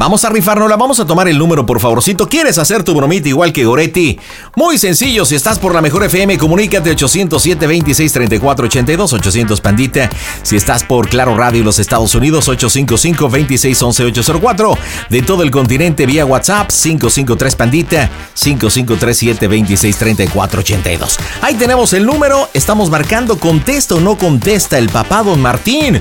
Vamos 0.00 0.24
a 0.24 0.30
rifárnosla, 0.30 0.78
vamos 0.78 0.98
a 0.98 1.04
tomar 1.04 1.28
el 1.28 1.36
número, 1.36 1.66
por 1.66 1.78
favorcito. 1.78 2.26
¿Quieres 2.26 2.56
hacer 2.56 2.82
tu 2.82 2.94
bromita 2.94 3.28
igual 3.28 3.52
que 3.52 3.66
Goretti? 3.66 4.18
Muy 4.56 4.78
sencillo, 4.78 5.26
si 5.26 5.34
estás 5.34 5.58
por 5.58 5.74
la 5.74 5.82
mejor 5.82 6.02
FM, 6.02 6.38
comunícate 6.38 6.88
807 6.88 7.66
26 7.66 8.10
34 8.10 8.64
82 8.64 9.12
800 9.12 9.60
Pandita. 9.60 10.08
Si 10.42 10.56
estás 10.56 10.84
por 10.84 11.10
Claro 11.10 11.36
Radio 11.36 11.62
los 11.62 11.78
Estados 11.78 12.14
Unidos, 12.14 12.48
855 12.48 13.28
26 13.28 13.82
11 13.82 14.04
804. 14.04 14.78
De 15.10 15.20
todo 15.20 15.42
el 15.42 15.50
continente 15.50 16.06
vía 16.06 16.24
WhatsApp, 16.24 16.70
553 16.70 17.56
Pandita, 17.56 18.10
5537 18.32 19.48
26 19.48 19.96
34 19.98 20.60
82. 20.60 21.18
Ahí 21.42 21.56
tenemos 21.56 21.92
el 21.92 22.06
número, 22.06 22.48
estamos 22.54 22.88
marcando, 22.88 23.38
contesta 23.38 23.96
o 23.96 24.00
no 24.00 24.16
contesta 24.16 24.78
el 24.78 24.88
papá 24.88 25.22
Don 25.22 25.42
Martín. 25.42 26.00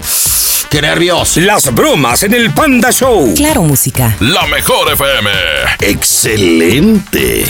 ¡Qué 0.70 0.84
nervios! 0.84 1.38
Las 1.38 1.74
bromas 1.74 2.22
en 2.22 2.36
el 2.36 2.54
Panda 2.54 2.92
Show. 2.92 3.34
Claro, 3.36 3.64
música. 3.64 3.89
La 4.20 4.46
mejor 4.48 4.92
FM. 4.92 5.30
Excelente. 5.82 7.44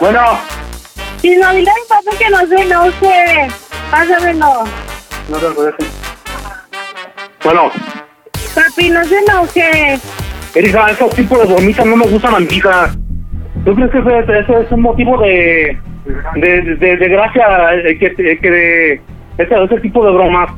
Bueno. 0.00 0.40
Y 1.22 1.36
no, 1.36 1.54
dile 1.54 1.70
a 1.70 1.74
mi 1.74 1.88
papá 1.88 2.10
que 2.18 2.30
no 2.30 2.46
se 2.48 2.54
enoje. 2.56 3.48
Pásamelo. 3.90 4.64
No 5.28 5.36
te 5.36 5.46
acuerdas. 5.46 5.74
Bueno, 7.44 7.70
Papi, 8.54 8.90
no 8.90 9.04
se 9.04 9.18
enoje. 9.18 10.00
Erika, 10.54 10.90
esos 10.90 11.14
tipos 11.14 11.38
de 11.38 11.44
bromitas 11.44 11.86
no 11.86 11.96
me 11.96 12.06
gustan 12.06 12.34
a 12.34 12.40
mi 12.40 12.46
hija. 12.46 12.92
¿Tú 13.64 13.74
crees 13.74 13.90
que 13.92 13.98
ese 13.98 14.64
es 14.64 14.72
un 14.72 14.82
motivo 14.82 15.16
de, 15.18 15.78
de, 16.36 16.62
de, 16.76 16.96
de 16.96 17.08
gracia 17.08 17.44
eh, 17.74 17.98
que, 17.98 18.14
que 18.38 18.50
de 18.50 18.92
ese, 19.38 19.64
ese 19.64 19.80
tipo 19.80 20.04
de 20.04 20.12
bromas? 20.12 20.50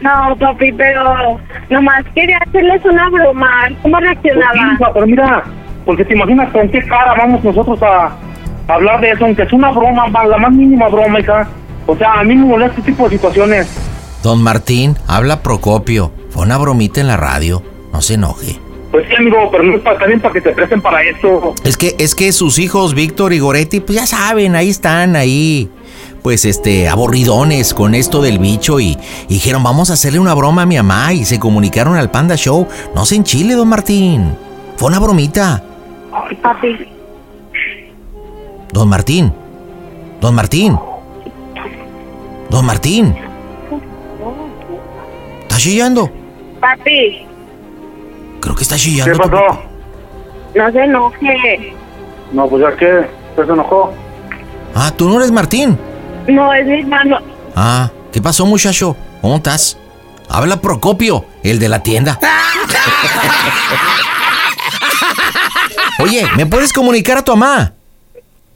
No, 0.00 0.36
papi, 0.38 0.72
pero 0.72 1.38
nomás 1.70 2.04
quería 2.14 2.38
hacerles 2.46 2.84
una 2.84 3.08
broma. 3.10 3.68
¿Cómo 3.82 3.98
Pues 3.98 4.10
sí, 4.22 4.28
reaccionaba? 4.30 4.72
hija, 4.74 4.90
pero 4.94 5.06
mira, 5.06 5.42
porque 5.84 6.04
te 6.04 6.14
imaginas 6.14 6.50
con 6.52 6.68
qué 6.68 6.80
cara 6.86 7.14
vamos 7.18 7.42
nosotros 7.42 7.82
a, 7.82 8.06
a 8.68 8.74
hablar 8.74 9.00
de 9.00 9.10
eso, 9.10 9.24
aunque 9.24 9.42
es 9.42 9.52
una 9.52 9.70
broma, 9.70 10.06
la 10.26 10.38
más 10.38 10.52
mínima 10.52 10.88
broma, 10.88 11.18
hija. 11.20 11.48
O 11.86 11.96
sea, 11.96 12.20
a 12.20 12.24
mí 12.24 12.36
me 12.36 12.46
molesta 12.46 12.78
este 12.78 12.92
tipo 12.92 13.04
de 13.08 13.16
situaciones. 13.16 14.20
Don 14.22 14.42
Martín, 14.42 14.94
habla 15.08 15.42
Procopio. 15.42 16.12
Fue 16.30 16.42
una 16.44 16.58
bromita 16.58 17.00
en 17.00 17.06
la 17.08 17.16
radio. 17.16 17.62
No 17.92 18.00
se 18.02 18.14
enoje. 18.14 18.58
Pues 18.90 19.06
sí, 19.08 19.14
amigo, 19.16 19.48
pero 19.50 19.64
no 19.64 19.76
es 19.76 19.82
para, 19.82 19.98
también 19.98 20.20
para 20.20 20.32
que 20.32 20.40
te 20.40 20.50
presten 20.52 20.80
para 20.80 21.02
esto. 21.02 21.54
Es 21.64 21.76
que, 21.76 21.94
es 21.98 22.14
que 22.14 22.32
sus 22.32 22.58
hijos, 22.58 22.94
Víctor 22.94 23.32
y 23.32 23.38
Goretti, 23.38 23.80
pues 23.80 23.98
ya 23.98 24.06
saben, 24.06 24.56
ahí 24.56 24.70
están, 24.70 25.14
ahí. 25.16 25.68
Pues 26.22 26.44
este, 26.44 26.88
aburridones 26.88 27.74
con 27.74 27.94
esto 27.94 28.20
del 28.22 28.38
bicho 28.38 28.80
y, 28.80 28.98
y 29.28 29.34
dijeron, 29.34 29.62
vamos 29.62 29.90
a 29.90 29.92
hacerle 29.92 30.18
una 30.18 30.34
broma 30.34 30.62
a 30.62 30.66
mi 30.66 30.76
mamá 30.76 31.12
y 31.12 31.24
se 31.24 31.38
comunicaron 31.38 31.96
al 31.96 32.10
Panda 32.10 32.36
Show. 32.36 32.66
No 32.94 33.04
se 33.04 33.16
enchile, 33.16 33.54
don 33.54 33.68
Martín. 33.68 34.34
Fue 34.76 34.88
una 34.88 34.98
bromita. 34.98 35.62
Ay, 36.12 36.36
papi. 36.36 36.88
Don 38.72 38.88
Martín. 38.88 39.32
Don 40.20 40.34
Martín. 40.34 40.78
Don 42.50 42.66
Martín. 42.66 43.14
¿Está 45.42 45.56
chillando? 45.56 46.10
Papi, 46.60 47.27
Creo 48.40 48.54
que 48.54 48.62
está 48.62 48.76
¿Qué 48.76 48.80
chillando. 48.82 49.18
pasó? 49.18 49.62
no 50.54 50.72
se 50.72 50.78
enoje. 50.84 51.74
No, 52.32 52.48
pues 52.48 52.62
ya 52.62 52.76
que 52.76 53.06
se 53.36 53.42
enojó. 53.42 53.92
Ah, 54.74 54.92
tú 54.96 55.08
no 55.08 55.16
eres 55.18 55.30
Martín. 55.30 55.78
No, 56.26 56.52
es 56.52 56.66
mi 56.66 56.80
hermano. 56.80 57.18
Ah, 57.56 57.90
¿qué 58.12 58.20
pasó, 58.20 58.44
muchacho? 58.46 58.96
¿Cómo 59.20 59.36
estás? 59.36 59.78
Habla 60.28 60.60
Procopio, 60.60 61.24
el 61.42 61.58
de 61.58 61.68
la 61.68 61.82
tienda. 61.82 62.18
Oye, 66.00 66.26
¿me 66.36 66.46
puedes 66.46 66.72
comunicar 66.72 67.18
a 67.18 67.22
tu 67.24 67.32
mamá? 67.36 67.72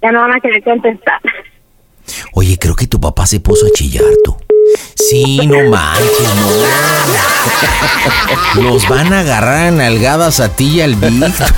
Ya 0.02 0.12
no 0.12 0.20
van 0.20 0.32
a 0.32 0.40
querer 0.40 0.62
contestar. 0.62 1.20
Oye, 2.34 2.58
creo 2.58 2.74
que 2.74 2.86
tu 2.86 3.00
papá 3.00 3.26
se 3.26 3.40
puso 3.40 3.66
a 3.66 3.70
chillar, 3.70 4.04
tú. 4.24 4.36
Sí, 4.94 5.40
no 5.46 5.70
manches, 5.70 6.34
no. 8.54 8.62
Los 8.62 8.88
van 8.88 9.12
a 9.12 9.20
agarrar 9.20 9.66
a 9.66 9.70
nalgadas 9.70 10.40
a 10.40 10.48
ti 10.48 10.76
y 10.76 10.80
al 10.80 10.94
Víctor. 10.94 11.48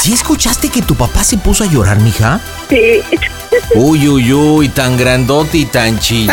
¿Sí 0.00 0.12
escuchaste 0.12 0.68
que 0.68 0.82
tu 0.82 0.94
papá 0.94 1.24
se 1.24 1.36
puso 1.38 1.64
a 1.64 1.66
llorar, 1.66 1.98
mija? 1.98 2.40
Sí. 2.68 3.02
Uy, 3.74 4.08
uy, 4.08 4.32
uy, 4.32 4.68
tan 4.68 4.96
grandote 4.96 5.58
y 5.58 5.64
tan 5.64 5.98
chillo. 5.98 6.32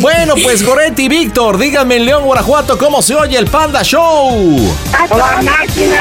bueno, 0.00 0.34
pues 0.42 0.64
Goretti 0.64 1.04
y 1.04 1.08
Víctor, 1.08 1.58
díganme 1.58 1.96
en 1.96 2.06
León, 2.06 2.24
Guanajuato, 2.24 2.78
cómo 2.78 3.02
se 3.02 3.14
oye 3.14 3.36
el 3.38 3.46
Panda 3.46 3.82
Show. 3.82 4.74
¡A 4.92 5.42
máquina! 5.42 6.00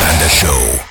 Panda 0.00 0.28
Show. 0.28 0.87